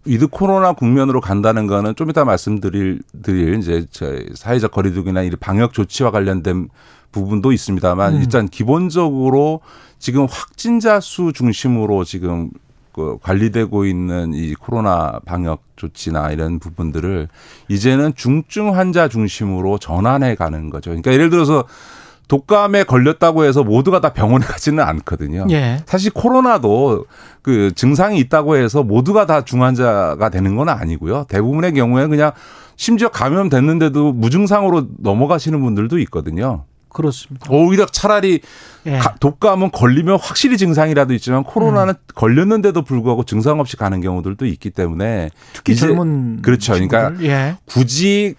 [0.06, 0.12] 예.
[0.12, 5.74] 위드 코로나 국면으로 간다는 거는 좀 이따 말씀드릴 드릴 이제 저 사회적 거리두기나 이 방역
[5.74, 6.70] 조치와 관련된
[7.12, 8.22] 부분도 있습니다만 음.
[8.22, 9.62] 일단 기본적으로
[9.98, 12.52] 지금 확진자 수 중심으로 지금
[12.94, 17.28] 그 관리되고 있는 이 코로나 방역 조치나 이런 부분들을
[17.70, 20.90] 이제는 중증 환자 중심으로 전환해 가는 거죠.
[20.92, 21.66] 그러니까 예를 들어서
[22.30, 25.48] 독감에 걸렸다고 해서 모두가 다 병원에 가지는 않거든요.
[25.50, 25.82] 예.
[25.86, 27.06] 사실 코로나도
[27.42, 31.26] 그 증상이 있다고 해서 모두가 다 중환자가 되는 건 아니고요.
[31.28, 32.32] 대부분의 경우에는 그냥
[32.76, 36.66] 심지어 감염됐는데도 무증상으로 넘어가시는 분들도 있거든요.
[36.90, 37.48] 그렇습니다.
[37.50, 38.42] 오히려 차라리
[38.86, 38.98] 예.
[38.98, 42.14] 가- 독감은 걸리면 확실히 증상이라도 있지만 코로나는 음.
[42.16, 46.74] 걸렸는데도 불구하고 증상 없이 가는 경우들도 있기 때문에 특히 이제 젊은 그렇죠.
[46.74, 47.30] 그러니까 친구들.
[47.30, 47.56] 예.
[47.66, 48.36] 굳이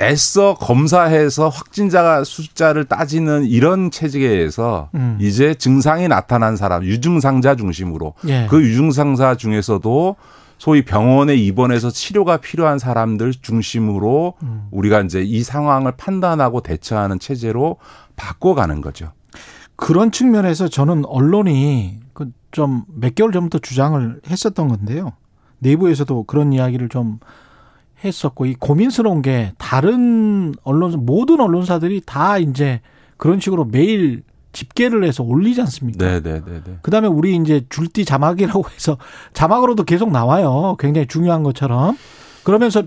[0.00, 5.16] 애써 검사해서 확진자 숫자를 따지는 이런 체제에서 음.
[5.20, 8.46] 이제 증상이 나타난 사람 유증상자 중심으로 예.
[8.50, 10.16] 그 유증상자 중에서도
[10.58, 14.68] 소위 병원에 입원해서 치료가 필요한 사람들 중심으로 음.
[14.70, 17.76] 우리가 이제 이 상황을 판단하고 대처하는 체제로
[18.16, 19.12] 바꿔가는 거죠.
[19.76, 25.12] 그런 측면에서 저는 언론이 그좀몇 개월 전부터 주장을 했었던 건데요.
[25.58, 27.18] 내부에서도 그런 이야기를 좀
[28.04, 32.80] 했었고 이 고민스러운 게 다른 언론사 모든 언론사들이 다 이제
[33.16, 34.22] 그런 식으로 매일
[34.54, 36.06] 집계를 해서 올리지 않습니까?
[36.06, 36.78] 네, 네, 네, 네.
[36.80, 38.96] 그다음에 우리 이제 줄띠 자막이라고 해서
[39.34, 40.76] 자막으로도 계속 나와요.
[40.78, 41.98] 굉장히 중요한 것처럼.
[42.44, 42.84] 그러면서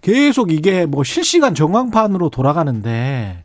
[0.00, 3.44] 계속 이게 뭐 실시간 정황판으로 돌아가는데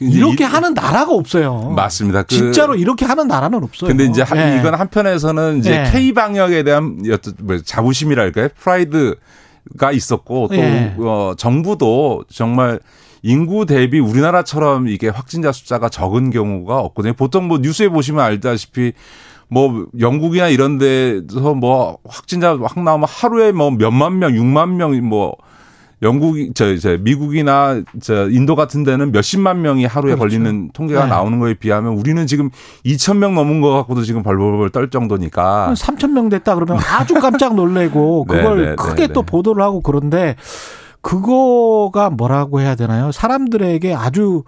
[0.00, 1.72] 이렇게 이- 하는 나라가 없어요.
[1.76, 2.22] 맞습니다.
[2.22, 3.88] 그- 진짜로 이렇게 하는 나라는 없어요.
[3.88, 4.58] 근데 이제 한- 예.
[4.58, 5.90] 이건 한편에서는 이제 예.
[5.90, 7.02] K 방역에 대한
[7.40, 8.48] 뭐 자부심이랄까요?
[8.58, 10.94] 프라이드가 있었고 또 예.
[10.98, 12.80] 어, 정부도 정말
[13.24, 17.14] 인구 대비 우리나라처럼 이게 확진자 숫자가 적은 경우가 없거든요.
[17.14, 18.92] 보통 뭐 뉴스에 보시면 알다시피
[19.48, 25.36] 뭐 영국이나 이런 데서 뭐 확진자 확 나오면 하루에 뭐 몇만 명, 육만 명뭐
[26.02, 30.18] 영국이 저, 저 미국이나 저 인도 같은 데는 몇십만 명이 하루에 그렇죠.
[30.18, 31.08] 걸리는 통계가 네.
[31.08, 32.50] 나오는 거에 비하면 우리는 지금
[32.84, 37.54] 2천 명 넘은 거 갖고도 지금 벌벌벌 떨 정도니까 3천 명 됐다 그러면 아주 깜짝
[37.54, 39.26] 놀래고 네, 그걸 네, 크게 네, 또 네.
[39.26, 40.36] 보도를 하고 그런데
[41.04, 43.12] 그거가 뭐라고 해야 되나요?
[43.12, 44.42] 사람들에게 아주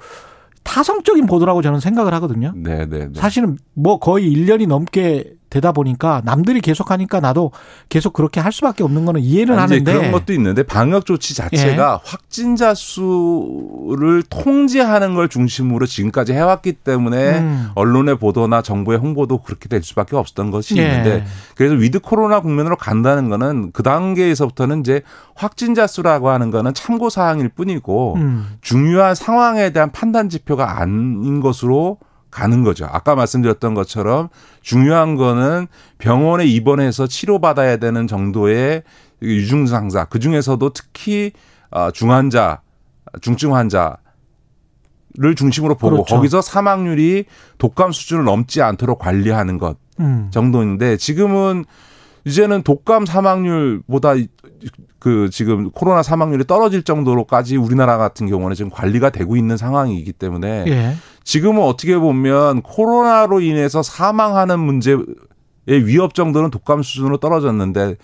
[0.65, 2.53] 타성적인 보도라고 저는 생각을 하거든요.
[2.57, 3.11] 네, 네, 네.
[3.15, 7.53] 사실은 뭐 거의 1년이 넘게 되다 보니까 남들이 계속 하니까 나도
[7.89, 12.75] 계속 그렇게 할 수밖에 없는 거는 이해는 하는데 그런 것도 있는데 방역 조치 자체가 확진자
[12.75, 17.69] 수를 통제하는 걸 중심으로 지금까지 해왔기 때문에 음.
[17.75, 20.83] 언론의 보도나 정부의 홍보도 그렇게 될 수밖에 없었던 것이 예.
[20.83, 21.25] 있는데
[21.55, 25.03] 그래서 위드 코로나 국면으로 간다는 거는 그 단계에서부터는 이제
[25.35, 28.57] 확진자 수라고 하는 거는 참고 사항일 뿐이고 음.
[28.61, 31.99] 중요한 상황에 대한 판단 지표가 아닌 것으로
[32.31, 32.87] 가는 거죠.
[32.91, 34.29] 아까 말씀드렸던 것처럼
[34.61, 38.83] 중요한 거는 병원에 입원해서 치료받아야 되는 정도의
[39.23, 41.33] 유증상자, 그 중에서도 특히
[41.71, 42.61] 어, 중환자,
[43.21, 43.97] 중증 환자
[45.19, 46.15] 를 중심으로 보고 그렇죠.
[46.15, 47.25] 거기서 사망률이
[47.57, 50.29] 독감 수준을 넘지 않도록 관리하는 것 음.
[50.31, 51.65] 정도인데 지금은
[52.27, 54.15] 이제는 독감 사망률보다
[54.99, 60.65] 그 지금 코로나 사망률이 떨어질 정도로까지 우리나라 같은 경우는 지금 관리가 되고 있는 상황이기 때문에
[60.67, 60.97] 예.
[61.23, 65.07] 지금은 어떻게 보면 코로나로 인해서 사망하는 문제의
[65.67, 67.95] 위협 정도는 독감 수준으로 떨어졌는데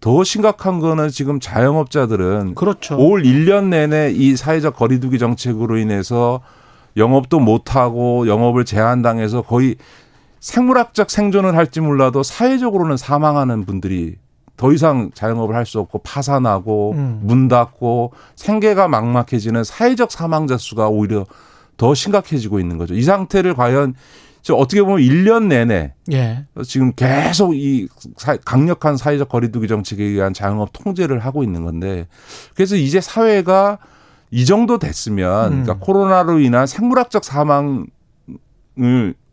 [0.00, 2.96] 더 심각한 거는 지금 자영업자들은 그렇죠.
[2.96, 6.42] 올 1년 내내 이 사회적 거리두기 정책으로 인해서
[6.96, 9.74] 영업도 못하고 영업을 제한당해서 거의
[10.44, 14.16] 생물학적 생존을 할지 몰라도 사회적으로는 사망하는 분들이
[14.58, 17.20] 더 이상 자영업을 할 수 없고 파산하고 음.
[17.22, 21.24] 문 닫고 생계가 막막해지는 사회적 사망자 수가 오히려
[21.78, 22.92] 더 심각해지고 있는 거죠.
[22.94, 23.94] 이 상태를 과연
[24.42, 26.44] 지금 어떻게 보면 1년 내내 예.
[26.66, 27.88] 지금 계속 이
[28.18, 32.06] 사- 강력한 사회적 거리두기 정책에 의한 자영업 통제를 하고 있는 건데
[32.54, 33.78] 그래서 이제 사회가
[34.30, 35.62] 이 정도 됐으면 음.
[35.64, 37.86] 그러니까 코로나로 인한 생물학적 사망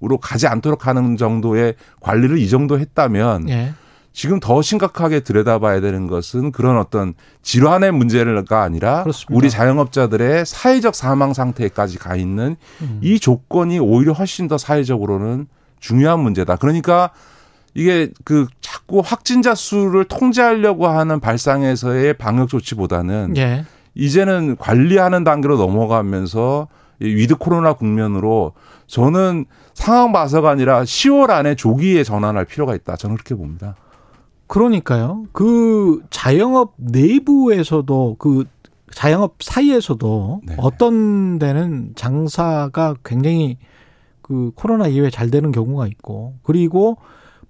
[0.03, 3.73] 으로 가지 않도록 하는 정도의 관리를 이 정도 했다면 예.
[4.13, 7.13] 지금 더 심각하게 들여다봐야 되는 것은 그런 어떤
[7.43, 9.33] 질환의 문제가 아니라 그렇습니다.
[9.35, 12.99] 우리 자영업자들의 사회적 사망 상태까지 가 있는 음.
[13.01, 15.47] 이 조건이 오히려 훨씬 더 사회적으로는
[15.79, 16.57] 중요한 문제다.
[16.57, 17.11] 그러니까
[17.73, 23.65] 이게 그 자꾸 확진자 수를 통제하려고 하는 발상에서의 방역 조치보다는 예.
[23.95, 26.67] 이제는 관리하는 단계로 넘어가면서
[27.01, 28.53] 이 위드 코로나 국면으로
[28.87, 29.45] 저는
[29.81, 32.95] 상황 봐서가 아니라 10월 안에 조기에 전환할 필요가 있다.
[32.95, 33.75] 저는 그렇게 봅니다.
[34.45, 35.25] 그러니까요.
[35.31, 38.45] 그 자영업 내부에서도 그
[38.93, 40.55] 자영업 사이에서도 네.
[40.57, 43.57] 어떤 데는 장사가 굉장히
[44.21, 46.97] 그 코로나 이후에 잘 되는 경우가 있고 그리고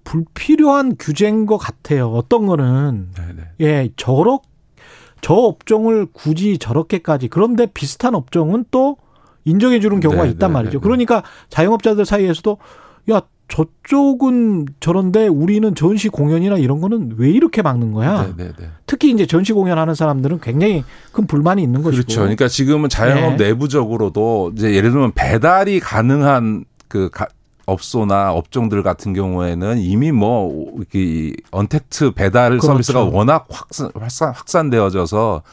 [0.05, 2.11] 불필요한 규제인 것 같아요.
[2.11, 3.41] 어떤 거는 네네.
[3.59, 4.41] 예 저렇
[5.19, 8.97] 저 업종을 굳이 저렇게까지 그런데 비슷한 업종은 또
[9.45, 10.71] 인정해 주는 경우가 네, 있단 네, 말이죠.
[10.71, 10.83] 네, 네.
[10.83, 12.57] 그러니까 자영업자들 사이에서도
[13.11, 18.33] 야 저쪽은 저런데 우리는 전시 공연이나 이런 거는 왜 이렇게 막는 거야?
[18.37, 18.53] 네네네.
[18.87, 22.03] 특히 이제 전시 공연하는 사람들은 굉장히 큰 불만이 있는 것이고.
[22.03, 22.21] 그렇죠.
[22.21, 23.47] 그러니까 지금은 자영업 네.
[23.49, 27.27] 내부적으로도 이제 예를 들면 배달이 가능한 그 가-
[27.65, 32.67] 업소나 업종들 같은 경우에는 이미 뭐 이렇게 언택트 배달 그렇죠.
[32.67, 35.43] 서비스가 워낙 확산, 확산 확산되어져서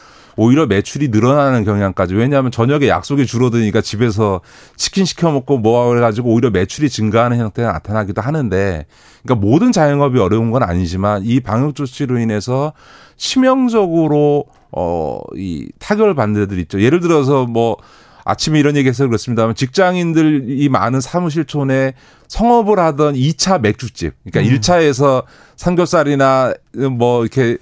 [0.41, 4.39] 오히려 매출이 늘어나는 경향까지 왜냐하면 저녁에 약속이 줄어드니까 집에서
[4.77, 8.85] 치킨 시켜 먹고 뭐 해가지고 오히려 매출이 증가하는 형태가 나타나기도 하는데
[9.21, 12.71] 그러니까 모든 자영업이 어려운 건 아니지만 이 방역 조치로 인해서
[13.17, 16.81] 치명적으로 어이 타격을 받는 데들 있죠.
[16.81, 17.75] 예를 들어서 뭐
[18.23, 21.95] 아침에 이런 얘기해서 그렇습니다만 직장인들이 많은 사무실촌에
[22.29, 24.59] 성업을 하던 2차 맥주집, 그러니까 음.
[24.59, 25.23] 1차에서
[25.55, 26.53] 삼겹살이나
[26.91, 27.57] 뭐 이렇게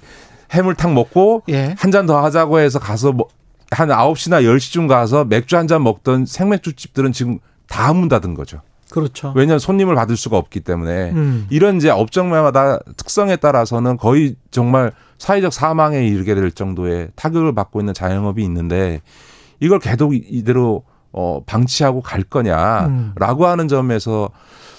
[0.52, 1.76] 해물탕 먹고 예.
[1.78, 3.28] 한잔 더 하자고 해서 가서 뭐
[3.72, 8.62] 한 9시나 10시쯤 가서 맥주 한 잔 먹던 생맥주 집들은 지금 다 문 닫은 거죠.
[8.90, 9.34] 그렇죠.
[9.36, 11.48] 왜냐하면 손님을 받을 수가 없기 때문에 음.
[11.50, 17.94] 이런 이제 업종마다 특성에 따라서는 거의 정말 사회적 사망에 이르게 될 정도의 타격을 받고 있는
[17.94, 19.02] 자영업이 있는데
[19.60, 22.24] 이걸 계속 이대로 어 방치하고 갈 음.
[22.30, 24.30] 거냐라고 하는 점에서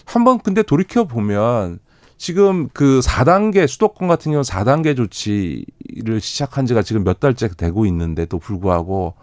[0.07, 1.79] 한번 근데 돌이켜 보면
[2.19, 8.39] 지금 그 4단계 수도권 같은 경우 4단계 조치를 시작한 지가 지금 몇 달째 되고 있는데도
[8.39, 9.15] 불구하고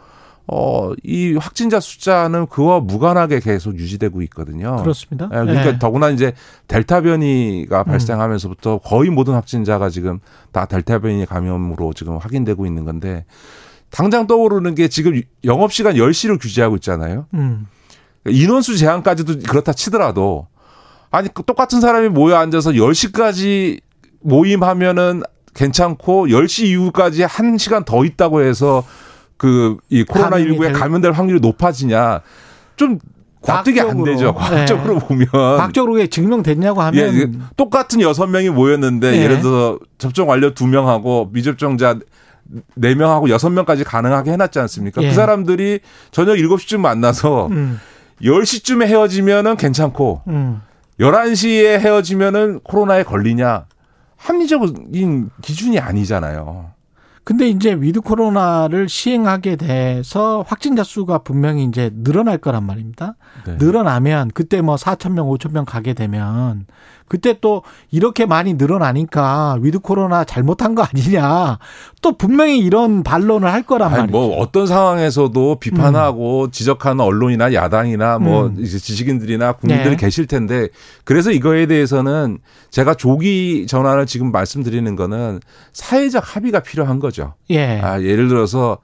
[0.47, 4.75] 어 이 확진자 숫자는 그와 무관하게 계속 유지되고 있거든요.
[4.77, 5.25] 그렇습니다.
[5.31, 5.79] 예, 그러니까 예.
[5.79, 6.33] 더구나 이제
[6.67, 7.83] 델타 변이가 음.
[7.85, 10.19] 발생하면서부터 거의 모든 확진자가 지금
[10.51, 13.25] 다 델타 변이 감염으로 지금 확인되고 있는 건데
[13.89, 17.27] 당장 떠오르는 게 지금 영업 시간 10시를 규제하고 있잖아요.
[17.33, 17.67] 음.
[18.27, 20.47] 인원수 제한까지도 그렇다 치더라도
[21.15, 23.79] 아니 그 똑같은 사람이 모여 앉아서 10시까지
[24.21, 25.23] 모임하면은
[25.53, 28.83] 괜찮고 10시 이후까지 1시간 더 있다고 해서
[29.37, 32.21] 그 이 코로나 19에 감염이 감염될 확률이 높아지냐
[32.75, 32.99] 좀
[33.45, 34.11] 납득이 안 과학적으로.
[34.11, 34.33] 되죠.
[34.33, 34.99] 과학적으로 네.
[35.07, 35.27] 보면.
[35.31, 39.23] 과학적으로 증명됐냐고 예, 하면 이게 똑같은 여섯 명이 모였는데 네.
[39.23, 41.99] 예를 들어서 접종 완료 두 명하고 미접종자
[42.75, 45.01] 네 명하고 여섯 명까지 가능하게 해놨지 않습니까?
[45.03, 45.09] 예.
[45.09, 45.79] 그 사람들이
[46.11, 47.79] 저녁 7시쯤 만나서 음,
[48.21, 50.61] 10시쯤에 헤어지면은 괜찮고 음.
[50.99, 53.65] 11시에 헤어지면은 코로나에 걸리냐?
[54.17, 56.75] 합리적인 기준이 아니잖아요.
[57.25, 63.15] 근데 이제 with 코로나를 시행하게 돼서 확진자 수가 분명히 이제 늘어날 거란 말입니다.
[63.47, 63.55] 네.
[63.55, 66.67] 늘어나면 그때 뭐 4천 명, 5천 명 가게 되면
[67.07, 71.57] 그때 또 이렇게 많이 늘어나니까 with 코로나 잘못한 거 아니냐.
[72.05, 74.15] 또 분명히 이런 반론을 할 거란 아니, 말이죠.
[74.15, 78.57] 뭐 어떤 상황에서도 비판하고 지적하는 언론이나 야당이나 뭐 음.
[78.59, 79.95] 이제 지식인들이나 국민들이 네.
[79.95, 80.67] 계실 텐데
[81.03, 82.37] 그래서 이거에 대해서는
[82.69, 85.39] 제가 조기 전환을 지금 말씀드리는 거는
[85.73, 87.33] 사회적 합의가 필요한 거죠.
[87.49, 87.81] 예.
[87.81, 88.77] 아, 예를 들어서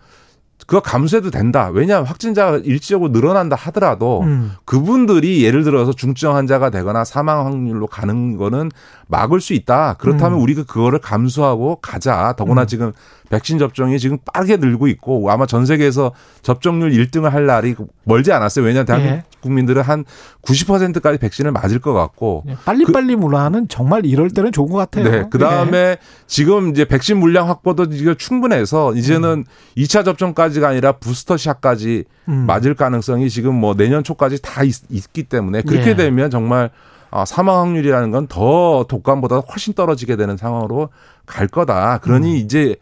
[0.67, 1.69] 그거 감수해도 된다.
[1.73, 4.53] 왜냐하면 확진자가 일시적으로 늘어난다 하더라도 음.
[4.65, 8.71] 그분들이 예를 들어서 중증 환자가 되거나 사망 확률로 가는 거는
[9.07, 9.95] 막을 수 있다.
[9.99, 10.43] 그렇다면 음.
[10.43, 12.33] 우리가 그거를 감수하고 가자.
[12.37, 12.67] 더구나 음.
[12.67, 12.91] 지금
[13.31, 18.65] 백신 접종이 지금 빠르게 늘고 있고 아마 전 세계에서 접종률 1등을 할 날이 멀지 않았어요.
[18.65, 19.23] 왜냐하면 대한민국 예.
[19.39, 20.03] 국민들은 한
[20.43, 25.09] 90%까지 백신을 맞을 것 같고 예, 빨리빨리 문화는 정말 이럴 때는 좋은 것 같아요.
[25.09, 25.27] 네.
[25.31, 25.97] 그 다음에
[26.27, 29.45] 지금 이제 백신 물량 확보도 이거 충분해서 이제는
[29.75, 32.45] 이 2차 접종까지가 아니라 부스터샷까지 음.
[32.45, 34.73] 맞을 가능성이 지금 뭐 내년 초까지 다 있,
[35.13, 35.95] 기 때문에 그렇게 예.
[35.95, 36.69] 되면 정말
[37.09, 40.89] 아, 사망 확률이라는 건 더 독감보다 훨씬 떨어지게 되는 상황으로
[41.25, 41.97] 갈 거다.
[41.99, 42.35] 그러니 음.
[42.37, 42.75] 이제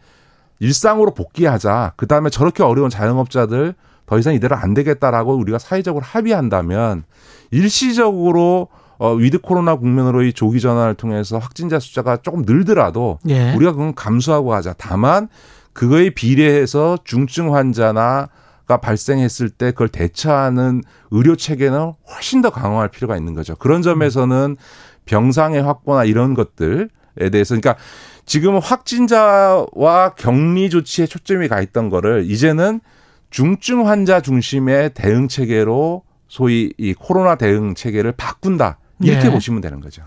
[0.60, 1.94] 일상으로 복귀하자.
[1.96, 3.74] 그 다음에 저렇게 어려운 자영업자들
[4.06, 7.04] 더 이상 이대로 안 되겠다라고 우리가 사회적으로 합의한다면
[7.50, 8.68] 일시적으로
[8.98, 13.54] 어, with 코로나 국면으로의 조기 전환을 통해서 확진자 숫자가 조금 늘더라도 예.
[13.54, 14.74] 우리가 그건 감수하고 하자.
[14.76, 15.28] 다만
[15.72, 18.28] 그거에 비례해서 중증 환자나
[18.66, 23.56] 가 발생했을 때 그걸 대처하는 의료 체계는 훨씬 더 강화할 필요가 있는 거죠.
[23.56, 24.56] 그런 점에서는
[25.06, 26.86] 병상의 확보나 이런 것들에
[27.32, 27.76] 대해서 그러니까
[28.30, 32.80] 지금 확진자와 격리 조치에 초점이 가 있던 거를 이제는
[33.30, 38.78] 중증 환자 중심의 대응 체계로 소위 이 코로나 대응 체계를 바꾼다.
[39.00, 39.30] 이렇게 예.
[39.32, 40.04] 보시면 되는 거죠.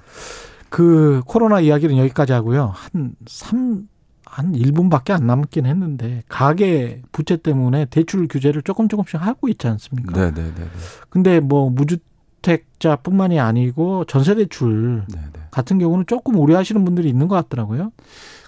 [0.70, 2.72] 그 코로나 이야기는 여기까지 하고요.
[2.74, 3.90] 한 3,
[4.26, 10.14] 한 1분밖에 안 남긴 했는데 가계 부채 때문에 대출 규제를 조금 조금씩 하고 있지 않습니까?
[10.14, 10.64] 네, 네, 네.
[11.10, 15.43] 근데 뭐 무주택자뿐만이 아니고 전세 대출 네, 네.
[15.54, 17.92] 같은 경우는 조금 우려하시는 분들이 있는 것 같더라고요.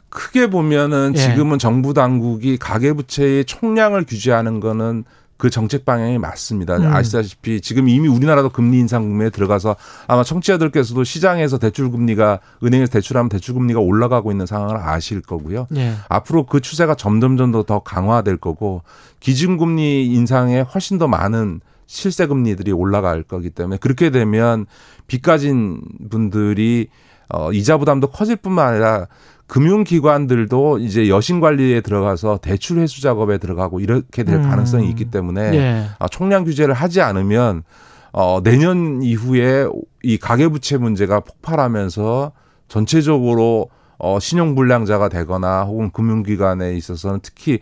[0.10, 1.20] 크게 보면은 예.
[1.20, 5.04] 지금은 정부 당국이 가계부채의 총량을 규제하는 거는
[5.38, 6.78] 그 정책 방향이 맞습니다.
[6.78, 6.88] 음.
[6.88, 9.76] 아시다시피 지금 이미 우리나라도 금리 인상 국면에 들어가서
[10.08, 15.68] 아마 청취자들께서도 시장에서 대출 금리가 은행에서 대출하면 대출 금리가 올라가고 있는 상황을 아실 거고요.
[15.76, 15.94] 예.
[16.08, 18.82] 앞으로 그 추세가 점점점 더, 더 강화될 거고
[19.20, 24.66] 기준 금리 인상에 훨씬 더 많은 실세 금리들이 올라갈 거기 때문에 그렇게 되면
[25.08, 26.88] 빚 가진 분들이
[27.30, 29.08] 어 이자 부담도 커질 뿐만 아니라
[29.48, 34.44] 금융기관들도 이제 여신 관리에 들어가서 대출 회수 작업에 들어가고 이렇게 될 음.
[34.44, 35.86] 가능성이 있기 때문에 예.
[36.00, 37.64] 아, 총량 규제를 하지 않으면
[38.12, 39.68] 어, 내년 이후에
[40.02, 42.32] 이 가계 부채 문제가 폭발하면서
[42.68, 47.60] 전체적으로 어, 신용 불량자가 되거나 혹은 금융기관에 있어서는 특히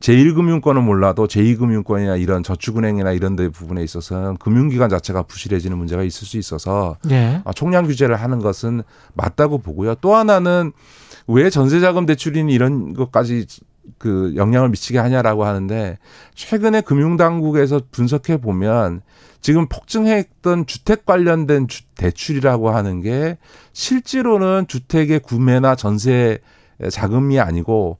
[0.00, 6.36] 제1금융권은 몰라도 제2금융권이나 이런 저축은행이나 이런 데 부분에 있어서는 금융기관 자체가 부실해지는 문제가 있을 수
[6.36, 7.40] 있어서 예.
[7.44, 8.82] 아, 총량 규제를 하는 것은
[9.14, 9.94] 맞다고 보고요.
[9.96, 10.72] 또 하나는
[11.26, 13.46] 왜 전세자금 대출인 이런 것까지
[13.96, 15.98] 그 영향을 미치게 하냐라고 하는데
[16.34, 19.00] 최근에 금융당국에서 분석해 보면
[19.40, 23.38] 지금 폭증했던 주택 관련된 주- 대출이라고 하는 게
[23.72, 26.38] 실제로는 주택의 구매나 전세
[26.90, 27.98] 자금이 아니고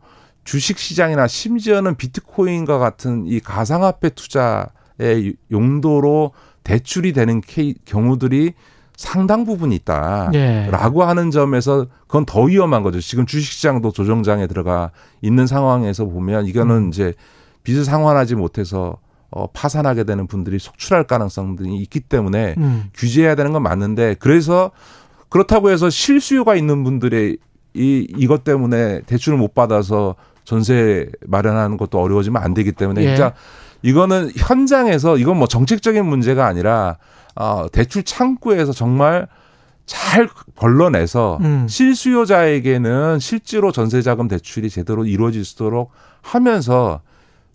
[0.48, 6.32] 주식 시장이나 심지어는 비트코인과 같은 이 가상화폐 투자의 용도로
[6.64, 8.54] 대출이 되는 케이, 경우들이
[8.96, 10.30] 상당 부분 있다.
[10.32, 10.68] 예.
[10.70, 12.98] 라고 하는 점에서 그건 더 위험한 거죠.
[12.98, 16.88] 지금 주식시장도 조정장에 들어가 있는 상황에서 보면 이거는 음.
[16.88, 17.12] 이제
[17.64, 18.96] 빚을 상환하지 못해서
[19.30, 22.84] 어, 파산하게 되는 분들이 속출할 가능성들이 있기 때문에 음.
[22.94, 24.70] 규제해야 되는 건 맞는데 그래서
[25.28, 27.36] 그렇다고 해서 실수요가 있는 분들의
[27.74, 30.16] 이 이것 때문에 대출을 못 받아서
[30.48, 33.08] 전세 마련하는 것도 어려워지면 안 되기 때문에 예.
[33.08, 33.34] 진짜
[33.82, 36.96] 이거는 현장에서 이건 뭐 정책적인 문제가 아니라
[37.34, 39.28] 어, 대출 창구에서 정말
[39.84, 40.26] 잘
[40.56, 41.66] 걸러내서 음.
[41.68, 45.90] 실수요자에게는 실제로 전세자금 대출이 제대로 이루어질 수 있도록
[46.22, 47.02] 하면서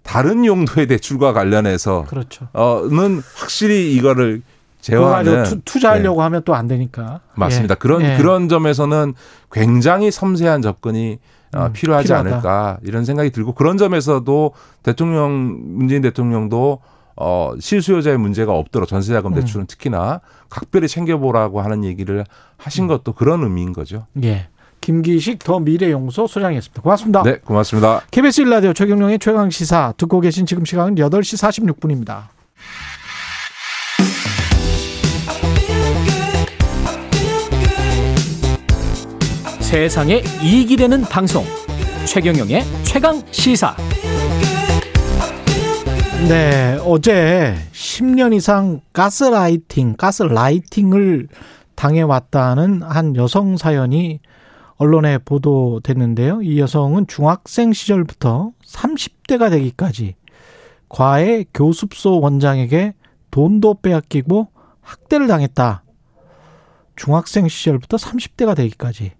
[0.03, 2.47] 다른 용도의 대출과 관련해서 그렇죠.
[2.53, 4.43] 어는 확실히 이거를
[4.81, 7.01] 제어하는 투, 투자하려고 하면 또 안 되니까.
[7.03, 7.19] 네.
[7.33, 7.73] 맞습니다.
[7.73, 7.79] 예.
[7.79, 8.17] 그런 예.
[8.17, 9.15] 그런 점에서는
[9.51, 11.17] 굉장히 섬세한 접근이 어,
[11.55, 12.29] 음, 필요하지 필요하다.
[12.29, 14.53] 않을까 이런 생각이 들고 그런 점에서도
[14.83, 16.79] 대통령 문재인 대통령도
[17.15, 19.35] 어 실수요자의 문제가 없도록 전세자금 음.
[19.35, 22.23] 대출은 특히나 각별히 챙겨보라고 하는 얘기를 음.
[22.57, 24.05] 하신 것도 그런 의미인 거죠.
[24.23, 24.47] 예.
[24.81, 26.81] 김기식 더 미래연구소 소장이었습니다.
[26.81, 27.23] 고맙습니다.
[27.23, 28.01] 네, 고맙습니다.
[28.11, 32.23] KBS 1라디오 최경영의 최강 시사 듣고 계신 지금 시간은 8시 46분입니다.
[39.73, 41.43] 세상에 이익이 되는 방송
[42.05, 43.75] 최경영의 최강 시사
[46.29, 51.27] 네, 어제 10년 이상 가스라이팅, 가스라이팅을
[51.73, 54.19] 당해왔다는 한 여성 사연이
[54.75, 56.43] 언론에 보도됐는데요.
[56.43, 60.13] 이 여성은 중학생 시절부터 30대가 되기까지
[60.87, 62.93] 과외 교습소 원장에게
[63.31, 64.49] 돈도 빼앗기고
[64.81, 65.83] 학대를 당했다.
[66.95, 69.13] 중학생 시절부터 30대가 되기까지.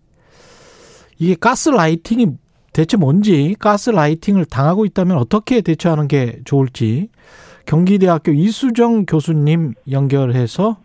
[1.23, 2.27] 이게 가스라이팅이
[2.73, 7.07] 대체 뭔지, 가스라이팅을 당하고 있다면 어떻게 대처하는 게 좋을지
[7.65, 10.75] 경기대학교 이수정 교수님 연결해서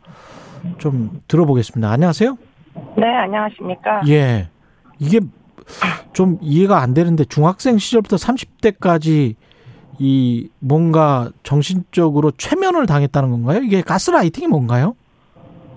[0.78, 1.90] 좀 들어보겠습니다.
[1.90, 2.38] 안녕하세요.
[2.96, 4.02] 네, 안녕하십니까.
[4.06, 4.48] 예.
[5.00, 5.18] 이게
[6.12, 9.34] 좀 이해가 안 되는데 중학생 시절부터 30대까지
[9.98, 13.62] 이 뭔가 정신적으로 최면을 당했다는 건가요?
[13.64, 14.94] 이게 gaslighting이 뭔가요?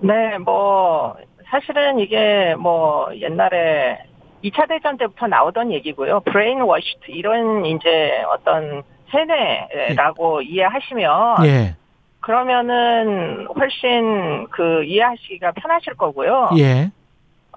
[0.02, 1.16] 네, 뭐,
[1.50, 4.11] 사실은 이게 뭐, 옛날에
[4.44, 6.20] 2차 대전 때부터 나오던 얘기고요.
[6.20, 11.76] brainwashed, 이런 이제 어떤 세뇌라고 이해하시면, 예.
[12.20, 16.50] 그러면은 훨씬 그 이해하시기가 편하실 거고요.
[16.58, 16.90] 예.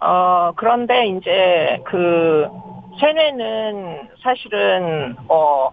[0.01, 2.47] 어, 그런데 이제 그
[2.99, 5.69] 세뇌는 사실은 어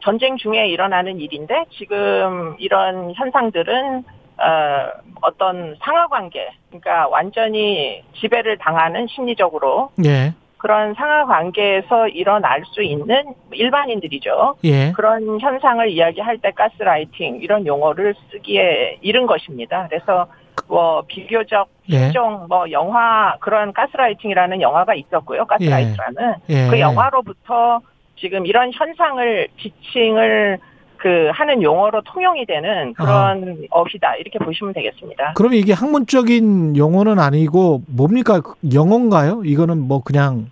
[0.00, 4.04] 전쟁 중에 일어나는 일인데 지금 이런 현상들은
[4.38, 4.90] 어
[5.22, 10.32] 어떤 상하 관계 그러니까 완전히 지배를 당하는 심리적으로 예.
[10.60, 14.56] 그런 상하 관계에서 일어날 수 있는 일반인들이죠.
[14.64, 14.92] 예.
[14.92, 19.86] 그런 현상을 이야기할 때 가스라이팅 이런 용어를 쓰기에 이른 것입니다.
[19.88, 20.26] 그래서
[20.68, 21.98] 뭐 비교적 예.
[21.98, 25.46] 실종 뭐 영화 그런 가스라이팅이라는 영화가 있었고요.
[25.46, 26.68] 가스라이트라는 예.
[26.68, 27.80] 그 영화로부터
[28.16, 30.58] 지금 이런 현상을 지칭을
[31.00, 35.32] 그 하는 용어로 통용이 되는 그런 어휘다 이렇게 보시면 되겠습니다.
[35.34, 38.42] 그러면 이게 학문적인 용어는 아니고 뭡니까?
[38.72, 39.42] 영어인가요?
[39.44, 40.50] 이거는 뭐 그냥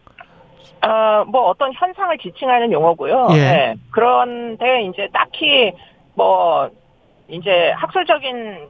[0.82, 3.28] 어, 뭐 어떤 현상을 지칭하는 용어고요.
[3.32, 3.36] 예.
[3.36, 3.74] 네.
[3.90, 5.72] 그런데 이제 딱히
[6.14, 6.70] 뭐
[7.28, 8.68] 이제 학술적인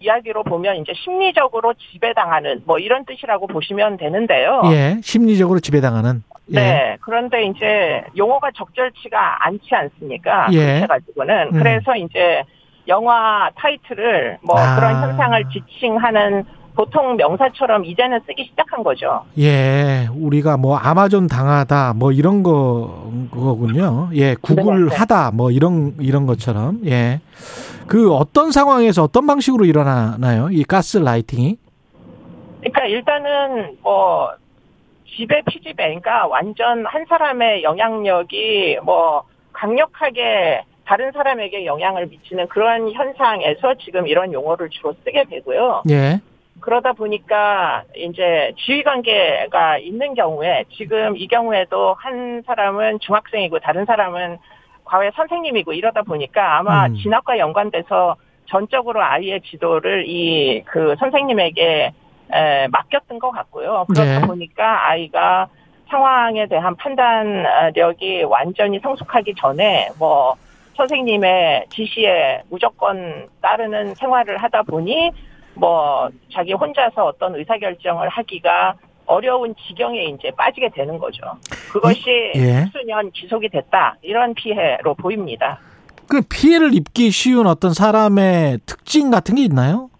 [0.00, 4.62] 이야기로 보면 이제 심리적으로 지배당하는 뭐 이런 뜻이라고 보시면 되는데요.
[4.72, 6.22] 예, 심리적으로 지배당하는
[6.52, 6.54] 예.
[6.54, 6.96] 네.
[7.00, 10.48] 그런데 이제 용어가 적절치가 않지 않습니까?
[10.52, 10.58] 예.
[10.58, 11.58] 그렇게 가지고는 음.
[11.58, 12.42] 그래서 이제
[12.88, 14.76] 영화 타이틀을 뭐 아.
[14.76, 16.44] 그런 현상을 지칭하는
[16.76, 19.24] 보통 명사처럼 이제는 쓰기 시작한 거죠.
[19.38, 24.10] 예, 우리가 뭐 아마존 당하다 뭐 이런 거 거군요.
[24.14, 24.96] 예, 구글 네, 네.
[24.96, 27.20] 하다 뭐 이런 이런 것처럼 예.
[27.86, 30.48] 그 어떤 상황에서 어떤 방식으로 일어나나요?
[30.50, 31.56] 이 가스 라이팅이?
[32.60, 34.28] 그러니까 일단은 뭐
[35.16, 39.22] 지배 피지배 그러니까 완전 한 사람의 영향력이 뭐
[39.52, 45.82] 강력하게 다른 사람에게 영향을 미치는 그런 현상에서 지금 이런 용어를 주로 쓰게 되고요.
[45.90, 46.20] 예.
[46.60, 54.38] 그러다 보니까 이제 지위 관계가 있는 경우에 지금 이 경우에도 한 사람은 중학생이고 다른 사람은
[54.84, 56.94] 과외 선생님이고 이러다 보니까 아마 음.
[56.96, 58.16] 진학과 연관돼서
[58.46, 61.92] 전적으로 아이의 지도를 이 그 선생님에게
[62.32, 63.84] 에, 맡겼던 것 같고요.
[63.88, 64.26] 그러다 네.
[64.26, 65.48] 보니까 아이가
[65.88, 70.34] 상황에 대한 판단력이 완전히 성숙하기 전에 뭐
[70.76, 75.12] 선생님의 지시에 무조건 따르는 생활을 하다 보니
[75.56, 78.74] 뭐 자기 혼자서 어떤 의사결정을 하기가
[79.06, 81.22] 어려운 지경에 이제 빠지게 되는 거죠.
[81.72, 82.66] 그것이 예.
[82.72, 85.58] 수년 지속이 됐다 이런 피해로 보입니다.
[86.08, 89.90] 그 피해를 입기 쉬운 어떤 사람의 특징 같은 게 있나요?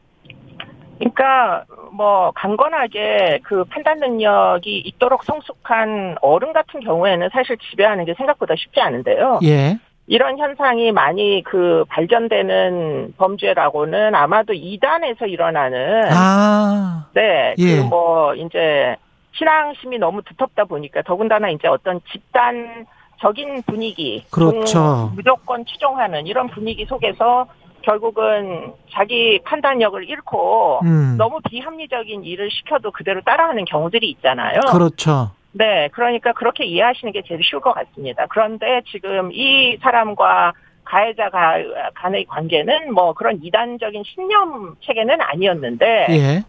[0.99, 8.55] 그러니까 뭐 강건하게 그 판단 능력이 있도록 성숙한 어른 같은 경우에는 사실 지배하는 게 생각보다
[8.57, 9.41] 쉽지 않은데요.
[9.45, 9.79] 예.
[10.07, 17.07] 이런 현상이 많이 그 발견되는 범죄라고는 아마도 이단에서 일어나는 아.
[17.15, 17.77] 네, 예.
[17.77, 18.97] 그뭐 이제
[19.33, 22.87] 신앙심이 너무 두텁다 보니까 더군다나 이제 어떤 집단
[23.21, 25.11] 적인 분위기, 그렇죠.
[25.11, 27.47] 음, 무조건 추종하는 이런 분위기 속에서
[27.83, 31.17] 결국은 자기 판단력을 잃고 음.
[31.17, 34.61] 너무 비합리적인 일을 시켜도 그대로 따라하는 경우들이 있잖아요.
[34.73, 35.31] 그렇죠.
[35.59, 38.27] 네, 그러니까 그렇게 이해하시는 게 제일 쉬울 것 같습니다.
[38.29, 40.53] 그런데 지금 이 사람과
[40.85, 41.57] 가해자 가-
[41.95, 46.45] 간의 관계는 뭐 그런 이단적인 신념 체계는 아니었는데 예.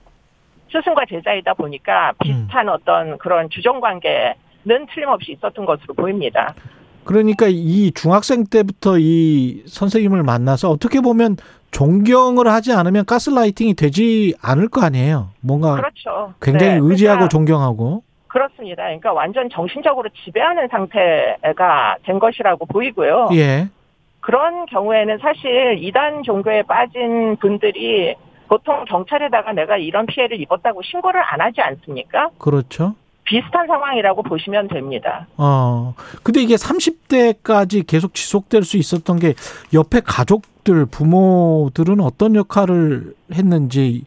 [0.71, 4.35] 스승과 제자이다 보니까 비슷한 어떤 그런 주종 관계
[4.93, 6.53] 틀림없이 있었던 것으로 보입니다.
[7.05, 11.37] 그러니까 이 중학생 때부터 이 선생님을 만나서 어떻게 보면
[11.71, 15.29] 존경을 하지 않으면 가스라이팅이 되지 않을 거 아니에요.
[15.39, 16.33] 뭔가 그렇죠.
[16.41, 18.03] 굉장히 네, 의지하고 그러니까 존경하고.
[18.37, 18.83] 그렇습니다.
[18.83, 23.29] 그러니까 완전 정신적으로 지배하는 상태가 된 것이라고 보이고요.
[23.33, 23.67] 예.
[24.19, 28.15] 그런 경우에는 사실 이단 종교에 빠진 분들이
[28.47, 32.29] 보통 경찰에다가 내가 이런 피해를 입었다고 신고를 안 하지 않습니까?
[32.37, 32.93] 그렇죠.
[33.23, 35.25] 비슷한 상황이라고 보시면 됩니다.
[35.37, 35.95] 어.
[36.21, 39.33] 근데 이게 30대까지 계속 지속될 수 있었던 게
[39.73, 44.03] 옆에 가족들, 부모들은 어떤 역할을 했는지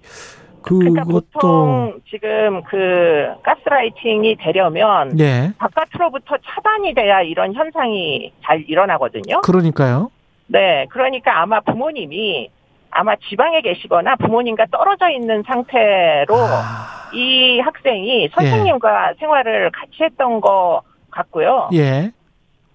[0.63, 5.53] 그러니까 그것도 보통 지금 그 가스라이팅이 되려면 예.
[5.59, 9.41] 바깥으로부터 차단이 돼야 이런 현상이 잘 일어나거든요.
[9.43, 10.11] 그러니까요.
[10.47, 12.51] 네, 그러니까 아마 부모님이
[12.91, 17.11] 아마 지방에 계시거나 부모님과 떨어져 있는 상태로 아.
[17.15, 21.71] 이 학생이 선생님과 생활을 같이 했던 것 같고요.
[21.75, 22.11] 예.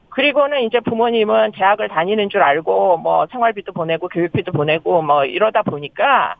[0.09, 6.35] 그리고는 이제 부모님은 대학을 다니는 줄 알고 뭐 생활비도 보내고 교육비도 보내고 뭐 이러다 보니까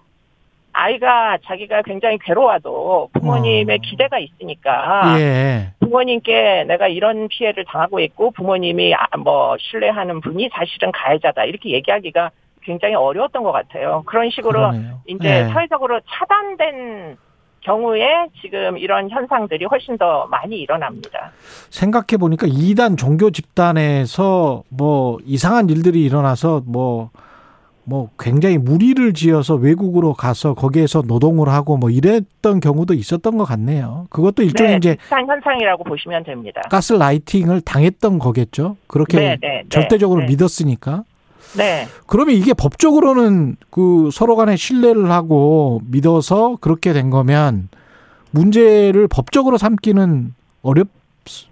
[0.75, 3.79] 아이가 자기가 굉장히 괴로워도 부모님의 어.
[3.81, 5.71] 기대가 있으니까 예.
[5.79, 12.31] 부모님께 내가 이런 피해를 당하고 있고 부모님이 아, 뭐 신뢰하는 분이 사실은 가해자다 이렇게 얘기하기가
[12.61, 14.03] 굉장히 어려웠던 것 같아요.
[14.05, 14.99] 그런 식으로 그러네요.
[15.07, 15.47] 이제 예.
[15.53, 17.17] 사회적으로 차단된
[17.61, 21.31] 경우에 지금 이런 현상들이 훨씬 더 많이 일어납니다.
[21.69, 27.09] 생각해 보니까 이단 종교 집단에서 뭐 이상한 일들이 일어나서 뭐
[27.85, 34.07] 뭐 굉장히 무리를 지어서 외국으로 가서 거기에서 노동을 하고 뭐 이랬던 경우도 있었던 것 같네요.
[34.09, 36.61] 그것도 일종의 네, 이제 현상이라고 보시면 됩니다.
[36.69, 38.75] 가스 라이팅을 당했던 거겠죠.
[38.87, 40.27] 그렇게 네, 네, 네, 절대적으로 네.
[40.27, 41.03] 믿었으니까.
[41.57, 41.85] 네.
[42.07, 47.69] 그러면 이게 법적으로는 그 서로 간에 신뢰를 하고 믿어서 그렇게 된 거면
[48.31, 50.33] 문제를 법적으로 삼기는
[50.63, 50.87] 어렵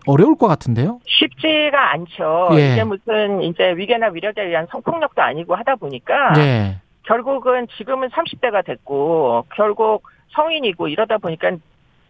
[0.07, 0.99] 어려울 것 같은데요.
[1.05, 2.49] 쉽지가 않죠.
[2.53, 2.73] 예.
[2.73, 6.77] 이게 무슨 이제 위계나 위력에 의한 성폭력도 아니고 하다 보니까 예.
[7.03, 11.51] 결국은 지금은 30대가 됐고 결국 성인이고 이러다 보니까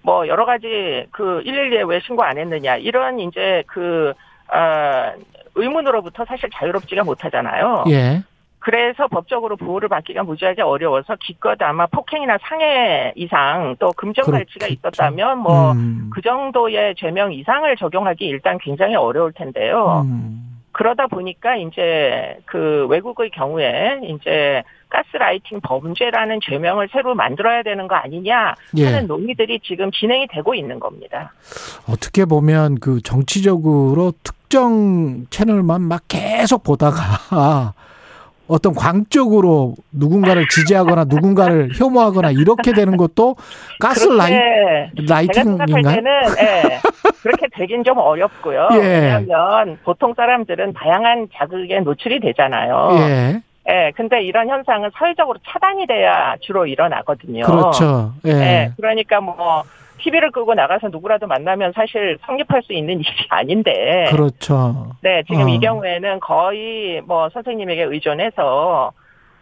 [0.02, 4.14] 뭐 여러 가지 그 112에 왜 신고 안 했느냐 이런 이제 그
[4.52, 5.14] 어,
[5.56, 7.86] 의문으로부터 사실 자유롭지가 못하잖아요.
[7.90, 8.24] 예.
[8.64, 14.74] 그래서 법적으로 보호를 받기가 무지하게 어려워서 기껏 아마 폭행이나 상해 이상 또 금전 발치가 그렇겠죠.
[14.74, 16.10] 있었다면 뭐 음.
[16.14, 20.04] 그 정도의 죄명 이상을 적용하기 일단 굉장히 어려울 텐데요.
[20.06, 20.62] 음.
[20.72, 28.56] 그러다 보니까 이제 그 외국의 경우에 이제 가스라이팅 범죄라는 죄명을 새로 만들어야 되는 거 아니냐
[28.78, 28.86] 예.
[28.86, 31.34] 하는 논의들이 지금 진행이 되고 있는 겁니다.
[31.90, 37.74] 어떻게 보면 그 정치적으로 특정 채널만 막 계속 보다가
[38.48, 43.36] 어떤 광적으로 누군가를 지지하거나 누군가를 혐오하거나 이렇게 되는 것도
[43.80, 45.96] 가스 라이, 그렇게 제가 라이팅인가요?
[45.96, 46.80] 때는 예,
[47.24, 48.70] 그렇게 되긴 좀 어렵고요.
[48.74, 48.78] 예.
[48.78, 52.90] 왜냐하면 보통 사람들은 다양한 자극에 노출이 되잖아요.
[53.00, 53.42] 예.
[53.70, 57.46] 예, 근데 이런 현상은 사회적으로 차단이 돼야 주로 일어나거든요.
[57.46, 58.14] 그렇죠.
[58.26, 58.32] 예.
[58.32, 59.64] 예, 그러니까 뭐
[60.00, 64.08] TV를 끄고 나가서 누구라도 만나면 사실 성립할 수 있는 일이 아닌데.
[64.12, 64.92] 그렇죠.
[65.02, 65.50] 네, 지금 어.
[65.50, 68.92] 이 경우에는 거의 뭐 선생님에게 의존해서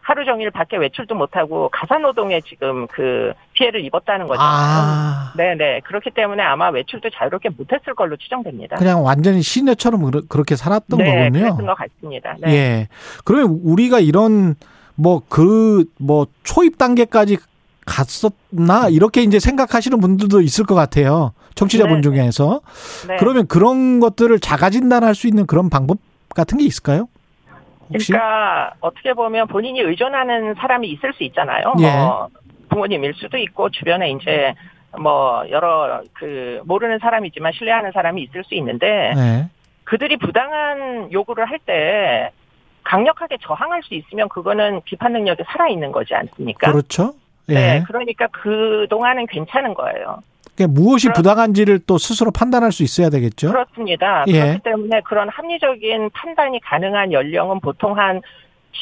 [0.01, 4.51] 하루 종일 밖에 외출도 못하고 가사노동에 지금 그 피해를 입었다는 거잖아요.
[4.51, 5.33] 아.
[5.37, 5.81] 네네.
[5.81, 8.77] 그렇기 때문에 아마 외출도 자유롭게 못했을 걸로 추정됩니다.
[8.77, 11.39] 그냥 완전히 시내처럼 그렇게 살았던 네, 거군요.
[11.45, 12.35] 그랬던 것 같습니다.
[12.41, 12.51] 네.
[12.51, 12.87] 예.
[13.23, 14.55] 그러면 우리가 이런
[14.95, 17.37] 뭐 그뭐 초입 단계까지
[17.85, 21.33] 갔었나 이렇게 이제 생각하시는 분들도 있을 것 같아요.
[21.55, 22.15] 청취자분 네, 네.
[22.15, 22.61] 중에서.
[23.07, 23.17] 네.
[23.17, 25.97] 그러면 그런 것들을 자가 진단할 수 있는 그런 방법
[26.29, 27.07] 같은 게 있을까요?
[27.93, 28.11] 혹시?
[28.11, 31.73] 그러니까 어떻게 보면 본인이 의존하는 사람이 있을 수 있잖아요.
[31.79, 31.91] 예.
[31.91, 32.29] 뭐
[32.69, 34.53] 부모님일 수도 있고 주변에 이제
[34.97, 39.49] 뭐 여러 그 모르는 사람이지만 신뢰하는 사람이 있을 수 있는데 네.
[39.83, 42.31] 그들이 부당한 요구를 할 때
[42.83, 46.71] 강력하게 저항할 수 있으면 그거는 비판 능력이 살아 있는 거지 않습니까?
[46.71, 47.13] 그렇죠.
[47.49, 47.53] 예.
[47.53, 50.21] 네, 그러니까 그 동안은 괜찮은 거예요.
[50.55, 53.47] 그러니까 무엇이 그렇- 부당한지를 또 스스로 판단할 수 있어야 되겠죠.
[53.51, 54.25] 그렇습니다.
[54.27, 54.31] 예.
[54.41, 58.21] 그렇기 때문에 그런 합리적인 판단이 가능한 연령은 보통 한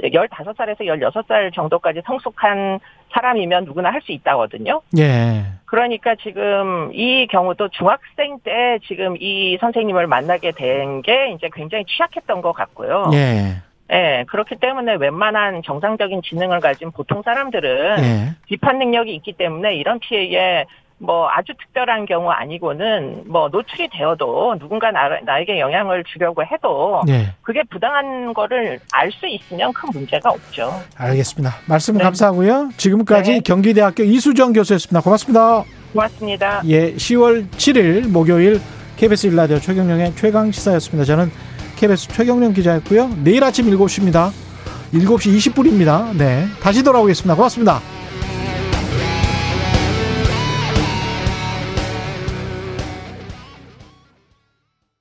[0.02, 2.80] 15살에서 16살 정도까지 성숙한
[3.12, 4.82] 사람이면 누구나 할 수 있다거든요.
[4.98, 5.44] 예.
[5.66, 12.42] 그러니까 지금 이 경우도 중학생 때 지금 이 선생님을 만나게 된 게 이제 굉장히 취약했던
[12.42, 13.10] 것 같고요.
[13.14, 13.58] 예.
[13.92, 18.36] 예, 그렇기 때문에 웬만한 정상적인 지능을 가진 보통 사람들은 예.
[18.48, 20.66] 비판 능력이 있기 때문에 이런 피해에
[21.02, 27.34] 뭐 아주 특별한 경우 아니고는 뭐 노출이 되어도 누군가 나, 나에게 영향을 주려고 해도 예.
[27.42, 30.72] 그게 부당한 거를 알 수 있으면 큰 문제가 없죠.
[30.98, 31.56] 알겠습니다.
[31.68, 32.04] 말씀 네.
[32.04, 32.70] 감사하고요.
[32.78, 33.40] 지금까지 네.
[33.40, 35.02] 경기대학교 이수정 교수였습니다.
[35.02, 35.64] 고맙습니다.
[35.94, 36.62] 고맙습니다.
[36.68, 38.60] 예, 10월 7일 목요일
[38.98, 41.06] KBS 일라디오 최경령의 최강 시사였습니다.
[41.06, 41.32] 저는
[41.80, 43.10] KBS 최경령 기자였고요.
[43.24, 44.32] 내일 아침 7시입니다.
[44.94, 46.16] 7시 20분입니다.
[46.18, 46.46] 네.
[46.62, 47.36] 다시 돌아오겠습니다.
[47.36, 47.99] 고맙습니다.